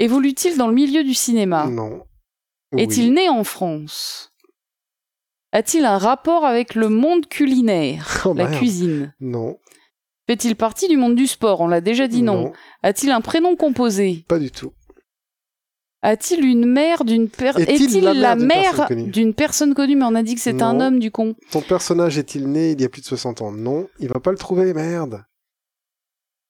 [0.00, 1.66] Évolue-t-il dans le milieu du cinéma?
[1.66, 2.02] Non.
[2.76, 4.32] Est-il né en France?
[5.52, 8.56] A-t-il un rapport avec le monde culinaire, Oh, la merde.
[8.58, 9.14] cuisine?
[9.20, 9.58] Non.
[10.28, 11.60] Fait-il partie du monde du sport?
[11.60, 12.52] On l'a déjà dit non.
[12.82, 14.24] A-t-il un prénom composé?
[14.28, 14.72] Pas du tout.
[16.02, 17.52] A-t-il une mère d'une per...
[17.58, 20.80] Est-il Est-il la mère d'une personne connue personne Mais on a dit que c'était un
[20.80, 21.36] homme du con.
[21.52, 23.52] Ton personnage est-il né il y a plus de 60 ans?
[23.52, 23.88] Non.
[24.00, 25.22] Il va pas le trouver, merde.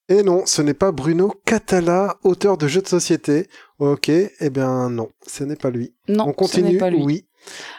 [0.08, 3.46] Et non, ce n'est pas Bruno Catala, auteur de jeux de société.
[3.78, 5.94] Ok, eh bien non, ce n'est pas lui.
[6.08, 7.02] Non, On ce continue, n'est pas lui.
[7.02, 7.24] oui.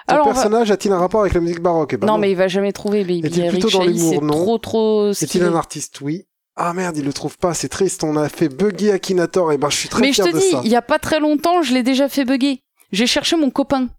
[0.07, 1.93] Ton Alors, on va- personnage a-t-il un rapport avec la musique baroque?
[1.93, 3.27] Eh ben non, mais il va jamais trouver, Baby.
[3.27, 4.09] Est-il plutôt dans l'humour?
[4.13, 4.33] c'est Non.
[4.43, 5.09] trop, trop.
[5.11, 6.01] Est-il un artiste?
[6.01, 6.25] Oui.
[6.55, 9.69] Ah merde, il le trouve pas, c'est triste, on a fait bugger Akinator, et ben
[9.69, 10.61] je suis très Mais je te de dis, ça.
[10.63, 12.59] il y a pas très longtemps, je l'ai déjà fait bugger.
[12.91, 13.89] J'ai cherché mon copain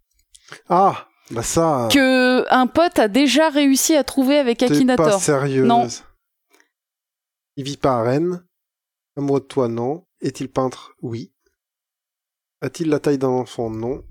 [0.68, 5.20] Ah, bah ça, que un pote a déjà réussi à trouver avec t'es pas Akinator.
[5.20, 5.66] sérieuse.
[5.66, 5.88] Non.
[7.56, 8.44] Il vit pas à Rennes.
[9.16, 10.06] Amoureux de toi, non.
[10.20, 10.94] Est-il peintre?
[11.02, 11.32] Oui.
[12.60, 13.70] A-t-il la taille d'un enfant?
[13.70, 14.02] Non.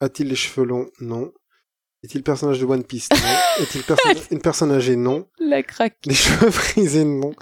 [0.00, 0.90] A-t-il les cheveux longs?
[1.00, 1.32] Non.
[2.06, 3.08] Est-il personnage de One Piece?
[3.10, 3.16] Non.
[3.64, 4.94] Est-il perso- une personne âgée?
[4.94, 5.26] Non.
[5.40, 5.96] La craque.
[6.04, 7.04] Les cheveux frisés?
[7.04, 7.32] Non.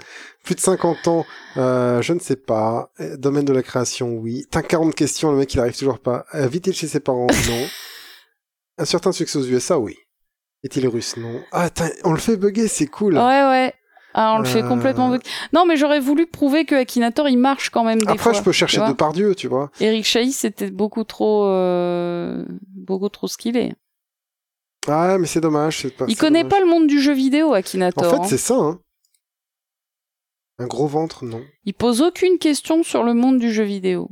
[0.43, 1.25] Plus de 50 ans?
[1.57, 2.89] Euh, Je ne sais pas.
[2.99, 4.09] Euh, Domaine de la création?
[4.17, 4.45] Oui.
[4.49, 6.25] T'as 40 questions, le mec il arrive toujours pas.
[6.33, 7.27] Euh, Vit-il chez ses parents?
[7.49, 7.67] Non.
[8.77, 9.95] Un certain succès aux USA Oui.
[10.63, 11.15] Est-il russe?
[11.17, 11.41] Non.
[11.51, 11.69] Ah,
[12.03, 13.13] on le fait bugger, c'est cool.
[13.15, 13.73] Ouais, ouais.
[14.15, 15.23] Ah, on le fait complètement bugger.
[15.53, 18.33] Non, mais j'aurais voulu prouver que Akinator, il marche quand même des Après, fois.
[18.33, 18.89] je peux chercher tu vois.
[18.89, 19.69] de par Dieu, tu vois.
[19.79, 22.43] Eric Chahi, c'était beaucoup trop, euh,
[22.73, 23.73] beaucoup trop skillé.
[24.87, 25.87] Ah, mais c'est dommage.
[25.89, 26.51] Pas, Il connaît dommage.
[26.51, 28.03] pas le monde du jeu vidéo, Akinator.
[28.05, 28.27] En fait, hein.
[28.27, 28.79] c'est ça, hein.
[30.57, 31.41] Un gros ventre, non.
[31.65, 34.09] Il pose aucune question sur le monde du jeu vidéo.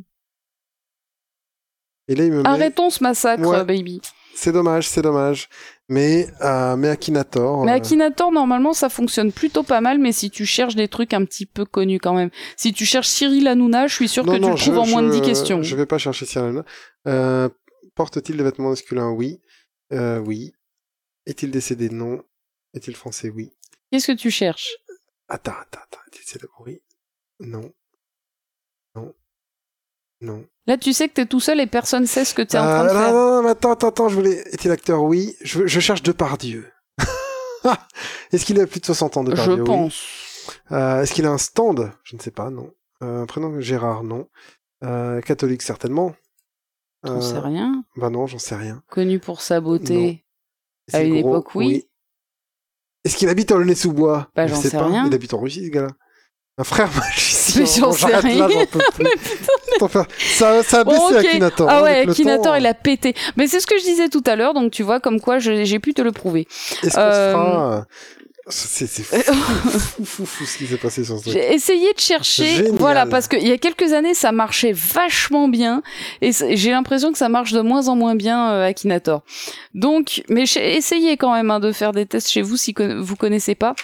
[2.10, 2.50] Et là, il me met...
[2.50, 3.64] Arrêtons ce massacre, Ouais.
[3.64, 4.02] baby.
[4.36, 5.48] C'est dommage, c'est dommage.
[5.88, 7.64] Mais, euh, mais Akinator...
[7.66, 11.14] Mais euh, Akinator, normalement, ça fonctionne plutôt pas mal, mais si tu cherches des trucs
[11.14, 12.30] un petit peu connus quand même.
[12.58, 14.88] Si tu cherches Cyril Hanouna, je suis sûr non, que tu le trouves je- en
[14.88, 15.62] moins de je- 10 questions.
[15.64, 16.64] Je vais pas chercher Cyril.
[17.08, 17.48] Euh,
[17.96, 19.12] Porte-t-il des vêtements masculins?
[19.12, 19.40] Oui.
[19.94, 20.52] Euh, oui.
[21.26, 21.90] Est-il décédé?
[21.90, 22.24] Non.
[22.74, 23.30] Est-il français?
[23.30, 23.52] Oui.
[23.92, 24.70] Qu'est-ce que tu cherches?
[25.28, 26.00] Attends, attends, attends.
[26.12, 26.54] Est-il célèbre?
[26.66, 26.82] Oui.
[27.40, 27.72] Non.
[28.96, 29.14] Non.
[30.22, 30.46] Non.
[30.68, 32.84] Là, tu sais que t'es tout seul et personne sait ce que t'es en train
[32.86, 33.14] de Euh, non, faire.
[33.14, 34.38] non, non, attends, attends, attends, je voulais.
[34.54, 35.04] Est-il acteur?
[35.04, 35.36] Oui.
[35.42, 36.72] Je, je cherche Depardieu.
[38.32, 39.66] Est-ce qu'il a plus de 60 ans, Je Depardieu Oui.
[39.66, 40.04] pense.
[40.72, 41.92] Euh, Est-ce qu'il a un stand?
[42.04, 42.74] Je ne sais pas, non.
[43.02, 44.30] Euh, un prénom Gérard, non.
[44.84, 46.16] Euh, catholique, certainement.
[47.04, 47.84] J'en Euh, sais rien.
[47.98, 48.82] Bah non, j'en sais rien.
[48.88, 50.23] Connu pour sa beauté.
[50.94, 51.86] Est-ce À une gros époque, oui.
[53.06, 54.88] Est-ce qu'il habite en Aulnay-sous-Bois Bah, Je j'en sais sais pas.
[54.88, 55.06] rien.
[55.08, 55.90] Il habite en Russie, ce gars-là.
[56.58, 57.62] Un frère magicien.
[57.62, 58.48] Mais j'en sais là, rien.
[58.48, 59.08] j'en peux plus.
[59.90, 61.18] Faire- ça, ça a baissé.
[61.18, 61.68] Akinator.
[61.70, 62.56] Ah hein, ouais, Akinator, temps.
[62.56, 63.14] il a pété.
[63.36, 65.64] Mais c'est ce que je disais tout à l'heure, donc tu vois, comme quoi je-
[65.66, 66.48] j'ai pu te le prouver.
[66.84, 67.86] Est-ce qu'on Euh, se fera
[68.48, 71.34] C'est c'est fou, fou, fou, ce qui s'est passé sur ce truc.
[71.34, 72.74] J'ai essayé de chercher, Génial.
[72.76, 75.82] voilà, parce qu'il y a quelques années, ça marchait vachement bien,
[76.22, 79.22] et j'ai l'impression que ça marche de moins en moins bien euh, Akinator.
[79.76, 83.16] Donc, mais essayé quand même hein, de faire des tests chez vous si con- vous
[83.16, 83.76] connaissez pas.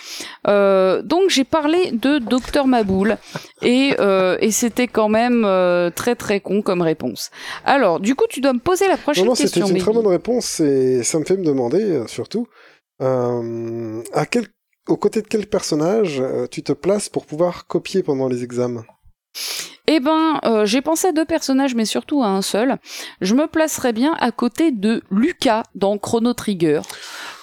[0.50, 3.18] Euh, donc, j'ai parlé de Docteur Maboul,
[3.62, 7.32] et, euh, et c'était quand même euh, très très con comme réponse.
[7.64, 9.74] Alors, du coup, tu dois me poser la prochaine Non, non, c'était question.
[9.74, 12.48] une très bonne réponse et ça me fait me demander, euh, surtout,
[13.02, 14.26] euh, à
[14.88, 18.86] aux côtés de quel personnage euh, tu te places pour pouvoir copier pendant les examens?
[19.88, 22.78] Eh ben, euh, j'ai pensé à deux personnages, mais surtout à un seul.
[23.22, 26.82] Je me placerais bien à côté de Lucas dans Chrono Trigger.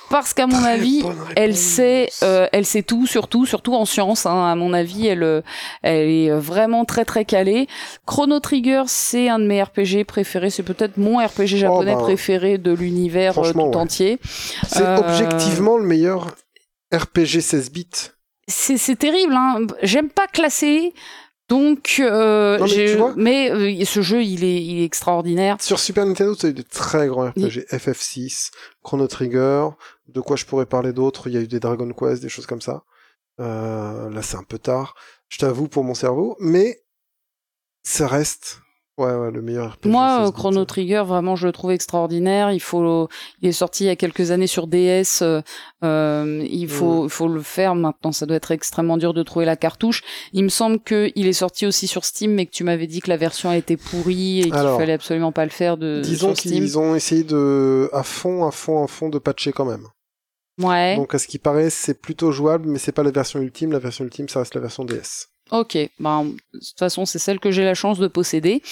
[0.09, 1.03] Parce qu'à mon avis,
[1.35, 4.24] elle sait, euh, elle sait tout, surtout, surtout en sciences.
[4.27, 5.41] Hein, à mon avis, elle, euh,
[5.83, 7.66] elle est vraiment très très calée.
[8.07, 10.51] Chrono Trigger, c'est un de mes RPG préférés.
[10.51, 13.77] C'est peut-être mon RPG japonais ben, préféré de l'univers euh, tout ouais.
[13.77, 14.19] entier.
[14.69, 16.28] C'est Euh, objectivement le meilleur
[16.95, 17.89] RPG 16 bits.
[18.49, 19.35] C'est terrible.
[19.35, 19.66] Hein.
[19.83, 20.95] J'aime pas classer.
[21.49, 24.85] Donc, euh, Non, mais j'ai- tu vois- mais euh, ce jeu, il est, il est
[24.85, 25.57] extraordinaire.
[25.61, 27.66] Sur Super Nintendo, tu as eu de très grands RPG.
[27.70, 28.51] FF6,
[28.83, 29.69] Chrono Trigger,
[30.09, 32.47] de quoi je pourrais parler d'autres Il y a eu des Dragon Quest, des choses
[32.47, 32.85] comme ça.
[33.41, 34.95] Euh, là, c'est un peu tard,
[35.28, 36.37] je t'avoue, pour mon cerveau.
[36.41, 36.83] Mais
[37.83, 38.61] ça reste
[38.99, 39.89] ouais, ouais, le meilleur RPG.
[39.89, 40.33] Moi, 16 euh.
[40.33, 42.53] Chrono Trigger, vraiment, je le trouve extraordinaire.
[42.53, 43.09] Il faut,
[43.43, 45.23] il est sorti il y a quelques années sur DS.
[45.23, 45.41] euh,
[45.85, 48.12] euh, il faut, il faut le faire maintenant.
[48.12, 50.03] Ça doit être extrêmement dur de trouver la cartouche.
[50.33, 53.01] Il me semble que il est sorti aussi sur Steam, mais que tu m'avais dit
[53.01, 56.33] que la version a été pourrie et qu'il fallait absolument pas le faire de Disons
[56.33, 59.87] qu'ils ont essayé de, à fond, à fond, à fond de patcher quand même.
[60.59, 60.97] Ouais.
[60.97, 63.73] Donc, à ce qui paraît, c'est plutôt jouable, mais c'est pas la version ultime.
[63.73, 65.28] La version ultime, ça reste la version DS.
[65.53, 68.62] Ok, ben, de toute façon, c'est celle que j'ai la chance de posséder.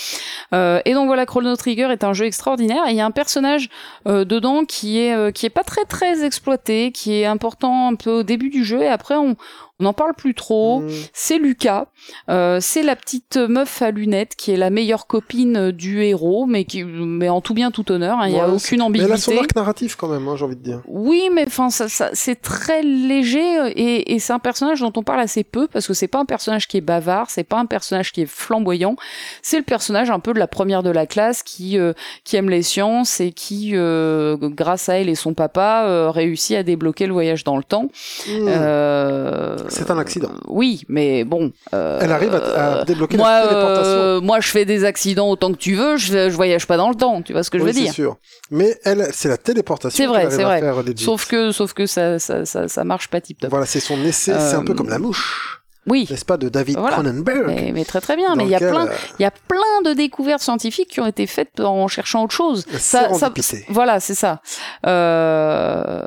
[0.52, 2.88] Euh, et donc voilà, Chrono Trigger est un jeu extraordinaire.
[2.88, 3.68] Et il y a un personnage
[4.08, 7.94] euh, dedans qui est euh, qui est pas très très exploité, qui est important un
[7.94, 9.36] peu au début du jeu et après on
[9.80, 10.80] on n'en parle plus trop.
[10.80, 10.90] Hmm.
[11.12, 11.86] C'est Lucas,
[12.30, 16.64] euh, c'est la petite meuf à lunettes qui est la meilleure copine du héros, mais
[16.64, 18.18] qui mais en tout bien tout honneur.
[18.20, 19.38] hein, Il y a Ouais, aucune Mais elle a son ambiguïté.
[19.38, 20.80] arc narratif quand même, hein, j'ai envie de dire.
[20.86, 24.92] Oui, mais enfin, ça, ça, c'est très léger euh, et, et c'est un personnage dont
[24.96, 27.58] on parle assez peu parce que c'est pas un personnage qui est bavard, c'est pas
[27.58, 28.96] un personnage qui est flamboyant.
[29.42, 31.92] C'est le personnage un peu de la première de la classe qui euh,
[32.22, 36.56] qui aime les sciences et qui, euh, grâce à elle et son papa, euh, réussit
[36.56, 37.88] à débloquer le voyage dans le temps.
[38.28, 38.46] Hmm.
[38.48, 40.30] Euh, C'est un accident.
[40.48, 41.52] Oui, mais bon.
[41.72, 43.90] euh, Elle arrive à, à débloquer moi, la téléportation.
[43.92, 45.96] euh, moi, je fais des accidents autant que tu veux.
[45.96, 47.22] Je, je voyage pas dans le temps.
[47.22, 48.16] Tu vois ce que je veux c'est dire sûr.
[48.50, 49.96] Mais elle, c'est la téléportation.
[49.96, 50.60] C'est vrai, c'est vrai.
[50.60, 50.74] faire.
[50.96, 53.50] Sauf que, sauf que ça, ça, ça, ça marche pas tip top.
[53.50, 54.32] Voilà, c'est son essai.
[54.38, 56.96] C'est un peu Euh, comme la mouche, Oui, n'est-ce pas, de David Voilà.
[56.96, 57.44] Cronenberg.
[57.46, 58.34] mais, mais très très bien.
[58.36, 61.06] Mais il y a plein, euh, il y a plein de découvertes scientifiques qui ont
[61.06, 62.64] été faites en cherchant autre chose.
[62.78, 63.32] Ça, ça,
[63.68, 64.40] voilà, c'est ça.
[64.86, 66.02] Euh,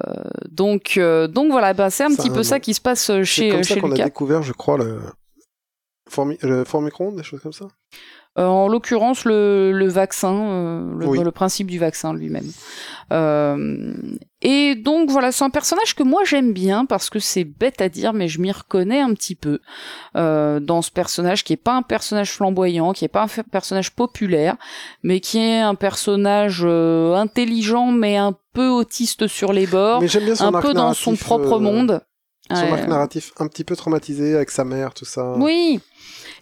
[0.50, 3.64] donc, euh, donc voilà, bah, c'est un petit peu ça qui se passe chez, comme
[3.64, 4.06] ça chez qu'on a Lucas.
[4.06, 5.00] découvert, je crois, le
[6.82, 7.66] micro-ondes, des choses comme ça?
[8.40, 11.24] Euh, en l'occurrence, le, le vaccin, euh, le, Oui.
[11.24, 12.46] le principe du vaccin lui-même.
[13.12, 13.94] Euh,
[14.42, 17.90] et donc voilà, c'est un personnage que moi j'aime bien parce que c'est bête à
[17.90, 19.60] dire, mais je m'y reconnais un petit peu
[20.16, 23.96] euh, dans ce personnage qui est pas un personnage flamboyant, qui est pas un personnage
[23.96, 24.56] populaire,
[25.02, 30.08] mais qui est un personnage euh, intelligent mais un peu autiste sur les bords, Mais
[30.08, 32.02] bien un peu dans son propre euh, monde.
[32.50, 32.72] Son Ouais.
[32.72, 35.34] arc narratif un petit peu traumatisé avec sa mère, tout ça.
[35.38, 35.80] Oui.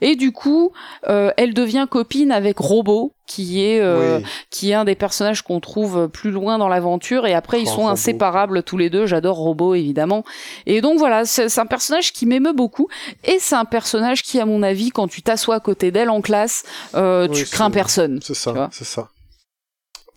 [0.02, 0.72] Et du coup,
[1.08, 4.26] euh, elle devient copine avec Robot, qui est euh, Oui.
[4.52, 7.26] qui est un des personnages qu'on trouve plus loin dans l'aventure.
[7.26, 9.06] Et après, ils sont inséparables tous les deux.
[9.06, 10.24] J'adore Robot, évidemment.
[10.66, 12.88] Et donc voilà, c'est un personnage qui m'émeut beaucoup.
[13.24, 16.22] Et c'est un personnage qui, à mon avis, quand tu t'assois à côté d'elle en
[16.22, 16.64] classe,
[16.96, 18.20] euh, Oui, tu crains personne.
[18.22, 19.10] C'est ça, c'est ça.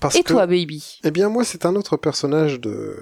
[0.01, 0.99] Parce Et que, toi, baby?
[1.05, 2.97] Eh bien, moi, c'est un autre personnage de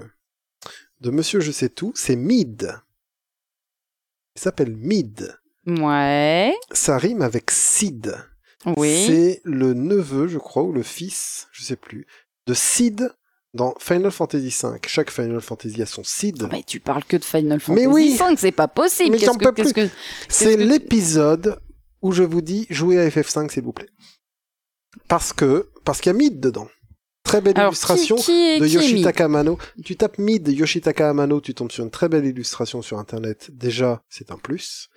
[1.01, 1.93] de Monsieur Je sais tout.
[1.94, 2.73] C'est Mid.
[4.35, 5.36] Il s'appelle Mid.
[5.66, 6.55] Ouais.
[6.73, 8.16] Ça rime avec Sid.
[8.77, 9.05] Oui.
[9.06, 12.06] C'est le neveu, je crois, ou le fils, je sais plus,
[12.47, 13.12] de Sid
[13.55, 14.78] dans Final Fantasy V.
[14.86, 16.48] Chaque Final Fantasy a son Sid.
[16.51, 18.16] Mais tu parles que de Final Fantasy Mais oui.
[18.18, 19.12] V, c'est pas possible.
[19.12, 19.62] Mais j'en peux que,
[20.28, 21.59] C'est que- l'épisode
[22.02, 23.89] où je vous dis jouez à FF5 s'il vous plaît.
[25.09, 26.68] Parce que parce qu'il y a Mid dedans.
[27.27, 29.59] Très belle Alors, illustration qui de qui Yoshitaka Amano.
[29.85, 33.51] Tu tapes Mid Yoshitaka Amano, tu tombes sur une très belle illustration sur internet.
[33.53, 34.89] Déjà, c'est un plus.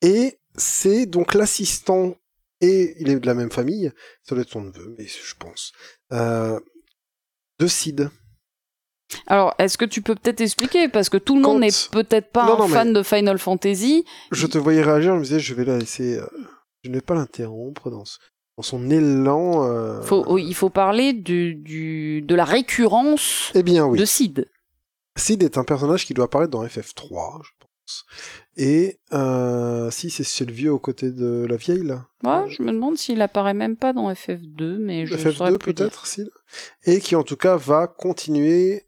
[0.00, 2.14] Et c'est donc l'assistant
[2.60, 5.72] et il est de la même famille, ça doit être son neveu, mais je pense.
[6.12, 6.58] Euh,
[7.58, 8.10] de Sid.
[9.26, 10.88] Alors, est-ce que tu peux peut-être expliquer?
[10.88, 14.04] Parce que tout le monde n'est peut-être pas Non, un non, fan de Final Fantasy.
[14.32, 16.26] Je te voyais réagir, je me disais, je vais la laisser, euh,
[16.82, 18.18] je ne vais pas l'interrompre dans, ce-
[18.56, 19.64] dans son élan.
[19.64, 23.98] euh, Faut, il faut parler du, du, de la récurrence Eh bien oui.
[23.98, 24.46] de Sid.
[25.16, 28.04] Sid est un personnage qui doit apparaître dans FF3, je pense.
[28.56, 32.06] Et euh, si c'est le vieux aux côtés de la vieille là.
[32.24, 36.28] Ouais, je me demande s'il apparaît même pas dans FF2, mais je FF2 peut-être, Sid.
[36.84, 38.86] Et qui en tout cas va continuer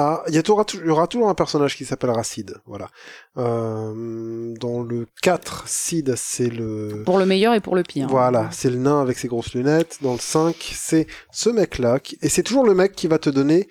[0.00, 0.64] ah, il y, aura,
[1.08, 2.88] toujours un personnage qui s'appellera Sid, voilà.
[3.36, 7.02] Euh, dans le 4, Sid, c'est le...
[7.04, 8.06] Pour le meilleur et pour le pire.
[8.06, 9.98] Voilà, c'est le nain avec ses grosses lunettes.
[10.00, 13.66] Dans le 5, c'est ce mec-là, et c'est toujours le mec qui va te donner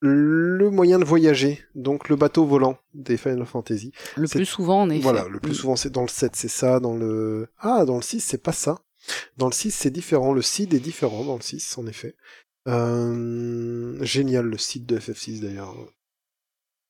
[0.00, 3.92] le moyen de voyager, donc le bateau volant des Final Fantasy.
[4.16, 5.02] Le plus souvent, en effet.
[5.02, 5.54] Voilà, le plus mm.
[5.54, 7.46] souvent, c'est dans le 7, c'est ça, dans le...
[7.60, 8.80] Ah, dans le 6, c'est pas ça.
[9.36, 10.32] Dans le 6, c'est différent.
[10.32, 12.16] Le Sid est différent dans le 6, en effet.
[12.66, 15.74] Euh, génial le site de FF6 d'ailleurs.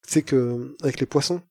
[0.07, 1.43] C'est que avec les poissons,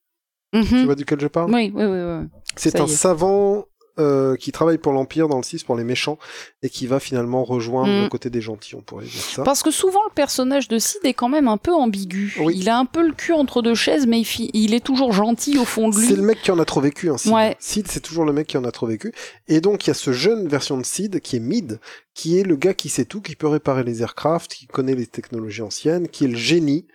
[0.53, 1.53] tu vois duquel je parle?
[1.53, 2.27] Oui, oui, oui.
[2.55, 3.65] C'est un savant
[3.99, 6.17] euh, qui travaille pour l'Empire dans le 6 pour les méchants
[6.63, 8.01] et qui va finalement rejoindre mm.
[8.01, 9.43] le côté des gentils, on pourrait dire ça.
[9.43, 12.35] Parce que souvent le personnage de Sid est quand même un peu ambigu.
[12.51, 15.65] Il a un peu le cul entre deux chaises, mais il, est toujours gentil au
[15.65, 16.07] fond de lui.
[16.07, 17.33] C'est le mec qui en a trop vécu, hein, Sid.
[17.59, 19.13] Sid, c'est toujours le mec qui en a trop vécu.
[19.47, 21.79] Et donc il y a ce jeune version de Sid qui est Mid,
[22.15, 25.05] qui est le gars qui sait tout, qui peut réparer les aircraft, qui connaît les
[25.05, 26.87] technologies anciennes, qui est le génie.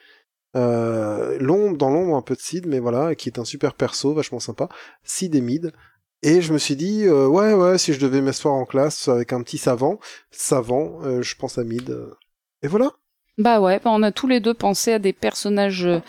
[0.57, 4.15] Euh, l'ombre dans l'ombre un peu de Sid mais voilà qui est un super perso
[4.15, 4.70] vachement sympa
[5.05, 5.73] Sid et Mid
[6.23, 9.32] et je me suis dit, euh, ouais, ouais, si je devais m'asseoir en classe avec
[9.32, 10.01] un petit savant,
[10.31, 11.97] savant, euh, je pense à Mid.
[12.62, 12.90] Et voilà.
[13.36, 16.01] Bah ouais, bah on a tous les deux pensé à des personnages euh,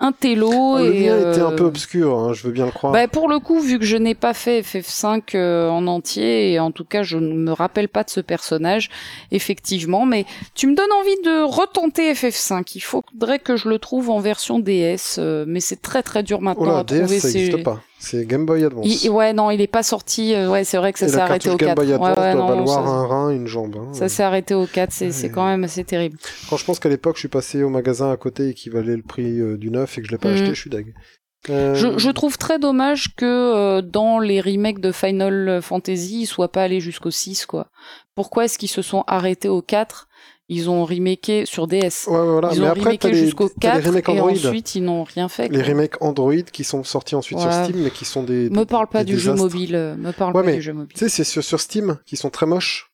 [0.00, 0.50] un télo.
[0.74, 2.92] Ah, le mien était un peu obscur, hein, je veux bien le croire.
[2.92, 6.72] Bah, pour le coup, vu que je n'ai pas fait FF5 en entier, et en
[6.72, 8.90] tout cas je ne me rappelle pas de ce personnage,
[9.30, 12.72] effectivement, mais tu me donnes envie de retenter FF5.
[12.74, 16.74] Il faudrait que je le trouve en version DS, mais c'est très très dur maintenant
[16.74, 17.20] oh à DS, trouver.
[17.20, 17.62] Ça ces...
[17.62, 17.80] pas.
[17.98, 19.04] C'est Game Boy Advance.
[19.08, 20.34] ouais, non, il est pas sorti.
[20.34, 21.66] Euh, ouais, c'est vrai que ça s'est arrêté au 4.
[21.66, 23.76] Game Boy Advance ouais, ouais, doit valoir un rein, une jambe.
[23.76, 23.92] Hein.
[23.92, 26.18] Ça s'est arrêté au 4, c'est quand même assez terrible.
[26.50, 29.02] Quand je pense qu'à l'époque, je suis passé au magasin à côté qui valait le
[29.02, 30.34] prix euh, du neuf et que je l'ai pas mm.
[30.34, 30.94] acheté, je suis dag.
[31.48, 31.74] Euh...
[31.74, 36.64] Je, je, trouve très dommage que dans les remakes de Final Fantasy, ils soient pas
[36.64, 37.70] allés jusqu'au 6, quoi.
[38.14, 40.08] Pourquoi est-ce qu'ils se sont arrêtés au 4
[40.48, 42.06] ils ont remaké sur DS.
[42.06, 42.50] Ouais, voilà.
[42.52, 45.48] Ils ont mais remaké jusqu'au 4 et ensuite ils n'ont rien fait.
[45.48, 48.48] Les remakes Android qui sont sortis ensuite sur Steam mais qui sont des.
[48.50, 49.74] Me parle pas du jeu mobile.
[49.74, 50.96] Euh, me parle pas du jeu mobile.
[50.96, 52.92] Tu sais, c'est sur, sur, Steam qui sont très moches.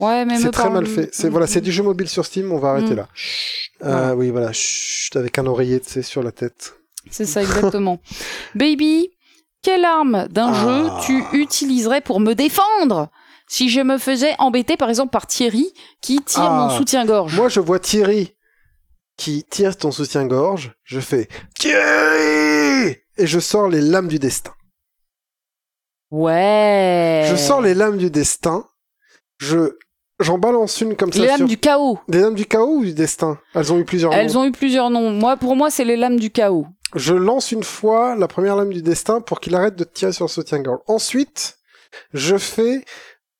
[0.00, 1.10] Ouais, mais c'est très mal fait.
[1.12, 2.50] C'est voilà, c'est du jeu mobile sur Steam.
[2.52, 2.96] On va arrêter mm.
[2.96, 3.08] là.
[3.84, 4.52] Euh, Oui, voilà.
[4.52, 6.74] Chut, avec un oreiller, tu sais, sur la tête.
[7.10, 8.00] C'est ça exactement.
[8.54, 9.10] Baby,
[9.62, 10.62] quelle arme d'un ah.
[10.62, 13.10] jeu tu utiliserais pour me défendre?
[13.46, 16.74] Si je me faisais embêter par exemple par Thierry qui tire mon ah.
[16.76, 17.36] soutien-gorge.
[17.36, 18.34] Moi je vois Thierry
[19.16, 24.52] qui tire ton soutien-gorge, je fais Thierry et je sors les lames du destin.
[26.10, 27.26] Ouais.
[27.30, 28.64] Je sors les lames du destin.
[29.38, 29.76] Je
[30.20, 31.20] j'en balance une comme ça.
[31.20, 31.98] Les lames du chaos.
[32.08, 33.38] Des lames du chaos ou du destin?
[33.54, 34.30] Elles ont eu plusieurs Elles noms.
[34.30, 35.10] Elles ont eu plusieurs noms.
[35.10, 36.66] Moi pour moi c'est les lames du chaos.
[36.94, 40.26] Je lance une fois la première lame du destin pour qu'il arrête de tirer sur
[40.26, 40.78] le soutien-gorge.
[40.86, 41.58] Ensuite,
[42.12, 42.84] je fais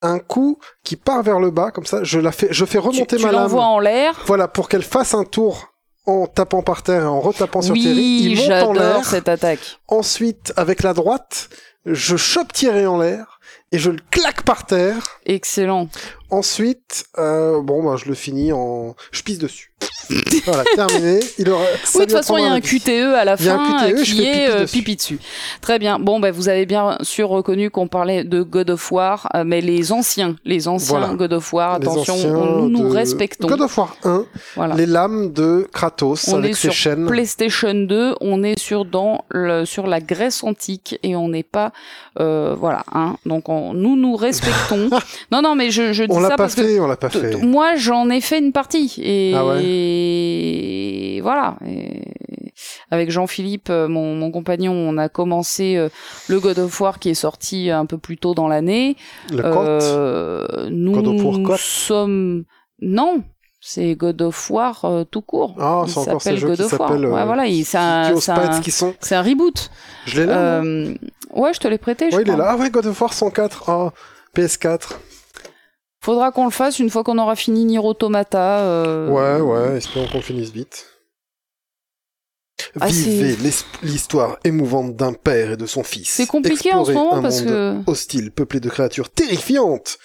[0.04, 3.16] un coup qui part vers le bas, comme ça, je la fais, je fais remonter
[3.16, 3.54] tu, ma tu lame.
[3.54, 4.14] en l'air.
[4.26, 5.72] Voilà, pour qu'elle fasse un tour
[6.06, 8.02] en tapant par terre et en retapant sur oui, Thierry.
[8.02, 9.04] Il monte en l'air.
[9.04, 9.78] cette attaque.
[9.88, 11.48] Ensuite, avec la droite,
[11.86, 13.40] je chope Thierry en l'air
[13.72, 15.20] et je le claque par terre.
[15.26, 15.88] Excellent.
[16.34, 19.70] Ensuite, euh, bon, bah, je le finis en, je pisse dessus.
[20.44, 21.20] voilà, terminé.
[21.38, 21.64] Il aura...
[21.94, 24.50] Oui, de toute façon, il y a un QTE à la fin QTE, qui est
[24.50, 25.18] euh, pipi dessus.
[25.60, 25.98] Très bien.
[25.98, 29.60] Bon, bah, vous avez bien sûr reconnu qu'on parlait de God of War, euh, mais
[29.60, 33.48] les anciens, les anciens God of War, attention, nous nous respectons.
[33.48, 34.24] God of War 1,
[34.56, 34.74] voilà.
[34.74, 37.06] les lames de Kratos on avec est ses sur chaînes.
[37.06, 41.72] PlayStation 2, on est sur dans le, sur la Grèce antique et on n'est pas,
[42.20, 43.16] euh, voilà, hein.
[43.24, 44.90] Donc on, nous nous respectons.
[45.32, 47.36] non, non, mais je, je dis on l'a pas fait, on l'a pas fait.
[47.36, 49.64] Moi, j'en ai fait une partie et, ah ouais?
[49.64, 51.56] et voilà.
[51.66, 52.02] Et
[52.90, 55.88] avec Jean-Philippe, euh, mon, mon, compagnon, on a commencé euh,
[56.28, 58.96] le God of War qui est sorti un peu plus tôt dans l'année.
[59.32, 62.44] Le euh, nous God of War sommes
[62.80, 63.22] non.
[63.66, 65.56] C'est God of War euh, tout court.
[65.58, 67.06] Ah, c'est encore ce jeu God qui s'appelle.
[67.06, 69.70] Ouais, voilà, c'est un, c'est un, un, reboot.
[70.04, 70.36] Je l'ai là.
[70.36, 70.94] Euh,
[71.32, 72.04] ouais, je te l'ai prêté.
[72.06, 72.48] Ouais, je il est là.
[72.50, 73.70] Ah ouais, God of War 104.
[73.70, 73.92] Ah,
[74.36, 74.98] PS4.
[76.04, 78.58] Faudra qu'on le fasse une fois qu'on aura fini Nier Automata.
[78.58, 79.08] Euh...
[79.08, 80.86] Ouais, ouais, espérons qu'on finisse vite.
[82.78, 83.38] Ah, Vivez
[83.82, 86.10] l'histoire émouvante d'un père et de son fils.
[86.10, 89.96] C'est compliqué Explorez en ce moment un parce monde que hostile, peuplé de créatures terrifiantes.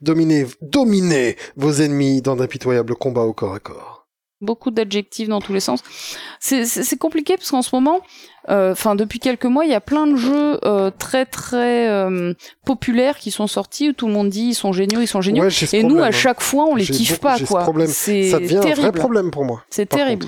[0.00, 4.06] Dominez, dominez vos ennemis dans d'impitoyables combats au corps à corps.
[4.40, 5.82] Beaucoup d'adjectifs dans tous les sens.
[6.38, 8.00] C'est compliqué parce qu'en ce moment,
[8.48, 12.32] enfin depuis quelques mois, il y a plein de jeux euh, très très euh,
[12.64, 15.44] populaires qui sont sortis où tout le monde dit ils sont géniaux, ils sont géniaux.
[15.44, 16.10] Ouais, et nous, à hein.
[16.10, 17.66] chaque fois, on les kiffe pas quoi.
[17.86, 18.80] C'est Ça devient un terrible.
[18.82, 19.62] vrai problème pour moi.
[19.70, 20.26] C'est terrible.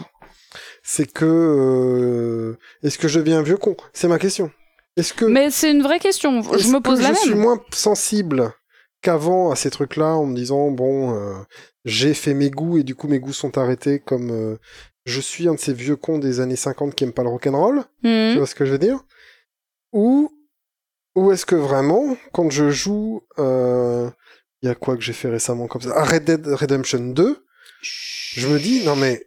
[0.82, 3.76] c'est que euh, est-ce que je deviens un vieux con?
[3.92, 4.50] C'est ma question.
[4.96, 6.42] Est-ce que Mais c'est une vraie question.
[6.42, 7.22] Je me pose que la je même.
[7.22, 8.52] suis moins sensible
[9.02, 11.32] qu'avant à ces trucs-là en me disant bon, euh,
[11.84, 14.56] j'ai fait mes goûts et du coup mes goûts sont arrêtés comme euh,
[15.10, 17.84] je suis un de ces vieux cons des années 50 qui aiment pas le rock'n'roll.
[18.02, 18.32] Mhm.
[18.32, 19.00] Tu vois ce que je veux dire?
[19.92, 20.30] Ou
[21.16, 24.08] ou est-ce que vraiment quand je joue euh,
[24.62, 25.92] il y a quoi que j'ai fait récemment comme ça?
[25.96, 27.44] Ah, Red Dead Redemption 2
[27.82, 29.26] je me dis non mais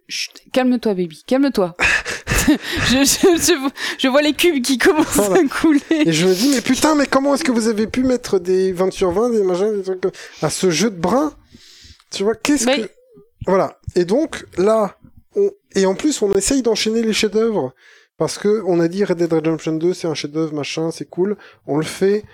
[0.52, 1.22] Calme-toi, baby.
[1.26, 1.76] Calme-toi.
[2.88, 5.40] je, je, vois les cubes qui commencent Voilà.
[5.40, 5.80] à couler.
[5.90, 8.72] Et je me dis, mais putain, mais comment est-ce que vous avez pu mettre des
[8.72, 10.04] 20 sur 20, des machins, des trucs
[10.42, 11.32] à ce jeu de bras
[12.10, 12.90] Tu vois, qu'est-ce Mais- que...
[13.46, 13.78] Voilà.
[13.94, 14.98] Et donc, là,
[15.36, 15.50] on...
[15.74, 17.74] et en plus, on essaye d'enchaîner les chefs-d'œuvre.
[18.16, 21.36] Parce que on a dit Red Dead Redemption 2, c'est un chef-d'œuvre, machin, c'est cool.
[21.66, 22.24] On le fait.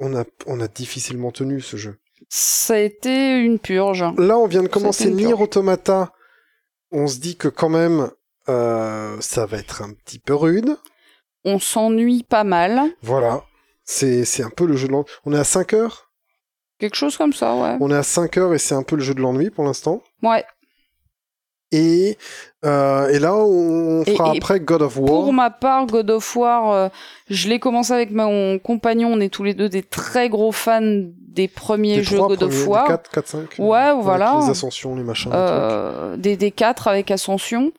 [0.00, 1.98] On a, on a difficilement tenu ce jeu.
[2.28, 4.04] Ça a été une purge.
[4.16, 5.34] Là, on vient de commencer Nier.
[5.34, 6.12] Automata.
[6.90, 8.10] On se dit que quand même,
[8.48, 10.76] euh, ça va être un petit peu rude.
[11.44, 12.80] On s'ennuie pas mal.
[13.02, 13.44] Voilà.
[13.84, 15.06] C'est, c'est un peu le jeu de l'ennui.
[15.24, 16.10] On est à 5 heures?
[16.78, 17.76] Quelque chose comme ça, ouais.
[17.80, 20.02] On est à 5 heures et c'est un peu le jeu de l'ennui pour l'instant.
[20.22, 20.44] Ouais.
[21.72, 22.18] Et,
[22.64, 25.06] euh, et là, on fera et après God of War.
[25.06, 26.88] Pour ma part, God of War, euh,
[27.28, 29.10] je l'ai commencé avec mon compagnon.
[29.12, 32.66] On est tous les deux des très gros fans des premiers des jeux God of
[32.66, 32.84] War.
[32.86, 33.40] des 4, 4, 5.
[33.60, 34.38] Ouais, voilà.
[34.42, 35.30] Les ascensions, les machins.
[35.32, 37.70] Euh, des, des quatre avec Ascension.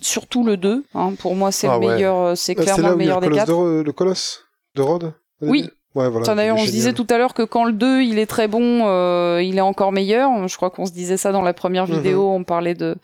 [0.00, 0.84] Surtout le 2.
[0.94, 1.94] Hein, pour moi, c'est Ah le ouais.
[1.94, 2.36] meilleur.
[2.36, 3.78] C'est clairement là le où il y a meilleur le des colosse, quatre.
[3.78, 4.44] de, le colosse
[4.76, 5.12] de Rhodes
[5.42, 5.68] Oui.
[5.94, 6.34] Ouais, voilà.
[6.34, 8.82] D'ailleurs, on se disait tout à l'heure que quand le 2, il est très bon,
[8.86, 10.46] euh, il est encore meilleur.
[10.48, 11.94] Je crois qu'on se disait ça dans la première Mhm.
[11.96, 12.30] vidéo.
[12.30, 12.94] On parlait de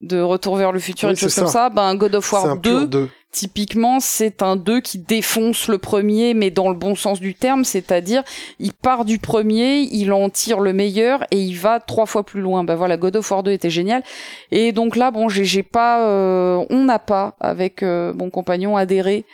[0.00, 1.70] de Retour vers le futur Oui, et choses comme ça.
[1.70, 3.08] Ben, God of War un pur 2, 2.
[3.32, 7.64] typiquement, c'est un 2 qui défonce le premier, mais dans le bon sens du terme,
[7.64, 8.22] c'est-à-dire,
[8.60, 12.40] il part du premier, il en tire le meilleur et il va trois fois plus
[12.40, 12.62] loin.
[12.62, 14.04] Ben voilà, God of War 2 était génial.
[14.52, 19.24] Et donc là, bon, j'ai pas, euh, on n'a pas, avec euh, mon compagnon, adhéré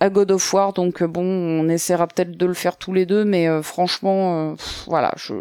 [0.00, 3.06] à God of War, donc euh, bon, on essaiera peut-être de le faire tous les
[3.06, 5.34] deux, mais euh, franchement, euh, pff, voilà, je...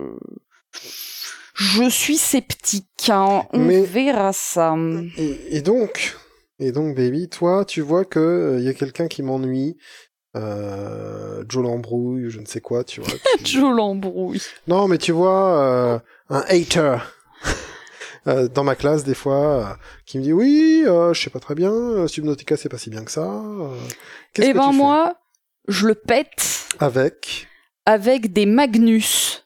[1.56, 3.44] Je suis sceptique, hein.
[3.54, 4.76] on Mais- verra ça.
[5.18, 6.16] Et, et donc,
[6.60, 9.78] et donc, baby, toi, tu vois que il y a quelqu'un qui m'ennuie.
[10.36, 13.14] Euh, Joe l'embrouille, je ne sais quoi, tu vois.
[13.44, 14.42] qui- Je l'embrouille.
[14.68, 16.00] Non, mais tu vois, euh,
[16.30, 16.98] un hater
[18.28, 19.64] euh, dans ma classe, des fois, euh,
[20.06, 22.90] qui me dit Oui, euh, je sais pas très bien, euh, Subnautica, c'est pas si
[22.90, 23.22] bien que ça.
[23.22, 23.76] euh,
[24.34, 25.16] Qu'est-ce Eh que ben tu moi,
[25.68, 27.48] je le pète Avec.
[27.86, 29.46] avec des Magnus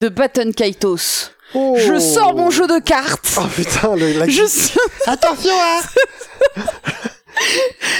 [0.00, 1.30] de Baton Kaitos.
[1.54, 3.38] Oh Je sors mon jeu de cartes.
[3.40, 4.28] Oh putain, le, la...
[4.28, 4.42] Je.
[5.06, 5.80] Attention, hein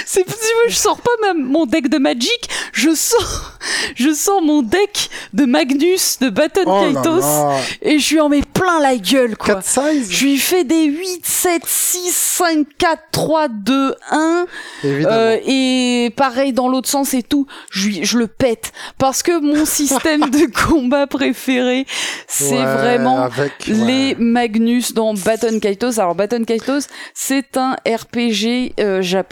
[0.07, 0.35] C'est vois,
[0.69, 3.53] je sors pas même mon deck de Magic, je sors,
[3.95, 7.57] je sors mon deck de Magnus de Baton Oh Kaitos là.
[7.83, 9.57] et je lui en mets plein la gueule quoi.
[9.57, 14.47] 4 size Je lui fais des 8, 7, 6, 5, 4, 3, 2, 1.
[14.85, 15.15] Évidemment.
[15.15, 18.73] Euh, et pareil dans l'autre sens et tout, je, lui- je le pète.
[18.99, 21.87] Parce que mon système de combat préféré,
[22.27, 24.17] c'est Ouais, vraiment avec, les ouais.
[24.19, 25.99] Magnus dans Baton Kaitos.
[26.01, 29.28] Alors Baton Kaitos, c'est un RPG euh, japonais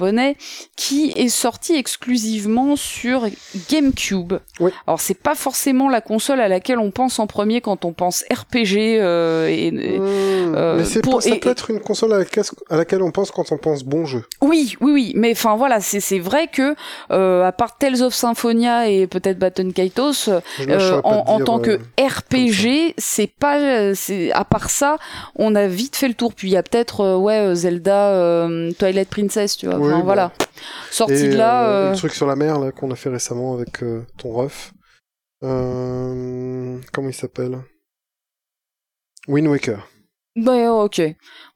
[0.77, 3.27] qui est sorti exclusivement sur
[3.71, 4.35] GameCube.
[4.61, 4.71] Oui.
[4.87, 8.25] Alors c'est pas forcément la console à laquelle on pense en premier quand on pense
[8.33, 10.55] RPG euh, et, Mmh.
[10.57, 13.11] euh, mais c'est pour- ça et- peut être une console à laquelle, à laquelle on
[13.11, 14.25] pense quand on pense bon jeu.
[14.43, 16.75] Oui, oui, oui, mais enfin voilà, c'est c'est vrai que
[17.11, 21.79] euh, à part Tales of Symphonia et peut-être Baton Kaitos, euh, en, en tant que
[22.01, 24.97] RPG, c'est pas, c'est à part ça,
[25.37, 26.33] on a vite fait le tour.
[26.35, 29.77] Puis il y a peut-être ouais Zelda, euh, Twilight Princess, tu vois.
[29.79, 30.05] Oui, Enfin, bon.
[30.05, 30.33] voilà,
[30.91, 31.69] sorti de là.
[31.69, 34.33] euh, euh, le truc sur la mer là qu'on a fait récemment avec euh, ton
[34.33, 34.73] ref.
[35.43, 37.59] Euh, comment il s'appelle?
[39.29, 39.87] Wind Waker.
[40.37, 41.01] ouais, ok.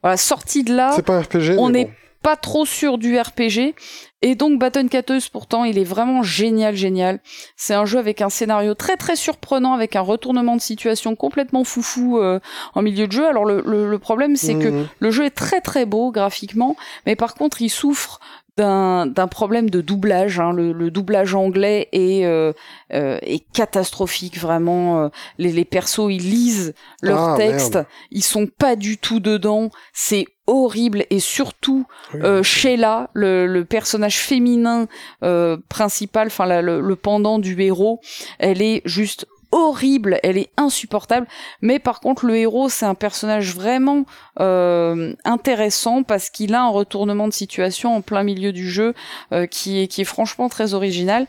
[0.02, 0.92] Voilà, sorti de là.
[0.94, 1.92] c'est pas un RPG, on mais est bon.
[2.22, 3.74] Pas trop sûr du RPG.
[4.22, 7.20] Et donc Baton Kaitos, pourtant, il est vraiment génial, génial.
[7.56, 11.64] C'est un jeu avec un scénario très très surprenant, avec un retournement de situation complètement
[11.64, 12.38] foufou euh,
[12.74, 13.26] en milieu de jeu.
[13.26, 14.86] Alors le, le, le problème, c'est que Mhm.
[14.98, 16.76] le jeu est très très beau graphiquement,
[17.06, 18.20] mais par contre, il souffre
[18.56, 20.38] d'un problème de doublage.
[20.38, 20.52] hein.
[20.52, 22.52] Le, le doublage anglais est, euh,
[22.92, 25.04] euh, est catastrophique, vraiment.
[25.04, 27.86] euh, les, les persos, ils lisent leur Ah, texte, merde.
[28.10, 29.70] ils sont pas du tout dedans.
[29.94, 32.20] C'est horrible et surtout Oui.
[32.24, 34.86] euh, Sheila, le, le personnage féminin
[35.22, 38.00] euh, principal, enfin le, le pendant du héros,
[38.38, 41.26] elle est juste horrible, elle est insupportable.
[41.60, 44.04] Mais par contre, le héros, c'est un personnage vraiment
[44.38, 48.94] euh, intéressant parce qu'il a un retournement de situation en plein milieu du jeu
[49.32, 51.26] euh, qui est qui est franchement très original.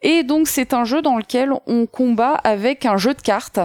[0.00, 3.60] Et donc c'est un jeu dans lequel on combat avec un jeu de cartes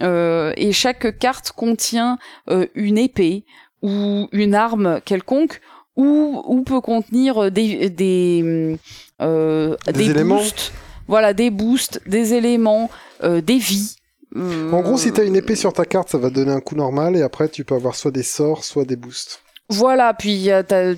[0.00, 2.18] Euh, et chaque carte contient
[2.50, 3.44] euh, une épée
[3.82, 5.60] ou une arme quelconque
[5.96, 8.76] ou, ou peut contenir des des
[9.22, 10.36] euh, Des éléments.
[10.36, 10.72] boosts,
[11.08, 12.90] voilà des boosts, des éléments,
[13.22, 13.96] euh, des vies.
[14.34, 17.16] En gros, si t'as une épée sur ta carte, ça va donner un coup normal
[17.16, 19.40] et après tu peux avoir soit des sorts, soit des boosts.
[19.68, 20.48] Voilà, puis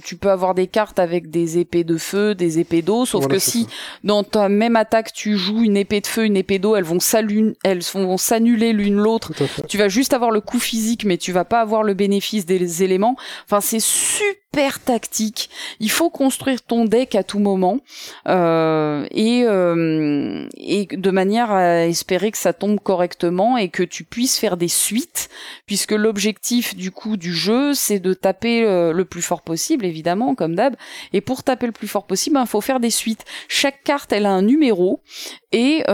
[0.05, 3.35] tu peux avoir des cartes avec des épées de feu, des épées d'eau, sauf Voilà,
[3.35, 3.71] que si ça.
[4.05, 6.99] dans ta même attaque tu joues une épée de feu, une épée d'eau, elles vont
[7.65, 9.33] elles vont s'annuler l'une l'autre.
[9.69, 12.83] Tu vas juste avoir le coup physique, mais tu vas pas avoir le bénéfice des
[12.83, 13.17] éléments.
[13.47, 14.37] Enfin, c'est super
[14.85, 15.51] tactique.
[15.79, 17.79] Il faut construire ton deck à tout moment
[18.27, 24.05] euh, et euh, et de manière à espérer que ça tombe correctement et que tu
[24.05, 25.29] puisses faire des suites,
[25.67, 30.35] puisque l'objectif du coup du jeu, c'est de taper euh, le plus fort possible, évidemment,
[30.35, 30.75] comme d'hab.
[31.13, 33.25] Et pour taper le plus fort possible, il faut faire des suites.
[33.49, 35.01] Chaque carte, elle a un numéro
[35.53, 35.85] et,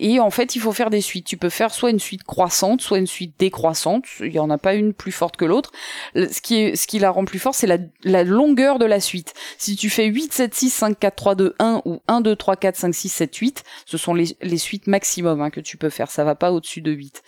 [0.00, 1.26] et en fait, il faut faire des suites.
[1.26, 4.04] Tu peux faire soit une suite croissante, soit une suite décroissante.
[4.20, 5.72] Il y en a pas une plus forte que l'autre.
[6.14, 9.34] Ce qui, ce qui la rend plus forte, c'est la, la longueur de la suite.
[9.58, 12.56] Si tu fais 8, 7, 6, 5, 4, 3, 2, 1 ou 1, 2, 3,
[12.56, 15.90] 4, 5, 6, 7, 8, ce sont les, les suites maximum hein, que tu peux
[15.90, 16.10] faire.
[16.10, 17.22] Ça va pas au-dessus de 8.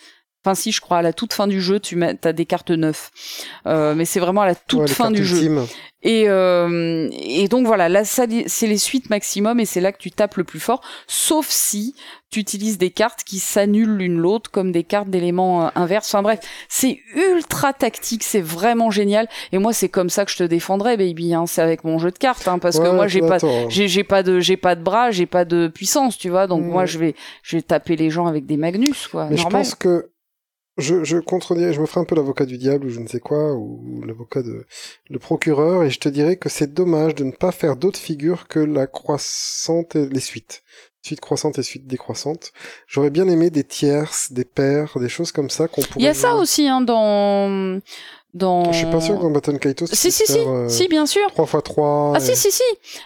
[0.44, 3.10] Enfin, si, je crois, à la toute fin du jeu, tu as des cartes 9.
[3.66, 5.66] Euh, mais c'est vraiment à la toute Ouais, fin du jeu.
[6.02, 10.10] Et, euh, et donc voilà, là c'est les suites maximum et c'est là que tu
[10.10, 11.94] tapes le plus fort, sauf si
[12.30, 16.08] tu utilises des cartes qui s'annulent l'une l'autre comme des cartes d'éléments euh, inverses.
[16.08, 16.40] Enfin bref,
[16.70, 19.28] c'est ultra tactique, c'est vraiment génial.
[19.52, 21.34] Et moi c'est comme ça que je te défendrais, baby.
[21.34, 23.36] Hein, c'est avec mon jeu de cartes, hein, parce que moi j'ai pas,
[23.68, 26.46] j'ai j'ai pas de, j'ai pas de bras, j'ai pas de puissance, tu vois.
[26.46, 29.26] Donc moi je vais, je vais taper les gens avec des Magnus, quoi.
[29.28, 29.64] Mais normal.
[29.64, 30.10] je pense que
[30.81, 33.20] je, je contredirais, je me ferai un peu l'avocat du diable ou je ne sais
[33.20, 34.66] quoi, ou l'avocat de
[35.09, 38.48] le procureur, et je te dirais que c'est dommage de ne pas faire d'autres figures
[38.48, 40.62] que la croissante et les suites.
[41.02, 42.52] Suite croissante et suite décroissante.
[42.86, 45.94] J'aurais bien aimé des tierces, des paires, des choses comme ça qu'on pourrait.
[46.01, 47.81] Il y a ça aussi hein, dans,
[48.35, 48.70] dans.
[48.70, 49.86] Je suis pas sûr que dans Baton Kaitos.
[49.86, 51.27] tu Si si si, euh, si bien sûr.
[51.32, 52.12] 3 x 3.
[52.16, 52.62] Ah si si si,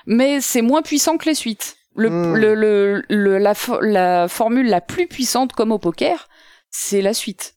[0.06, 1.76] mais c'est moins puissant que les suites.
[1.94, 2.34] Le, Hmm.
[2.34, 6.28] le, le, le- la, fo- la formule la plus puissante comme au poker,
[6.72, 7.54] c'est la suite.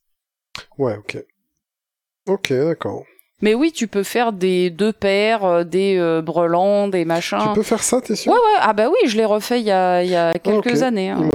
[0.78, 1.18] Ouais, ok.
[2.28, 3.04] Ok, d'accord.
[3.42, 7.38] Mais oui, tu peux faire des deux paires, euh, des euh, brelans, des machins.
[7.42, 8.32] Tu peux faire ça, t'es sûr?
[8.32, 10.68] Ouais ouais, ah bah oui, je l'ai refait il y a, il y a quelques
[10.68, 10.82] ok.
[10.82, 11.10] années.
[11.10, 11.30] hein.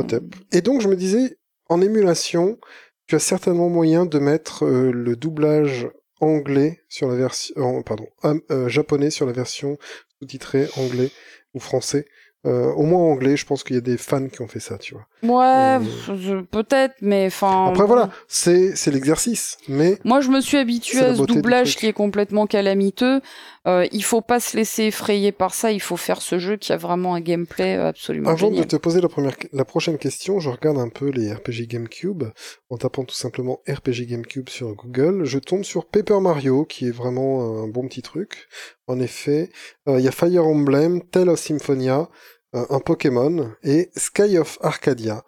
[0.50, 1.38] Et donc je me disais,
[1.68, 2.58] en émulation,
[3.06, 5.88] tu as certainement moyen de mettre euh, le doublage
[6.20, 9.78] anglais sur la version, pardon, euh, japonais sur la version
[10.18, 11.10] sous-titrée anglais
[11.54, 12.06] ou français.
[12.44, 14.94] Au moins anglais, je pense qu'il y a des fans qui ont fait ça, tu
[14.94, 15.06] vois.
[15.22, 15.78] Ouais,
[16.08, 17.68] Euh, peut-être, mais enfin.
[17.68, 21.86] Après voilà, c'est c'est l'exercice, mais Moi, je me suis la à ce doublage qui
[21.86, 23.20] est complètement calamiteux.
[23.68, 25.70] Euh, il faut pas se laisser effrayer par ça.
[25.70, 28.64] Il faut faire ce jeu qui a vraiment un gameplay euh, absolument Avant génial.
[28.64, 32.24] de te poser la, première, la prochaine question, je regarde un peu les RPG GameCube
[32.70, 35.24] en tapant tout simplement RPG GameCube sur Google.
[35.24, 38.48] Je tombe sur Paper Mario, qui est vraiment un bon petit truc.
[38.88, 39.50] En effet,
[39.88, 42.08] euh, il y a Fire Emblem, Tale of Symphonia,
[42.52, 45.24] un Pokémon et Sky of Arcadia.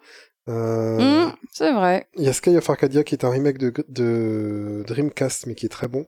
[0.47, 2.07] Euh, Hum, c'est vrai.
[2.15, 5.65] Il y a Sky of Arcadia qui est un remake de, de Dreamcast, mais qui
[5.65, 6.05] est très bon.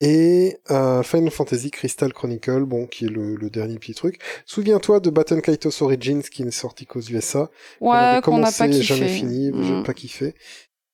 [0.00, 4.20] Et euh, Final Fantasy Crystal Chronicle, bon, qui est le, le dernier petit truc.
[4.46, 7.50] Souviens-toi de Baton Kaitos Origins, qui n'est sorti qu'aux USA.
[7.80, 8.82] Ouais, qu'on n'a pas kiffé.
[8.84, 9.82] jamais fini, j'ai Hum.
[9.82, 10.36] pas kiffé.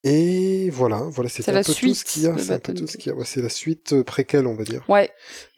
[0.04, 2.38] Et voilà, voilà, C'est un peu tout ce qu'il y a.
[2.38, 3.18] C'est un peu tout ce qu'il y a.
[3.18, 5.10] Ouais, c'est la suite euh, préquelle, on va dire, Ouais.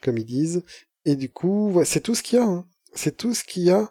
[0.03, 0.65] comme ils disent.
[1.05, 2.45] Et du coup, ouais, c'est tout ce qu'il y a.
[2.45, 2.65] hein.
[2.97, 3.90] C'est tout ce qu'il y a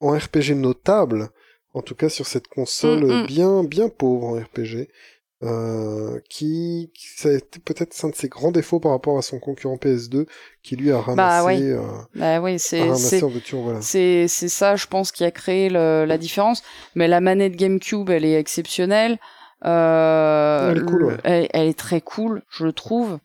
[0.00, 1.30] en RPG notable,
[1.74, 3.26] en tout cas sur cette console Mm, mm.
[3.26, 4.88] bien, bien pauvre en RPG.
[5.44, 9.22] Euh, qui, qui- ça a été peut-être un de ses grands défauts par rapport à
[9.22, 10.26] son concurrent PS2
[10.62, 11.60] qui lui a ramassé, ouais.
[11.62, 11.82] euh,
[12.14, 13.80] Bah oui, c'est ramassé c'est voilà.
[13.82, 16.62] c'est ça, je pense, qui a créé le- la différence.
[16.94, 19.18] Mais la manette GameCube, elle est exceptionnelle.
[19.64, 21.16] Euh, Elle est cool, ouais.
[21.24, 23.18] elle, elle est très cool, je le trouve.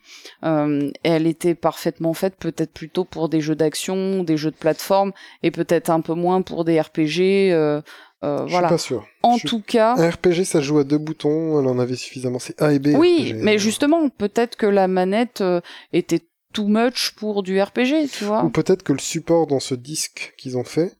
[0.43, 5.11] Euh, elle était parfaitement faite, peut-être plutôt pour des jeux d'action, des jeux de plateforme,
[5.43, 7.51] et peut-être un peu moins pour des RPG.
[7.51, 7.81] euh,
[8.23, 8.67] euh, Je voilà.
[8.67, 9.05] suis pas sûr.
[9.23, 11.95] En Je suis- tout cas, Un RPG, ça joue à deux boutons, elle en avait
[11.95, 12.39] suffisamment.
[12.39, 12.89] C'est A et B.
[12.97, 13.43] oui, RPG.
[13.43, 15.61] mais justement, peut-être que la manette euh,
[15.93, 16.21] était
[16.53, 18.43] too much pour du RPG, tu vois.
[18.43, 20.93] Ou peut-être que le support dans ce disque qu'ils ont fait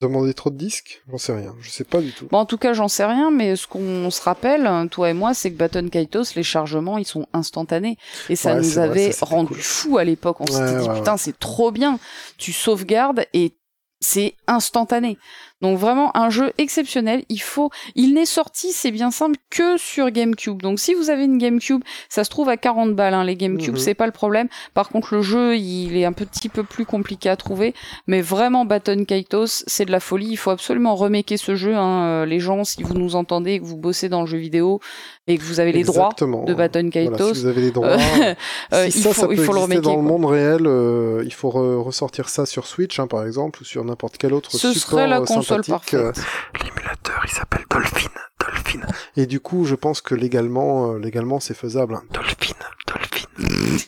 [0.00, 1.02] demandait trop de disques?
[1.10, 1.54] J'en sais rien.
[1.60, 2.28] Je sais pas du tout.
[2.30, 5.34] Bon, en tout cas, j'en sais rien, mais ce qu'on se rappelle, toi et moi,
[5.34, 7.96] c'est que Baton Kaitos, les chargements, ils sont instantanés.
[8.28, 9.58] Et ça Ouais, nous vrai, avait ça, rendu cool.
[9.60, 10.40] fou à l'époque.
[10.40, 11.98] On Ouais, s'était dit, putain, c'est trop bien.
[12.36, 13.54] Tu sauvegardes et
[14.00, 15.18] c'est instantané.
[15.60, 17.24] Donc vraiment un jeu exceptionnel.
[17.28, 20.62] Il faut, il n'est sorti, c'est bien simple, que sur GameCube.
[20.62, 23.14] Donc si vous avez une GameCube, ça se trouve à 40 balles.
[23.14, 23.78] Hein, les GameCube, Mhm.
[23.78, 24.48] c'est pas le problème.
[24.74, 27.74] Par contre, le jeu, il est un petit peu plus compliqué à trouver.
[28.06, 30.28] Mais vraiment, Baton Kaitos, c'est de la folie.
[30.30, 31.74] Il faut absolument remaker ce jeu.
[31.74, 32.02] Hein.
[32.04, 34.80] Euh, Les gens, si vous nous entendez et que vous bossez dans le jeu vidéo
[35.26, 37.88] et que vous avez les droits de Baton Voilà, Kaitos, si vous avez les droits,
[38.72, 39.82] euh, si il ça, faut, ça peut il faut le remaker.
[39.82, 43.62] dans le monde réel, euh, il faut re- ressortir ça sur Switch, hein, par exemple,
[43.62, 45.90] ou sur n'importe quel autre Ce support serait la console sympathique.
[45.96, 46.18] parfaite.
[46.18, 48.08] Euh, L'émulateur, il s'appelle Dolphin,
[48.40, 48.80] Dolphin.
[49.16, 51.98] Et du coup, je pense que légalement, euh, légalement, c'est faisable.
[52.10, 52.54] Dolphin,
[52.86, 53.26] Dolphin.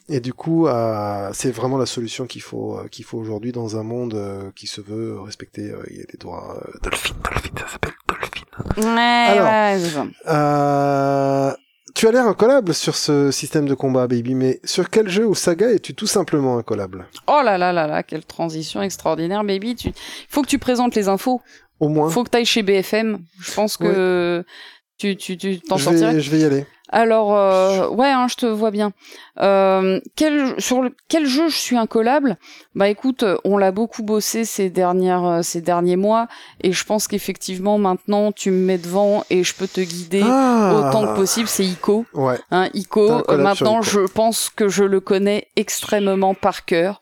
[0.08, 3.76] Et du coup, euh, c'est vraiment la solution qu'il faut, euh, qu'il faut aujourd'hui dans
[3.76, 5.70] un monde euh, qui se veut respecter.
[5.70, 6.56] euh, il y a des droits.
[6.56, 8.90] euh, Dolphin, Dolphin, ça s'appelle Dolphin.
[8.94, 10.10] Ouais, Alors, ouais.
[10.28, 11.52] Euh,
[11.94, 15.34] tu as l'air incollable sur ce système de combat, baby, mais sur quel jeu ou
[15.34, 17.06] saga es-tu tout simplement incollable?
[17.26, 19.74] Oh là là là là, quelle transition extraordinaire, baby.
[19.74, 19.88] Tu...
[19.88, 19.94] Il
[20.28, 21.40] faut que tu présentes les infos.
[21.78, 23.18] Au moins, faut que tu ailles chez BFM.
[23.40, 24.44] Je pense que
[24.98, 26.14] tu tu tu t'en je sortirais.
[26.14, 26.66] vais, je vais y aller.
[26.92, 28.92] Alors euh, ouais, hein, je te vois bien.
[29.40, 32.36] Euh, quel sur le, quel jeu je suis incollable?
[32.74, 36.26] Bah écoute, on l'a beaucoup bossé ces dernières euh, ces derniers mois
[36.62, 40.74] et je pense qu'effectivement maintenant tu me mets devant et je peux te guider Ah
[40.74, 41.48] autant que possible.
[41.48, 42.04] C'est Ico.
[42.12, 42.38] Ouais.
[42.50, 47.00] Hein, Ico, un euh, collab maintenant je pense que je le connais extrêmement par cœur.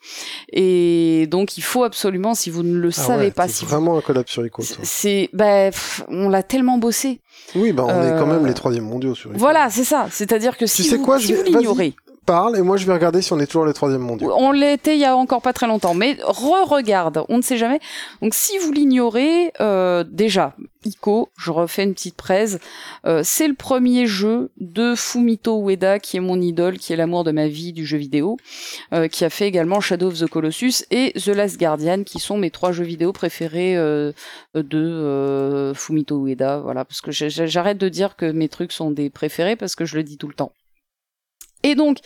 [0.53, 3.71] Et donc il faut absolument, si vous ne le Ah savez ouais, pas, si vous...
[3.71, 4.63] vraiment incollable sur Ico.
[4.83, 7.21] C'est, bah, pff, on l'a tellement bossé.
[7.55, 9.39] Oui, bah on est quand Euh, même les troisième mondiaux sur Ico.
[9.39, 10.09] Voilà, c'est ça.
[10.11, 11.95] C'est-à-dire que si sais vous, quoi, je si vais- vous l'ignorez,
[12.29, 14.31] Parle et moi je vais regarder si on est toujours les troisième mondiaux.
[14.37, 17.81] on l'était il y a encore pas très longtemps, mais re-regarde, on ne sait jamais.
[18.21, 22.59] Donc si vous l'ignorez, euh, déjà, Ico, je refais une petite presse,
[23.07, 27.25] euh, c'est le premier jeu de Fumito Ueda, qui est mon idole, qui est l'amour
[27.25, 28.37] de ma vie du jeu vidéo,
[28.93, 32.37] euh, qui a fait également Shadow of the Colossus et The Last Guardian, qui sont
[32.37, 34.13] mes trois jeux vidéo préférés euh,
[34.53, 36.59] de euh, Fumito Ueda.
[36.59, 39.97] Voilà, parce que j'arrête de dire que mes trucs sont des préférés parce que je
[39.97, 40.53] le dis tout le temps.
[41.63, 41.99] Et donc,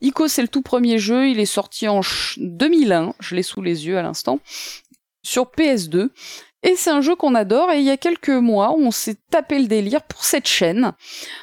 [0.00, 1.28] Ico, c'est le tout premier jeu.
[1.28, 3.14] Il est sorti en ch- 2001.
[3.20, 4.40] Je l'ai sous les yeux à l'instant.
[5.22, 6.10] Sur PS2.
[6.62, 7.72] Et c'est un jeu qu'on adore.
[7.72, 10.92] Et il y a quelques mois, on s'est tapé le délire pour cette chaîne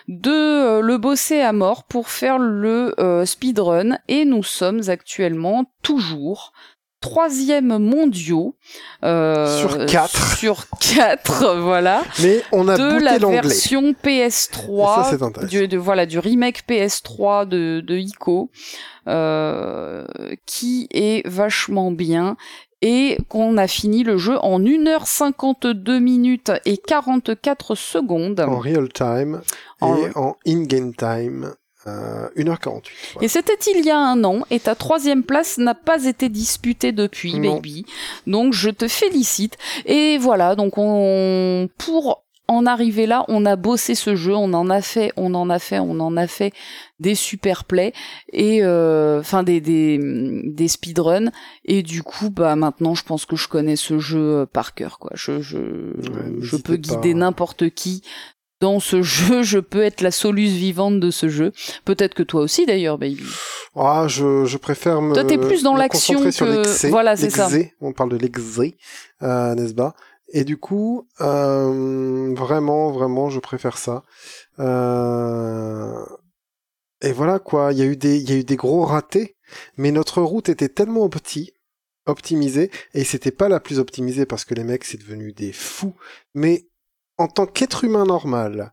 [0.08, 3.98] de euh, le bosser à mort pour faire le euh, speedrun.
[4.08, 6.54] Et nous sommes actuellement toujours
[7.10, 8.56] troisième mondiaux.
[9.04, 10.38] euh, Sur quatre.
[10.38, 16.20] Sur quatre, voilà Mais on a de la version PS3 Ça, du, de, voilà du
[16.20, 18.52] remake PS3 de, de Ico
[19.08, 20.06] euh,
[20.46, 22.36] qui est vachement bien
[22.82, 28.40] et qu'on a fini le jeu en 1h52 minutes et 44 secondes.
[28.40, 29.42] En real time
[29.82, 31.54] En- et en in-game time,
[31.88, 32.64] euh, 1h48.
[33.14, 33.26] voilà.
[33.26, 36.92] Et c'était il y a un an, et ta troisième place n'a pas été disputée
[36.92, 37.56] depuis, Non.
[37.56, 37.86] baby.
[38.26, 39.58] Donc je te félicite.
[39.86, 44.70] Et voilà, donc on, pour en arriver là, on a bossé ce jeu, on en
[44.70, 46.54] a fait, on en a fait, on en a fait
[47.00, 47.92] des super plays
[48.32, 50.00] et euh, enfin des des
[50.44, 51.30] des speedruns
[51.66, 54.98] et du coup bah maintenant je pense que je connais ce jeu euh, par cœur
[54.98, 55.12] quoi.
[55.14, 55.58] Je je
[56.40, 58.02] je peux guider n'importe qui
[58.60, 61.52] dans ce jeu, je peux être la soluce vivante de ce jeu.
[61.86, 63.24] Peut-être que toi aussi d'ailleurs, baby.
[63.76, 65.14] Ah, je, je préfère me.
[65.14, 67.48] Toi, t'es plus dans l'action que- voilà, c'est ça.
[67.82, 68.78] On parle de l'exé,
[69.22, 69.94] euh, n'est-ce pas?
[70.34, 74.04] Et du coup, euh, vraiment, vraiment, je préfère ça.
[74.60, 76.04] Euh,
[77.02, 77.72] Et voilà quoi.
[77.74, 79.36] Il y a eu des, il y a eu des gros ratés,
[79.78, 81.08] mais notre route était tellement
[82.08, 85.94] optimisée, et c'était pas la plus optimisée parce que les mecs c'est devenu des fous.
[86.34, 86.66] Mais
[87.18, 88.72] en tant qu'être humain normal,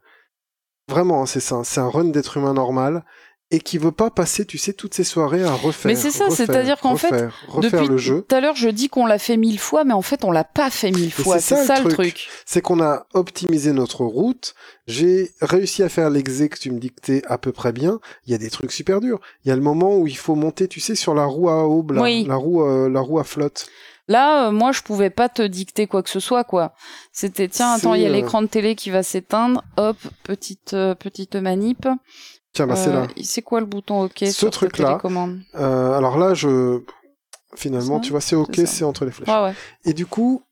[0.88, 1.62] vraiment, hein, c'est ça.
[1.64, 3.04] C'est un run d'être humain normal
[3.50, 5.90] et qui veut pas passer, tu sais, toutes ces soirées à refaire.
[5.90, 7.10] Mais c'est ça, c'est-à-dire qu'en fait,
[7.46, 8.24] refaire, Depuis le jeu.
[8.26, 10.44] tout à l'heure, je dis qu'on l'a fait mille fois, mais en fait, on l'a
[10.44, 11.38] pas fait mille fois.
[11.38, 11.94] c'est ça, ça, le truc.
[11.94, 12.28] truc.
[12.46, 14.54] C'est qu'on a optimisé notre route.
[14.86, 18.00] J'ai réussi à faire l'exé que tu me dictais à peu près bien.
[18.26, 19.20] Il y a des trucs super durs.
[19.44, 21.64] Il y a le moment où il faut monter, tu sais, sur la roue à
[21.64, 22.24] aube, là, Oui.
[22.26, 23.66] la roue, euh, la roue à flotte.
[24.06, 26.74] Là, euh, moi, je pouvais pas te dicter quoi que ce soit, quoi.
[27.12, 29.64] C'était, tiens, attends, il y a euh, l'écran de télé qui va s'éteindre.
[29.76, 31.88] Hop, petite, euh, petite manip.
[32.52, 33.06] Tiens, bah c'est là.
[33.22, 35.00] C'est quoi le bouton OK Ce sur truc-là.
[35.54, 36.82] alors là, je,
[37.56, 39.28] finalement, Ça, tu vois, c'est ok, c'est entre les flèches.
[39.28, 39.54] Ouais.
[39.84, 40.42] Et du coup,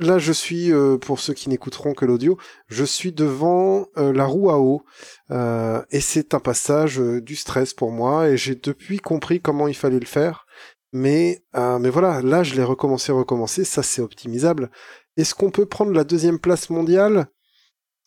[0.00, 0.72] là, je suis,
[1.02, 2.36] pour ceux qui n'écouteront que l'audio,
[2.66, 4.82] je suis devant la roue à eau.
[5.30, 8.30] Et c'est un passage du stress pour moi.
[8.30, 10.46] Et j'ai depuis compris comment il fallait le faire.
[10.92, 13.64] Mais, euh, mais voilà, là, je l'ai recommencé, recommencé.
[13.64, 14.70] Ça, c'est optimisable.
[15.16, 17.26] Est-ce qu'on peut prendre la deuxième place mondiale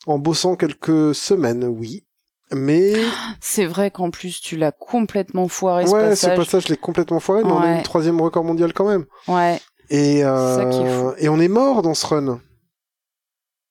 [0.06, 1.64] en bossant quelques semaines?
[1.64, 2.06] Oui.
[2.52, 2.94] Mais
[3.40, 6.32] C'est vrai qu'en plus, tu l'as complètement foiré, ce ouais, passage.
[6.32, 8.88] ce passage, je l'ai complètement foiré, mais on a eu le troisième record mondial quand
[8.88, 9.04] même.
[9.28, 9.60] Ouais.
[9.88, 11.14] Et, ça qui est euh, fou.
[11.18, 12.40] et on est mort dans ce run.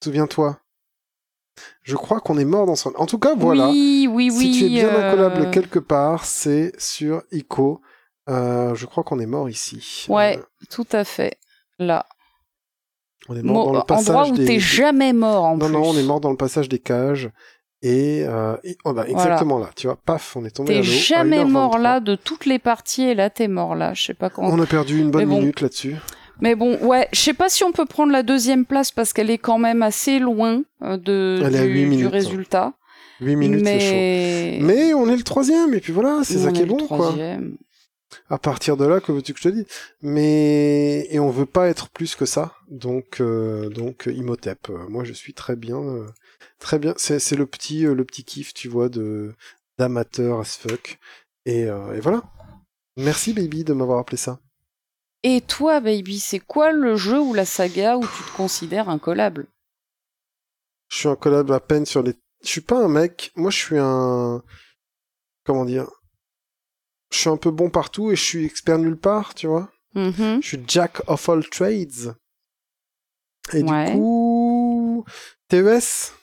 [0.03, 0.60] Souviens-toi.
[1.84, 2.94] Je crois qu'on est mort dans ce run.
[2.98, 3.69] En tout cas, voilà.
[3.69, 4.53] Oui, oui, oui.
[4.53, 7.81] si tu es bien euh, incollable quelque part, c'est sur ICO.
[8.30, 10.06] Euh, je crois qu'on est mort ici.
[10.10, 11.38] Ouais, Euh, tout à fait.
[11.80, 12.06] Là.
[13.27, 14.45] on est mort Mo- dans le passage endroit où des...
[14.45, 15.73] t'es jamais mort en Non, plus.
[15.73, 17.30] non, on est mort dans le passage des cages.
[17.81, 19.11] Et, euh, et- oh bah, Voilà.
[19.11, 21.47] exactement là, tu vois, paf, on est tombé T'es jamais 1h23.
[21.49, 23.93] mort là de toutes les parties et là t'es mort là.
[23.93, 24.49] Je sais pas comment.
[24.49, 25.39] On a perdu une bonne Mais bon.
[25.39, 25.95] minute là-dessus.
[26.41, 29.30] Mais bon, ouais, je sais pas si on peut prendre la deuxième place parce qu'elle
[29.30, 32.11] est quand même assez loin euh, de Elle est à du, huit du minutes.
[32.11, 32.73] résultat.
[33.22, 33.88] 8 minutes, c'est chaud.
[33.95, 36.97] mais Mais on est le troisième, et puis voilà, c'est ça qui est bon, quoi.
[36.97, 37.57] troisième.
[38.30, 39.65] À partir de là, que veux-tu que je te dise?
[40.02, 44.69] Mais et on veut pas être plus que ça, donc euh, donc Imhotep.
[44.69, 46.07] euh, moi, je suis très bien, euh,
[46.60, 46.94] très bien.
[46.98, 49.34] C'est c'est le petit euh, le petit kiff, tu vois, de
[49.77, 50.99] d'amateur as fuck.
[51.45, 52.23] Et, et voilà.
[52.98, 54.40] Merci baby de m'avoir appelé ça.
[55.23, 59.48] Et toi, baby, c'est quoi le jeu ou la saga où tu te considères incollable
[60.90, 62.14] Je suis un collab à peine sur les.
[62.44, 63.31] Je suis pas un mec.
[63.36, 64.44] Moi, je suis un.
[65.45, 65.90] Comment dire
[67.11, 69.69] Je suis un peu bon partout et je suis expert nulle part, tu vois.
[69.95, 70.40] Mhm.
[70.41, 72.15] Je suis Jack of all trades.
[73.53, 73.91] Et Ouais.
[73.91, 75.06] du coup,
[75.48, 76.14] TES,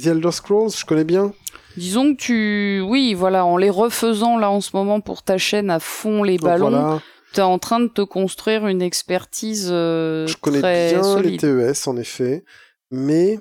[0.00, 1.32] The Elder Scrolls, je connais bien.
[1.76, 5.70] Disons que tu, oui, voilà, en les refaisant là en ce moment pour ta chaîne
[5.70, 7.02] à fond les ballons, voilà,
[7.32, 11.42] t'es en train de te construire une expertise euh, je connais très bien solide.
[11.42, 12.44] les TES en effet,
[12.90, 13.38] mais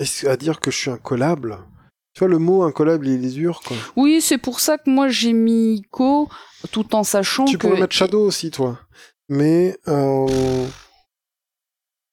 [0.00, 1.58] est-ce à dire que je suis incollable
[2.12, 3.76] Tu vois, le mot incollable, il est dur, quoi.
[3.96, 6.28] Oui, c'est pour ça que moi j'ai mis Ico,
[6.72, 8.80] tout en sachant Tu que pourrais mettre Shadow aussi, toi.
[9.28, 10.66] Mais euh...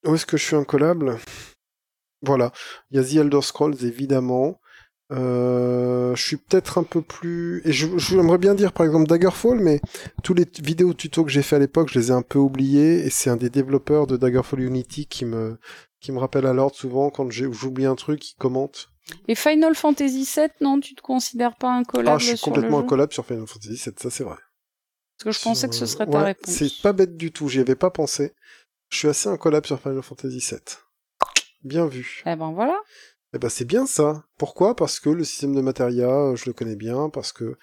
[0.05, 1.17] où est-ce que je suis incollable?
[2.21, 2.51] Voilà,
[2.91, 4.59] il y a The Elder Scrolls évidemment.
[5.13, 9.59] Euh, je suis peut-être un peu plus et je j'aimerais bien dire par exemple Daggerfall,
[9.59, 9.79] mais
[10.21, 12.39] tous les t- vidéos tutos que j'ai fait à l'époque, je les ai un peu
[12.39, 15.57] oubliés et c'est un des développeurs de Daggerfall Unity qui me
[16.01, 18.89] qui me rappelle à l'ordre souvent quand j'ai- j'oublie un truc, il commente.
[19.27, 22.77] Et Final Fantasy VII, non, tu te considères pas incollable Ah, je suis sur complètement
[22.77, 24.37] le jeu incollable sur Final Fantasy VII, ça c'est vrai.
[25.17, 26.53] Parce que je pensais que ce serait Ouais, ta réponse.
[26.53, 28.33] C'est pas bête du tout, j'y avais pas pensé.
[28.89, 30.59] Je suis assez incollable sur Final Fantasy VII.
[31.63, 32.21] Bien vu.
[32.25, 32.79] Eh ben voilà.
[33.33, 34.23] Eh ben c'est bien ça.
[34.37, 34.75] Pourquoi?
[34.75, 37.57] Parce que le système de Materia, euh, je le connais bien, parce que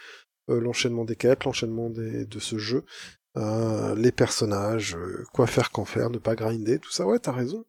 [0.50, 2.84] euh, l'enchaînement des quêtes, l'enchaînement des, de ce jeu,
[3.36, 7.06] euh, les personnages, euh, quoi faire, quand faire, ne pas grinder, tout ça.
[7.06, 7.64] Ouais, t'as raison.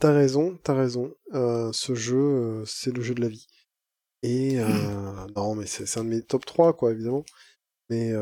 [0.00, 1.14] T'as raison, t'as raison.
[1.34, 3.46] Euh, ce jeu, euh, c'est le jeu de la vie.
[4.22, 4.66] Et euh,
[5.36, 7.24] non, mais c'est un de mes top 3, quoi, évidemment.
[7.90, 8.12] Mais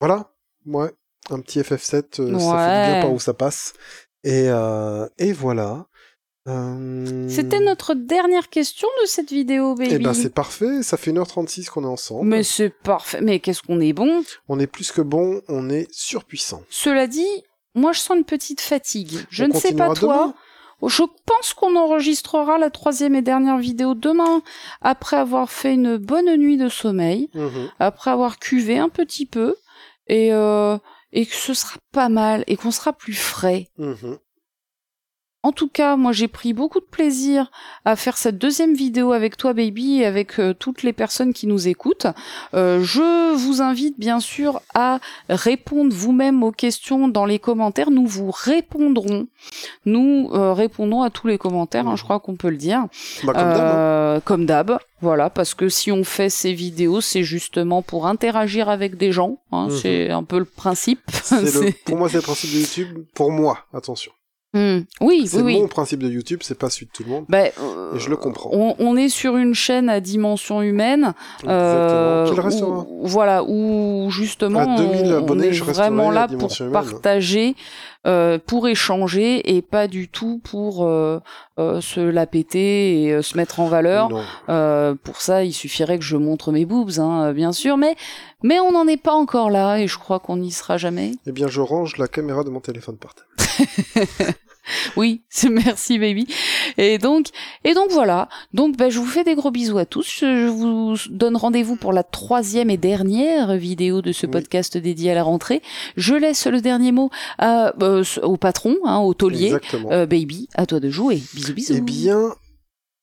[0.00, 0.32] voilà,
[0.66, 0.90] ouais,
[1.30, 3.00] un petit FF7, euh, ça fait du bien Ouais.
[3.02, 3.74] par où ça passe.
[4.24, 4.46] Et,
[5.18, 5.86] et voilà.
[6.44, 9.90] C'était notre dernière question de cette vidéo, baby.
[9.94, 12.28] Eh ben c'est parfait, ça fait 1h36 qu'on est ensemble.
[12.28, 13.20] Mais c'est parfait.
[13.20, 14.24] Mais qu'est-ce qu'on est bon?
[14.48, 16.64] On est plus que bon, on est surpuissant.
[16.68, 17.26] Cela dit,
[17.74, 19.18] moi je sens une petite fatigue.
[19.30, 20.14] Je On ne sais pas toi.
[20.14, 20.34] demain.
[20.88, 24.42] Je pense qu'on enregistrera la troisième et dernière vidéo demain,
[24.80, 27.70] après avoir fait une bonne nuit de sommeil, Mhm.
[27.78, 29.54] après avoir cuvé un petit peu,
[30.08, 30.76] et, euh,
[31.12, 33.68] et que ce sera pas mal, et qu'on sera plus frais.
[33.78, 34.18] Mhm.
[35.44, 37.50] En tout cas, moi j'ai pris beaucoup de plaisir
[37.84, 41.48] à faire cette deuxième vidéo avec toi, baby, et avec euh, toutes les personnes qui
[41.48, 42.06] nous écoutent.
[42.54, 47.90] Euh, je vous invite bien sûr à répondre vous-même aux questions dans les commentaires.
[47.90, 49.26] Nous vous répondrons.
[49.84, 52.86] Nous euh, répondons à tous les commentaires, hein, je crois qu'on peut le dire.
[53.24, 53.32] Bah,
[54.24, 54.74] comme d'hab, hein.
[54.74, 59.10] Euh, voilà, parce que si on fait ces vidéos, c'est justement pour interagir avec des
[59.10, 59.38] gens.
[59.50, 59.76] hein, Mhm.
[59.76, 61.00] C'est un peu le principe.
[61.10, 63.04] C'est le- Pour moi, c'est le principe de YouTube.
[63.14, 64.12] Pour moi, attention.
[64.54, 64.80] Hmm.
[65.00, 65.60] Oui, C'est oui, oui.
[65.62, 67.24] mon principe de YouTube, c'est pas celui de tout le monde.
[67.32, 68.50] Euh, Et je le comprends.
[68.52, 71.14] On, on est sur une chaîne à dimension humaine,
[71.48, 72.30] euh,
[72.60, 76.72] où, voilà, où justement À 2000 on, abonnés, on est je vraiment là pour humaine.
[76.72, 77.54] partager,
[78.06, 81.20] euh, pour échanger et pas du tout pour euh,
[81.58, 84.10] euh, se la péter et euh, se mettre en valeur.
[84.48, 87.94] Euh, pour ça, il suffirait que je montre mes boobs, hein, bien sûr, mais
[88.42, 91.12] mais on n'en est pas encore là et je crois qu'on n'y sera jamais.
[91.26, 93.26] Eh bien, je range la caméra de mon téléphone par terre.
[94.96, 96.26] Oui, c'est merci baby.
[96.78, 97.26] Et donc,
[97.64, 98.28] et donc voilà.
[98.52, 100.18] Donc, ben, je vous fais des gros bisous à tous.
[100.20, 104.32] Je, vous donne rendez-vous pour la troisième et dernière vidéo de ce Oui.
[104.32, 105.62] podcast dédié à la rentrée.
[105.96, 109.54] Je laisse le dernier mot à, euh, au patron, hein, au taulier.
[109.90, 110.48] Euh, baby.
[110.54, 111.22] À toi de jouer.
[111.34, 111.74] Bisous, bisous.
[111.76, 112.34] Eh bien,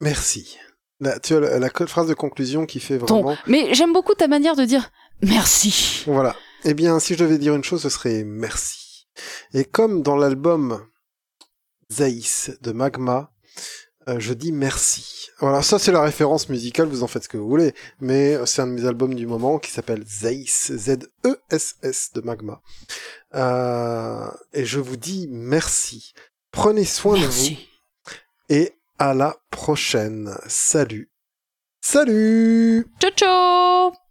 [0.02, 0.58] merci.
[1.00, 3.38] Là, tu as la, la phrase de conclusion qui fait Ton- vraiment.
[3.48, 4.92] Mais j'aime beaucoup ta manière de dire
[5.22, 6.04] merci.
[6.06, 6.36] Voilà.
[6.66, 9.08] Eh bien, si je devais dire une chose, ce serait merci.
[9.54, 10.82] Et comme dans l'album
[11.92, 13.32] Zaïs de Magma,
[14.08, 17.38] euh, je dis merci Voilà, ça c'est la référence musicale, vous en faites ce que
[17.38, 22.22] vous voulez, mais c'est un de mes albums du moment qui s'appelle Zeiss, Z-E-S-S de
[22.22, 22.62] Magma.
[23.36, 26.14] Euh, et je vous dis merci.
[26.52, 27.56] Prenez soin de vous.
[28.50, 30.36] Et à la prochaine.
[30.48, 31.12] Salut.
[31.82, 34.09] Salut Ciao ciao